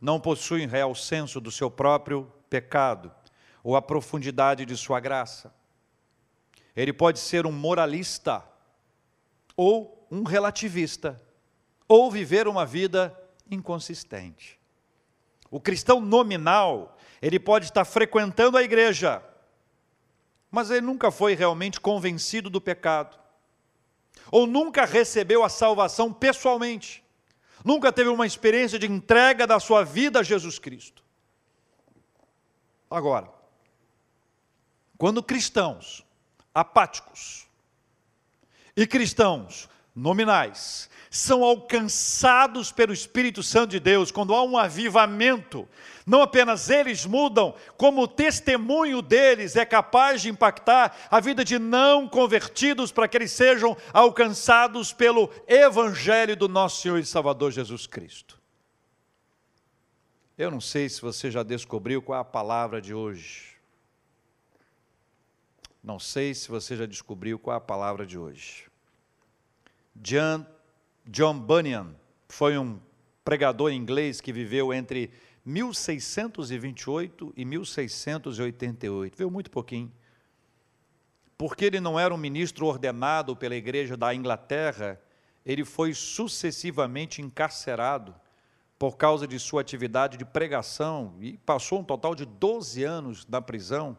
não 0.00 0.20
possui 0.20 0.66
um 0.66 0.68
real 0.68 0.94
senso 0.94 1.40
do 1.40 1.50
seu 1.50 1.70
próprio 1.70 2.30
pecado 2.50 3.12
ou 3.62 3.76
a 3.76 3.82
profundidade 3.82 4.66
de 4.66 4.76
sua 4.76 5.00
graça. 5.00 5.54
Ele 6.76 6.92
pode 6.92 7.18
ser 7.18 7.46
um 7.46 7.52
moralista 7.52 8.44
ou 9.56 10.06
um 10.10 10.22
relativista, 10.24 11.20
ou 11.88 12.10
viver 12.10 12.46
uma 12.46 12.66
vida 12.66 13.16
inconsistente. 13.50 14.58
O 15.50 15.60
cristão 15.60 16.00
nominal, 16.00 16.96
ele 17.22 17.38
pode 17.38 17.66
estar 17.66 17.84
frequentando 17.84 18.56
a 18.56 18.62
igreja, 18.62 19.22
mas 20.54 20.70
ele 20.70 20.82
nunca 20.82 21.10
foi 21.10 21.34
realmente 21.34 21.80
convencido 21.80 22.48
do 22.48 22.60
pecado, 22.60 23.18
ou 24.30 24.46
nunca 24.46 24.84
recebeu 24.84 25.42
a 25.42 25.48
salvação 25.48 26.12
pessoalmente, 26.12 27.04
nunca 27.64 27.92
teve 27.92 28.08
uma 28.08 28.24
experiência 28.24 28.78
de 28.78 28.86
entrega 28.86 29.48
da 29.48 29.58
sua 29.58 29.82
vida 29.84 30.20
a 30.20 30.22
Jesus 30.22 30.60
Cristo. 30.60 31.02
Agora, 32.88 33.28
quando 34.96 35.24
cristãos 35.24 36.06
apáticos 36.54 37.48
e 38.76 38.86
cristãos 38.86 39.68
nominais 39.92 40.88
são 41.14 41.44
alcançados 41.44 42.72
pelo 42.72 42.92
Espírito 42.92 43.40
Santo 43.40 43.70
de 43.70 43.78
Deus, 43.78 44.10
quando 44.10 44.34
há 44.34 44.42
um 44.42 44.58
avivamento, 44.58 45.68
não 46.04 46.20
apenas 46.20 46.68
eles 46.68 47.06
mudam, 47.06 47.54
como 47.76 48.02
o 48.02 48.08
testemunho 48.08 49.00
deles 49.00 49.54
é 49.54 49.64
capaz 49.64 50.22
de 50.22 50.28
impactar 50.28 50.96
a 51.08 51.20
vida 51.20 51.44
de 51.44 51.56
não 51.56 52.08
convertidos 52.08 52.90
para 52.90 53.06
que 53.06 53.16
eles 53.16 53.30
sejam 53.30 53.76
alcançados 53.92 54.92
pelo 54.92 55.30
Evangelho 55.46 56.36
do 56.36 56.48
nosso 56.48 56.82
Senhor 56.82 56.98
e 56.98 57.06
Salvador 57.06 57.52
Jesus 57.52 57.86
Cristo. 57.86 58.42
Eu 60.36 60.50
não 60.50 60.60
sei 60.60 60.88
se 60.88 61.00
você 61.00 61.30
já 61.30 61.44
descobriu 61.44 62.02
qual 62.02 62.18
é 62.18 62.22
a 62.22 62.24
palavra 62.24 62.82
de 62.82 62.92
hoje. 62.92 63.54
Não 65.80 66.00
sei 66.00 66.34
se 66.34 66.48
você 66.48 66.76
já 66.76 66.86
descobriu 66.86 67.38
qual 67.38 67.54
é 67.54 67.58
a 67.58 67.60
palavra 67.60 68.04
de 68.04 68.18
hoje. 68.18 68.64
John, 69.94 70.44
John 71.06 71.38
Bunyan 71.38 71.94
foi 72.28 72.56
um 72.56 72.80
pregador 73.22 73.70
inglês 73.70 74.22
que 74.22 74.32
viveu 74.32 74.72
entre 74.72 75.10
1628 75.44 77.34
e 77.36 77.44
1688, 77.44 79.14
veio 79.14 79.30
muito 79.30 79.50
pouquinho. 79.50 79.92
Porque 81.36 81.66
ele 81.66 81.78
não 81.78 82.00
era 82.00 82.14
um 82.14 82.16
ministro 82.16 82.64
ordenado 82.64 83.36
pela 83.36 83.54
igreja 83.54 83.98
da 83.98 84.14
Inglaterra, 84.14 84.98
ele 85.44 85.62
foi 85.62 85.92
sucessivamente 85.92 87.20
encarcerado 87.20 88.14
por 88.78 88.96
causa 88.96 89.26
de 89.26 89.38
sua 89.38 89.60
atividade 89.60 90.16
de 90.16 90.24
pregação 90.24 91.14
e 91.20 91.36
passou 91.36 91.80
um 91.80 91.84
total 91.84 92.14
de 92.14 92.24
12 92.24 92.82
anos 92.82 93.26
na 93.26 93.42
prisão, 93.42 93.94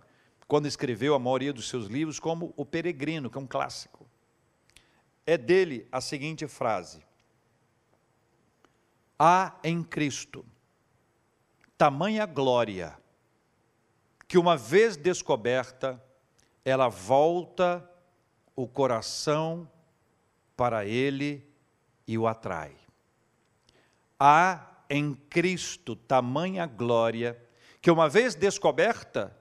quando 0.47 0.68
escreveu 0.68 1.14
a 1.14 1.20
maioria 1.20 1.53
dos 1.53 1.70
seus 1.70 1.86
livros, 1.86 2.20
como 2.20 2.51
O 2.58 2.66
Peregrino, 2.66 3.30
que 3.30 3.38
é 3.38 3.41
um 3.41 3.47
clássico 3.47 4.05
é 5.26 5.38
dele 5.38 5.88
a 5.91 5.99
seguinte 5.99 6.47
frase: 6.47 7.01
Há 9.17 9.55
em 9.63 9.84
Cristo 9.84 10.45
tamanha 11.78 12.26
glória 12.26 12.97
que, 14.28 14.38
uma 14.38 14.57
vez 14.57 14.97
descoberta, 14.97 16.01
ela 16.63 16.88
volta 16.88 17.88
o 18.55 18.67
coração 18.67 19.69
para 20.55 20.86
ele 20.86 21.45
e 22.07 22.17
o 22.17 22.26
atrai. 22.28 22.76
Há 24.19 24.65
em 24.89 25.13
Cristo 25.13 25.95
tamanha 25.95 26.65
glória 26.65 27.39
que, 27.82 27.91
uma 27.91 28.09
vez 28.09 28.36
descoberta, 28.36 29.36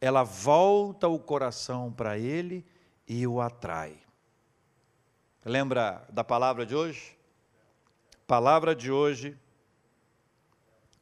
ela 0.00 0.22
volta 0.22 1.06
o 1.06 1.18
coração 1.18 1.92
para 1.92 2.18
ele 2.18 2.64
e 3.06 3.26
o 3.26 3.40
atrai. 3.40 4.07
Lembra 5.44 6.04
da 6.10 6.24
palavra 6.24 6.66
de 6.66 6.74
hoje? 6.74 7.16
Palavra 8.26 8.74
de 8.74 8.90
hoje, 8.90 9.38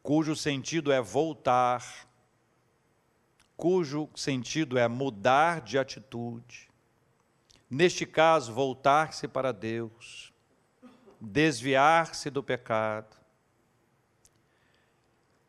cujo 0.03 0.37
sentido 0.37 0.93
é 0.93 1.01
voltar, 1.01 1.83
cujo 3.57 4.09
sentido 4.15 4.79
é 4.79 4.87
mudar 4.87 5.61
de 5.61 5.79
atitude. 5.79 6.71
Neste 7.69 8.07
caso, 8.07 8.53
voltar-se 8.53 9.27
para 9.27 9.51
Deus, 9.51 10.33
desviar-se 11.21 12.31
do 12.31 12.43
pecado. 12.43 13.17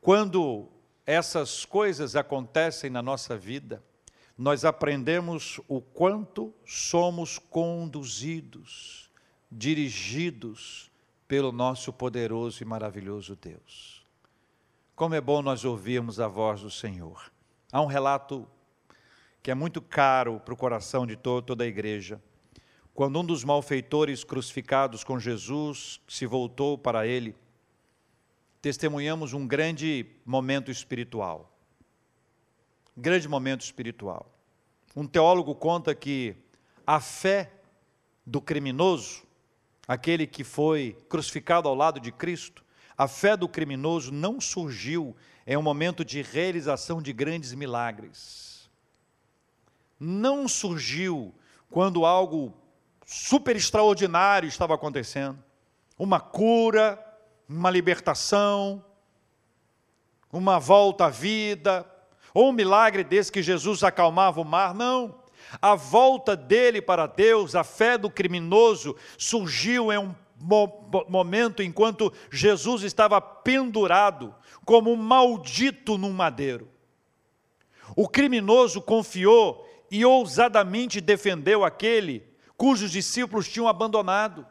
Quando 0.01 0.69
essas 1.05 1.65
coisas 1.65 2.15
acontecem 2.15 2.89
na 2.89 3.01
nossa 3.01 3.37
vida, 3.37 3.83
nós 4.37 4.63
aprendemos 4.63 5.59
o 5.67 5.81
quanto 5.81 6.53
somos 6.63 7.39
conduzidos, 7.39 9.09
dirigidos 9.51 10.91
pelo 11.27 11.51
nosso 11.51 11.91
poderoso 11.91 12.61
e 12.61 12.65
maravilhoso 12.65 13.35
Deus. 13.35 14.05
Como 14.95 15.15
é 15.15 15.21
bom 15.21 15.41
nós 15.41 15.65
ouvirmos 15.65 16.19
a 16.19 16.27
voz 16.27 16.61
do 16.61 16.69
Senhor. 16.69 17.31
Há 17.71 17.81
um 17.81 17.87
relato 17.87 18.47
que 19.41 19.49
é 19.49 19.55
muito 19.55 19.81
caro 19.81 20.39
para 20.39 20.53
o 20.53 20.57
coração 20.57 21.07
de 21.07 21.15
toda 21.15 21.63
a 21.63 21.67
igreja. 21.67 22.21
Quando 22.93 23.19
um 23.19 23.25
dos 23.25 23.43
malfeitores 23.43 24.23
crucificados 24.23 25.03
com 25.03 25.19
Jesus 25.19 25.99
se 26.07 26.25
voltou 26.25 26.77
para 26.77 27.07
ele, 27.07 27.35
testemunhamos 28.61 29.33
um 29.33 29.47
grande 29.47 30.05
momento 30.25 30.69
espiritual 30.69 31.56
grande 32.97 33.27
momento 33.27 33.61
espiritual. 33.61 34.25
Um 34.95 35.05
teólogo 35.05 35.53
conta 35.53 35.93
que 35.93 36.35
a 36.85 36.99
fé 36.99 37.51
do 38.25 38.41
criminoso, 38.41 39.23
aquele 39.87 40.25
que 40.25 40.43
foi 40.43 40.97
crucificado 41.07 41.69
ao 41.69 41.75
lado 41.75 41.99
de 41.99 42.11
Cristo, 42.11 42.65
a 42.97 43.07
fé 43.07 43.37
do 43.37 43.47
criminoso 43.47 44.11
não 44.11 44.41
surgiu 44.41 45.15
em 45.45 45.55
um 45.55 45.61
momento 45.61 46.03
de 46.03 46.23
realização 46.23 46.99
de 46.99 47.13
grandes 47.13 47.53
milagres. 47.53 48.67
Não 49.99 50.47
surgiu 50.47 51.33
quando 51.69 52.05
algo 52.05 52.53
super 53.05 53.55
extraordinário 53.55 54.49
estava 54.49 54.73
acontecendo. 54.73 55.37
Uma 55.97 56.19
cura, 56.19 56.99
uma 57.47 57.69
libertação, 57.69 58.83
uma 60.31 60.59
volta 60.59 61.05
à 61.05 61.09
vida, 61.09 61.85
ou 62.37 62.49
um 62.49 62.53
milagre 62.53 63.03
desse 63.03 63.31
que 63.31 63.41
Jesus 63.41 63.83
acalmava 63.83 64.39
o 64.39 64.45
mar, 64.45 64.71
não. 64.71 65.15
A 65.59 65.73
volta 65.73 66.35
dele 66.35 66.79
para 66.79 67.07
Deus, 67.07 67.55
a 67.55 67.63
fé 67.63 67.97
do 67.97 68.11
criminoso, 68.11 68.95
surgiu 69.17 69.91
em 69.91 69.97
um 69.97 70.13
momento 71.09 71.63
enquanto 71.63 72.13
Jesus 72.29 72.83
estava 72.83 73.19
pendurado 73.19 74.35
como 74.63 74.93
um 74.93 74.95
maldito 74.95 75.97
num 75.97 76.13
madeiro. 76.13 76.69
O 77.95 78.07
criminoso 78.07 78.83
confiou 78.83 79.67
e 79.89 80.05
ousadamente 80.05 81.01
defendeu 81.01 81.65
aquele 81.65 82.23
cujos 82.55 82.91
discípulos 82.91 83.49
tinham 83.49 83.67
abandonado. 83.67 84.45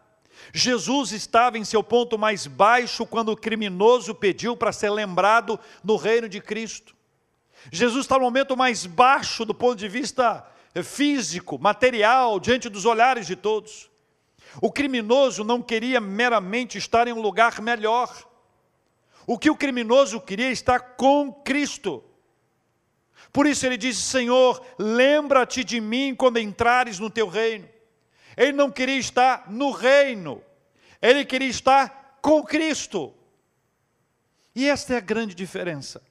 Jesus 0.52 1.12
estava 1.12 1.56
em 1.56 1.64
seu 1.64 1.84
ponto 1.84 2.18
mais 2.18 2.48
baixo 2.48 3.06
quando 3.06 3.28
o 3.28 3.36
criminoso 3.36 4.12
pediu 4.12 4.56
para 4.56 4.72
ser 4.72 4.90
lembrado 4.90 5.56
no 5.84 5.94
reino 5.94 6.28
de 6.28 6.40
Cristo. 6.40 6.95
Jesus 7.70 8.04
está 8.04 8.16
no 8.16 8.22
momento 8.22 8.56
mais 8.56 8.86
baixo 8.86 9.44
do 9.44 9.54
ponto 9.54 9.76
de 9.76 9.88
vista 9.88 10.46
físico, 10.82 11.58
material, 11.58 12.38
diante 12.38 12.68
dos 12.68 12.84
olhares 12.84 13.26
de 13.26 13.36
todos. 13.36 13.90
O 14.60 14.70
criminoso 14.70 15.44
não 15.44 15.60
queria 15.60 16.00
meramente 16.00 16.78
estar 16.78 17.08
em 17.08 17.12
um 17.12 17.20
lugar 17.20 17.60
melhor. 17.60 18.26
O 19.26 19.38
que 19.38 19.50
o 19.50 19.56
criminoso 19.56 20.20
queria 20.20 20.50
estar 20.50 20.78
com 20.96 21.32
Cristo. 21.32 22.04
Por 23.32 23.46
isso 23.46 23.66
ele 23.66 23.76
disse: 23.76 24.00
Senhor, 24.00 24.64
lembra-te 24.78 25.64
de 25.64 25.80
mim 25.80 26.14
quando 26.14 26.38
entrares 26.38 26.98
no 26.98 27.10
teu 27.10 27.28
reino. 27.28 27.68
Ele 28.36 28.52
não 28.52 28.70
queria 28.70 28.98
estar 28.98 29.50
no 29.50 29.70
reino, 29.70 30.42
ele 31.00 31.24
queria 31.24 31.48
estar 31.48 32.18
com 32.22 32.42
Cristo. 32.42 33.14
E 34.54 34.68
esta 34.68 34.94
é 34.94 34.96
a 34.98 35.00
grande 35.00 35.34
diferença 35.34 36.02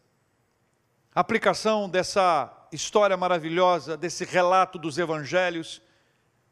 aplicação 1.16 1.88
dessa 1.88 2.51
história 2.74 3.16
maravilhosa, 3.16 3.95
desse 3.95 4.26
relato 4.26 4.78
dos 4.78 4.97
evangelhos, 4.97 5.82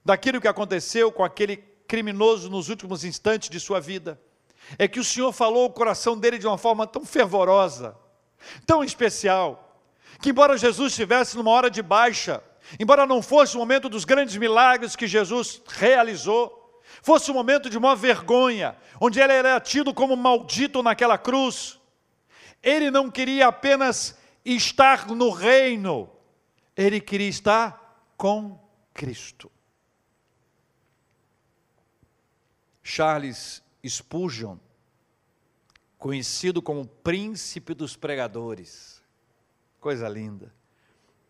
daquilo 0.05 0.39
que 0.39 0.47
aconteceu 0.47 1.11
com 1.11 1.21
aquele 1.21 1.57
criminoso 1.85 2.49
nos 2.49 2.69
últimos 2.69 3.03
instantes 3.03 3.49
de 3.49 3.59
sua 3.59 3.81
vida, 3.81 4.19
é 4.79 4.87
que 4.87 5.01
o 5.01 5.03
Senhor 5.03 5.33
falou 5.33 5.65
o 5.65 5.73
coração 5.73 6.17
dele 6.17 6.37
de 6.37 6.47
uma 6.47 6.57
forma 6.57 6.87
tão 6.87 7.05
fervorosa, 7.05 7.97
tão 8.65 8.81
especial, 8.81 9.81
que 10.21 10.29
embora 10.29 10.57
Jesus 10.57 10.93
estivesse 10.93 11.35
numa 11.35 11.51
hora 11.51 11.69
de 11.69 11.81
baixa, 11.81 12.41
embora 12.79 13.05
não 13.05 13.21
fosse 13.21 13.57
o 13.57 13.59
momento 13.59 13.89
dos 13.89 14.05
grandes 14.05 14.37
milagres 14.37 14.95
que 14.95 15.07
Jesus 15.07 15.61
realizou, 15.67 16.81
fosse 17.01 17.29
um 17.29 17.33
momento 17.33 17.69
de 17.69 17.77
uma 17.77 17.97
vergonha, 17.97 18.77
onde 19.01 19.19
ele 19.19 19.33
era 19.33 19.59
tido 19.59 19.93
como 19.93 20.15
maldito 20.15 20.81
naquela 20.81 21.17
cruz, 21.17 21.77
ele 22.61 22.89
não 22.89 23.11
queria 23.11 23.47
apenas 23.47 24.22
estar 24.45 25.07
no 25.07 25.29
reino, 25.31 26.09
ele 26.75 26.99
queria 26.99 27.29
estar 27.29 28.13
com 28.17 28.59
Cristo. 28.93 29.51
Charles 32.81 33.63
Spurgeon, 33.85 34.57
conhecido 35.97 36.61
como 36.61 36.85
príncipe 36.85 37.73
dos 37.73 37.95
pregadores, 37.95 39.01
coisa 39.79 40.07
linda, 40.09 40.53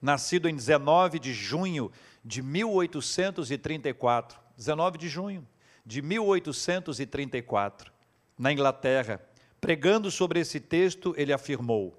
nascido 0.01 0.49
em 0.49 0.55
19 0.55 1.19
de 1.19 1.33
junho 1.33 1.91
de 2.25 2.41
1834, 2.41 4.39
19 4.57 4.97
de 4.97 5.07
junho 5.07 5.47
de 5.85 6.01
1834, 6.01 7.91
na 8.37 8.51
Inglaterra, 8.51 9.21
pregando 9.61 10.09
sobre 10.09 10.39
esse 10.39 10.59
texto, 10.59 11.13
ele 11.17 11.31
afirmou: 11.31 11.95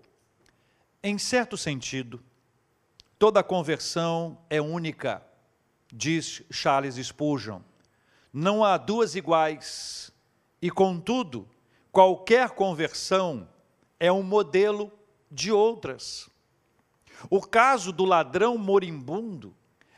em 1.06 1.18
certo 1.18 1.54
sentido, 1.58 2.18
toda 3.18 3.42
conversão 3.42 4.38
é 4.48 4.58
única, 4.58 5.22
diz 5.92 6.42
Charles 6.50 6.94
Spurgeon. 6.94 7.60
Não 8.32 8.64
há 8.64 8.78
duas 8.78 9.14
iguais, 9.14 10.10
e 10.62 10.70
contudo, 10.70 11.46
qualquer 11.92 12.52
conversão 12.52 13.46
é 14.00 14.10
um 14.10 14.22
modelo 14.22 14.90
de 15.30 15.52
outras. 15.52 16.30
O 17.28 17.42
caso 17.42 17.92
do 17.92 18.06
ladrão 18.06 18.56
moribundo 18.56 19.54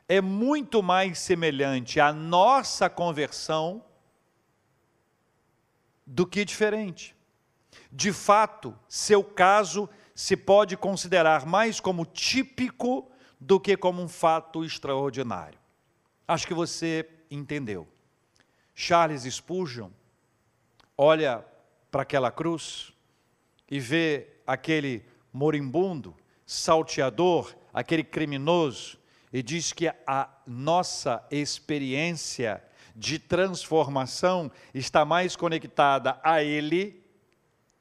é 0.09 0.21
muito 0.21 0.83
mais 0.83 1.21
semelhante 1.21 2.01
à 2.01 2.13
nossa 2.13 2.91
conversão 2.91 3.85
do 6.05 6.27
que 6.27 6.45
diferente. 6.45 7.15
De 7.93 8.13
fato, 8.13 8.77
seu 8.89 9.23
caso 9.23 9.89
se 10.17 10.35
pode 10.35 10.79
considerar 10.79 11.45
mais 11.45 11.79
como 11.79 12.07
típico 12.07 13.07
do 13.39 13.61
que 13.61 13.77
como 13.77 14.01
um 14.01 14.09
fato 14.09 14.65
extraordinário. 14.65 15.59
Acho 16.27 16.47
que 16.47 16.55
você 16.55 17.07
entendeu. 17.31 17.87
Charles 18.75 19.25
Spurgeon 19.25 19.91
olha 20.97 21.45
para 21.91 22.01
aquela 22.01 22.31
cruz 22.31 22.95
e 23.71 23.79
vê 23.79 24.29
aquele 24.47 25.05
moribundo, 25.31 26.17
salteador, 26.47 27.55
aquele 27.71 28.03
criminoso, 28.03 28.99
e 29.31 29.43
diz 29.43 29.71
que 29.75 29.93
a 30.07 30.31
nossa 30.47 31.23
experiência 31.31 32.65
de 32.95 33.19
transformação 33.19 34.51
está 34.73 35.05
mais 35.05 35.37
conectada 35.37 36.19
a 36.23 36.43
ele 36.43 37.05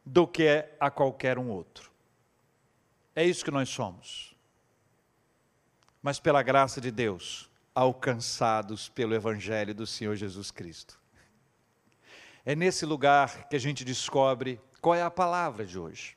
do 0.05 0.27
que 0.27 0.65
a 0.77 0.91
qualquer 0.91 1.39
um 1.39 1.49
outro. 1.49 1.94
É 3.15 3.23
isso 3.23 3.45
que 3.45 3.51
nós 3.51 3.69
somos. 3.69 4.35
Mas 6.01 6.19
pela 6.19 6.43
graça 6.43 6.81
de 6.81 6.91
Deus, 6.91 7.49
alcançados 7.73 8.89
pelo 8.89 9.15
Evangelho 9.15 9.73
do 9.73 9.87
Senhor 9.87 10.15
Jesus 10.15 10.51
Cristo. 10.51 10.99
É 12.45 12.55
nesse 12.55 12.85
lugar 12.85 13.47
que 13.47 13.55
a 13.55 13.59
gente 13.59 13.83
descobre 13.83 14.59
qual 14.81 14.93
é 14.93 15.01
a 15.01 15.09
palavra 15.09 15.65
de 15.65 15.79
hoje. 15.79 16.15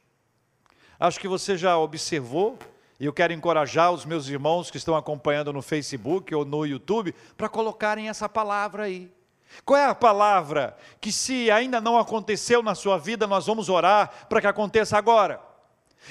Acho 1.01 1.21
que 1.21 1.29
você 1.29 1.57
já 1.57 1.79
observou, 1.79 2.59
e 2.99 3.07
eu 3.07 3.13
quero 3.13 3.33
encorajar 3.33 3.93
os 3.93 4.05
meus 4.05 4.29
irmãos 4.29 4.71
que 4.71 4.77
estão 4.77 4.97
acompanhando 4.97 5.53
no 5.53 5.63
Facebook 5.63 6.35
ou 6.35 6.45
no 6.45 6.67
YouTube 6.67 7.15
para 7.37 7.49
colocarem 7.49 8.09
essa 8.09 8.29
palavra 8.29 8.85
aí. 8.85 9.11
Qual 9.65 9.79
é 9.79 9.87
a 9.87 9.95
palavra 9.95 10.77
que, 11.01 11.11
se 11.11 11.51
ainda 11.51 11.81
não 11.81 11.97
aconteceu 11.97 12.63
na 12.63 12.75
sua 12.75 12.99
vida, 12.99 13.27
nós 13.27 13.47
vamos 13.47 13.69
orar 13.69 14.27
para 14.29 14.41
que 14.41 14.47
aconteça 14.47 14.99
agora? 14.99 15.48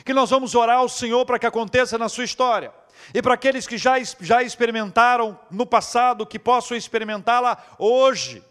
Que 0.05 0.13
nós 0.13 0.29
vamos 0.29 0.55
orar 0.55 0.77
ao 0.77 0.89
Senhor 0.89 1.25
para 1.25 1.39
que 1.39 1.45
aconteça 1.45 1.97
na 1.97 2.09
sua 2.09 2.23
história. 2.23 2.73
E 3.13 3.21
para 3.21 3.33
aqueles 3.33 3.67
que 3.67 3.77
já, 3.77 3.95
já 4.19 4.43
experimentaram 4.43 5.39
no 5.49 5.65
passado, 5.65 6.25
que 6.25 6.39
possam 6.39 6.75
experimentá-la 6.75 7.57
hoje 7.77 8.43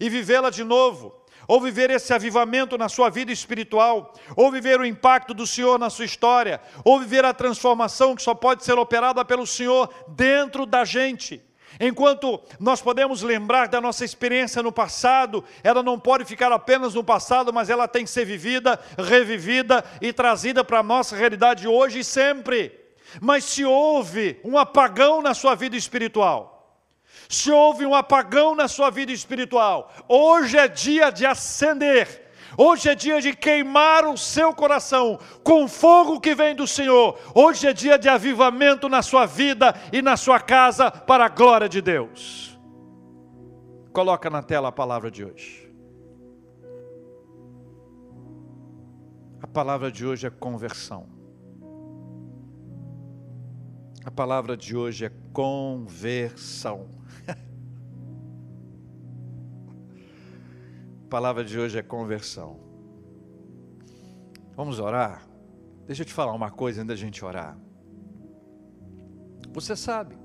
e 0.00 0.08
vivê-la 0.08 0.50
de 0.50 0.64
novo, 0.64 1.14
ou 1.46 1.60
viver 1.60 1.90
esse 1.90 2.12
avivamento 2.12 2.76
na 2.76 2.88
sua 2.88 3.08
vida 3.08 3.32
espiritual, 3.32 4.12
ou 4.36 4.50
viver 4.50 4.78
o 4.78 4.84
impacto 4.84 5.32
do 5.32 5.46
Senhor 5.46 5.78
na 5.78 5.88
sua 5.88 6.04
história, 6.04 6.60
ou 6.84 7.00
viver 7.00 7.24
a 7.24 7.32
transformação 7.32 8.14
que 8.14 8.22
só 8.22 8.34
pode 8.34 8.64
ser 8.64 8.78
operada 8.78 9.24
pelo 9.24 9.46
Senhor 9.46 9.92
dentro 10.08 10.66
da 10.66 10.84
gente. 10.84 11.42
Enquanto 11.80 12.40
nós 12.58 12.80
podemos 12.80 13.22
lembrar 13.22 13.68
da 13.68 13.80
nossa 13.80 14.04
experiência 14.04 14.62
no 14.62 14.72
passado, 14.72 15.44
ela 15.62 15.82
não 15.82 15.98
pode 15.98 16.24
ficar 16.24 16.50
apenas 16.50 16.94
no 16.94 17.04
passado, 17.04 17.52
mas 17.52 17.70
ela 17.70 17.86
tem 17.86 18.04
que 18.04 18.10
ser 18.10 18.24
vivida, 18.24 18.80
revivida 18.98 19.84
e 20.00 20.12
trazida 20.12 20.64
para 20.64 20.80
a 20.80 20.82
nossa 20.82 21.14
realidade 21.14 21.68
hoje 21.68 22.00
e 22.00 22.04
sempre. 22.04 22.72
Mas 23.20 23.44
se 23.44 23.64
houve 23.64 24.40
um 24.44 24.58
apagão 24.58 25.22
na 25.22 25.34
sua 25.34 25.54
vida 25.54 25.76
espiritual, 25.76 26.78
se 27.28 27.50
houve 27.50 27.86
um 27.86 27.94
apagão 27.94 28.54
na 28.54 28.68
sua 28.68 28.90
vida 28.90 29.12
espiritual, 29.12 29.92
hoje 30.08 30.58
é 30.58 30.66
dia 30.66 31.10
de 31.10 31.26
acender 31.26 32.27
Hoje 32.56 32.88
é 32.88 32.94
dia 32.94 33.20
de 33.20 33.34
queimar 33.34 34.06
o 34.06 34.16
seu 34.16 34.54
coração 34.54 35.18
com 35.42 35.68
fogo 35.68 36.20
que 36.20 36.34
vem 36.34 36.54
do 36.54 36.66
Senhor. 36.66 37.18
Hoje 37.34 37.66
é 37.66 37.72
dia 37.72 37.98
de 37.98 38.08
avivamento 38.08 38.88
na 38.88 39.02
sua 39.02 39.26
vida 39.26 39.74
e 39.92 40.00
na 40.00 40.16
sua 40.16 40.40
casa 40.40 40.90
para 40.90 41.26
a 41.26 41.28
glória 41.28 41.68
de 41.68 41.80
Deus. 41.80 42.58
Coloca 43.92 44.30
na 44.30 44.42
tela 44.42 44.68
a 44.68 44.72
palavra 44.72 45.10
de 45.10 45.24
hoje. 45.24 45.68
A 49.42 49.46
palavra 49.46 49.90
de 49.90 50.06
hoje 50.06 50.26
é 50.26 50.30
conversão. 50.30 51.06
A 54.04 54.10
palavra 54.10 54.56
de 54.56 54.76
hoje 54.76 55.04
é 55.04 55.12
conversão. 55.32 56.97
A 61.08 61.10
palavra 61.10 61.42
de 61.42 61.58
hoje 61.58 61.78
é 61.78 61.82
conversão. 61.82 62.60
Vamos 64.54 64.78
orar? 64.78 65.26
Deixa 65.86 66.02
eu 66.02 66.06
te 66.06 66.12
falar 66.12 66.34
uma 66.34 66.50
coisa 66.50 66.82
antes 66.82 66.88
da 66.88 66.94
gente 66.94 67.24
orar. 67.24 67.58
Você 69.54 69.74
sabe 69.74 70.18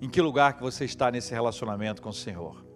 em 0.00 0.10
que 0.10 0.20
lugar 0.20 0.56
que 0.56 0.60
você 0.60 0.84
está 0.84 1.08
nesse 1.08 1.32
relacionamento 1.32 2.02
com 2.02 2.08
o 2.08 2.12
Senhor. 2.12 2.66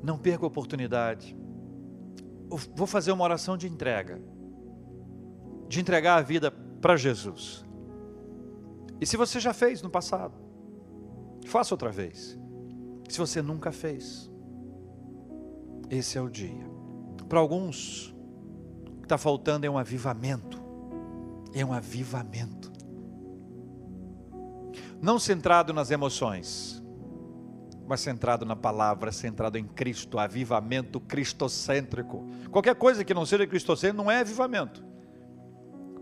Não 0.00 0.16
perca 0.16 0.44
a 0.44 0.46
oportunidade. 0.46 1.36
Vou 2.76 2.86
fazer 2.86 3.10
uma 3.10 3.24
oração 3.24 3.56
de 3.56 3.66
entrega. 3.66 4.22
De 5.66 5.80
entregar 5.80 6.14
a 6.14 6.22
vida 6.22 6.52
para 6.80 6.96
Jesus. 6.96 7.64
E 9.00 9.04
se 9.04 9.16
você 9.16 9.40
já 9.40 9.52
fez 9.52 9.82
no 9.82 9.90
passado, 9.90 10.38
faça 11.44 11.74
outra 11.74 11.90
vez. 11.90 12.38
Se 13.08 13.18
você 13.18 13.40
nunca 13.40 13.72
fez, 13.72 14.30
esse 15.90 16.18
é 16.18 16.20
o 16.20 16.28
dia. 16.28 16.68
Para 17.28 17.40
alguns, 17.40 18.14
o 18.86 18.98
que 18.98 19.04
está 19.04 19.16
faltando 19.16 19.66
é 19.66 19.70
um 19.70 19.78
avivamento. 19.78 20.60
É 21.54 21.64
um 21.64 21.72
avivamento. 21.72 22.70
Não 25.00 25.18
centrado 25.18 25.72
nas 25.72 25.90
emoções, 25.90 26.82
mas 27.86 28.00
centrado 28.00 28.44
na 28.44 28.54
palavra, 28.54 29.10
centrado 29.10 29.56
em 29.56 29.64
Cristo, 29.64 30.18
avivamento 30.18 31.00
cristocêntrico. 31.00 32.26
Qualquer 32.50 32.74
coisa 32.74 33.04
que 33.04 33.14
não 33.14 33.24
seja 33.24 33.46
cristocêntrico 33.46 34.02
não 34.02 34.10
é 34.10 34.20
avivamento. 34.20 34.84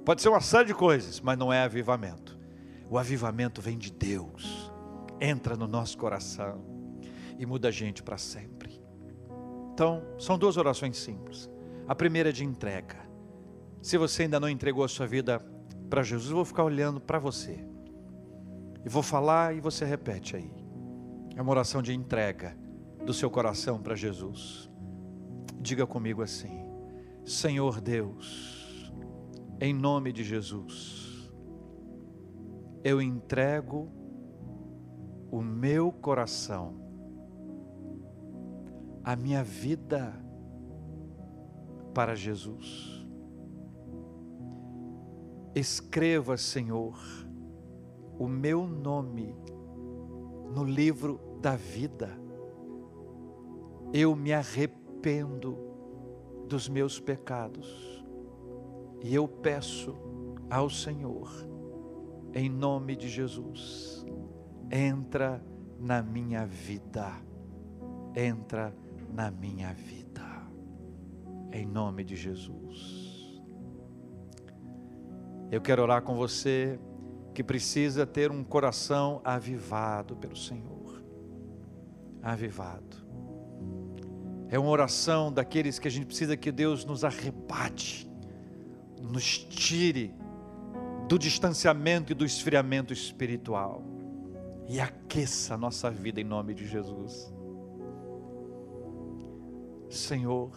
Pode 0.05 0.23
ser 0.23 0.29
uma 0.29 0.41
série 0.41 0.67
de 0.67 0.75
coisas, 0.75 1.21
mas 1.21 1.39
não 1.39 1.53
é 1.53 1.63
avivamento. 1.63 2.37
O 2.91 2.99
avivamento 2.99 3.61
vem 3.61 3.79
de 3.79 3.93
Deus, 3.93 4.73
entra 5.21 5.57
no 5.57 5.67
nosso 5.69 5.99
coração 5.99 6.76
e 7.39 7.47
muda 7.47 7.69
a 7.69 7.71
gente 7.71 8.03
para 8.03 8.19
sempre. 8.19 8.81
Então, 9.73 10.03
são 10.19 10.39
duas 10.39 10.57
orações 10.57 10.97
simples. 10.97 11.51
A 11.87 11.95
primeira 11.95 12.31
é 12.31 12.33
de 12.33 12.45
entrega. 12.45 12.97
Se 13.83 13.99
você 13.99 14.23
ainda 14.23 14.41
não 14.41 14.49
entregou 14.49 14.83
a 14.83 14.89
sua 14.89 15.07
vida 15.07 15.39
para 15.91 16.03
Jesus, 16.03 16.31
eu 16.31 16.37
vou 16.37 16.45
ficar 16.45 16.65
olhando 16.65 17.01
para 17.01 17.19
você. 17.19 17.65
E 18.85 18.89
vou 18.89 19.03
falar 19.03 19.55
e 19.55 19.61
você 19.61 19.85
repete 19.85 20.37
aí. 20.37 20.51
É 21.37 21.43
uma 21.43 21.51
oração 21.51 21.83
de 21.83 21.93
entrega 21.93 22.57
do 23.05 23.13
seu 23.13 23.31
coração 23.31 23.81
para 23.83 23.95
Jesus. 23.95 24.71
Diga 25.61 25.87
comigo 25.87 26.23
assim: 26.23 26.65
Senhor 27.25 27.81
Deus, 27.81 28.93
em 29.61 29.75
nome 29.75 30.13
de 30.13 30.25
Jesus, 30.25 31.31
eu 32.83 33.03
entrego 33.03 33.91
o 35.31 35.43
meu 35.43 35.93
coração 35.93 36.86
a 39.07 39.15
minha 39.15 39.45
vida 39.45 40.13
para 41.95 42.17
Jesus. 42.17 43.07
Escreva, 45.55 46.37
Senhor, 46.37 46.99
o 48.19 48.27
meu 48.27 48.67
nome 48.67 49.33
no 50.53 50.65
livro 50.65 51.21
da 51.41 51.55
vida. 51.55 52.11
Eu 53.93 54.17
me 54.17 54.33
arrependo 54.33 55.57
dos 56.49 56.69
meus 56.69 56.99
pecados 56.99 58.05
e 59.05 59.15
eu 59.15 59.29
peço 59.29 59.95
ao 60.51 60.69
Senhor, 60.69 61.31
em 62.35 62.49
nome 62.49 62.97
de 62.97 63.09
Jesus, 63.09 64.05
entra 64.69 65.41
na 65.79 66.03
minha 66.03 66.45
vida, 66.45 67.13
entra 68.17 68.75
na 69.13 69.31
minha 69.31 69.73
vida, 69.73 70.25
em 71.53 71.67
nome 71.67 72.05
de 72.05 72.17
Jesus. 72.17 73.41
Eu 75.51 75.61
quero 75.61 75.83
orar 75.83 76.03
com 76.03 76.17
você 76.17 76.79
que 77.33 77.43
precisa 77.43 78.07
ter 78.07 78.31
um 78.31 78.43
coração 78.43 79.21
avivado 79.25 80.17
pelo 80.17 80.37
Senhor. 80.37 81.03
Avivado. 82.23 82.97
É 84.49 84.59
uma 84.59 84.71
oração 84.71 85.33
daqueles 85.33 85.79
que 85.79 85.87
a 85.87 85.91
gente 85.91 86.07
precisa 86.07 86.37
que 86.37 86.51
Deus 86.51 86.85
nos 86.85 87.05
arrebate, 87.05 88.11
nos 89.01 89.39
tire 89.39 90.15
do 91.09 91.19
distanciamento 91.19 92.13
e 92.13 92.15
do 92.15 92.25
esfriamento 92.25 92.93
espiritual 92.93 93.83
e 94.69 94.81
aqueça 94.81 95.55
a 95.55 95.59
nossa 95.59 95.91
vida 95.91 96.21
em 96.21 96.25
nome 96.25 96.55
de 96.55 96.67
Jesus. 96.67 97.33
Senhor, 99.97 100.53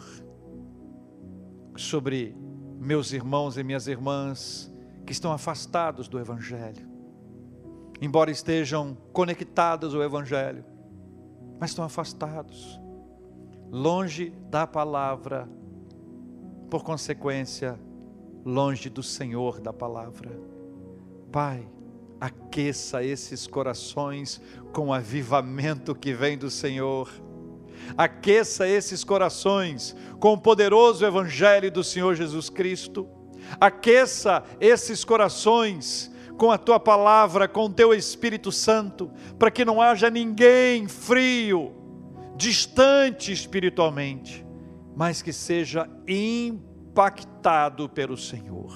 sobre 1.75 2.35
meus 2.79 3.11
irmãos 3.11 3.57
e 3.57 3.63
minhas 3.63 3.87
irmãs 3.87 4.71
que 5.05 5.11
estão 5.11 5.31
afastados 5.31 6.07
do 6.07 6.19
Evangelho, 6.19 6.87
embora 8.01 8.29
estejam 8.29 8.97
conectados 9.11 9.95
ao 9.95 10.03
Evangelho, 10.03 10.63
mas 11.59 11.71
estão 11.71 11.83
afastados, 11.83 12.79
longe 13.71 14.29
da 14.49 14.67
palavra, 14.67 15.49
por 16.69 16.83
consequência, 16.83 17.79
longe 18.45 18.89
do 18.89 19.01
Senhor 19.01 19.59
da 19.59 19.73
palavra. 19.73 20.31
Pai, 21.31 21.67
aqueça 22.19 23.03
esses 23.03 23.47
corações 23.47 24.41
com 24.73 24.87
o 24.87 24.93
avivamento 24.93 25.95
que 25.95 26.13
vem 26.13 26.37
do 26.37 26.49
Senhor 26.49 27.09
aqueça 27.97 28.67
esses 28.67 29.03
corações 29.03 29.95
com 30.19 30.33
o 30.33 30.37
poderoso 30.37 31.05
Evangelho 31.05 31.71
do 31.71 31.83
Senhor 31.83 32.15
Jesus 32.15 32.49
Cristo, 32.49 33.07
aqueça 33.59 34.43
esses 34.59 35.03
corações 35.03 36.11
com 36.37 36.51
a 36.51 36.57
tua 36.57 36.79
palavra, 36.79 37.47
com 37.47 37.65
o 37.65 37.69
teu 37.69 37.93
Espírito 37.93 38.51
Santo, 38.51 39.11
para 39.37 39.51
que 39.51 39.65
não 39.65 39.81
haja 39.81 40.09
ninguém 40.09 40.87
frio, 40.87 41.73
distante 42.37 43.31
espiritualmente, 43.31 44.45
mas 44.95 45.21
que 45.21 45.33
seja 45.33 45.89
impactado 46.07 47.89
pelo 47.89 48.15
Senhor. 48.15 48.73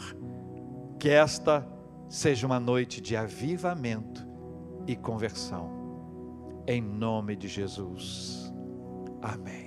Que 0.99 1.09
esta 1.09 1.65
seja 2.09 2.45
uma 2.45 2.59
noite 2.59 2.99
de 2.99 3.15
avivamento 3.15 4.27
e 4.85 4.95
conversão. 4.95 5.71
Em 6.67 6.81
nome 6.81 7.35
de 7.35 7.47
Jesus. 7.47 8.42
Amém. 9.23 9.62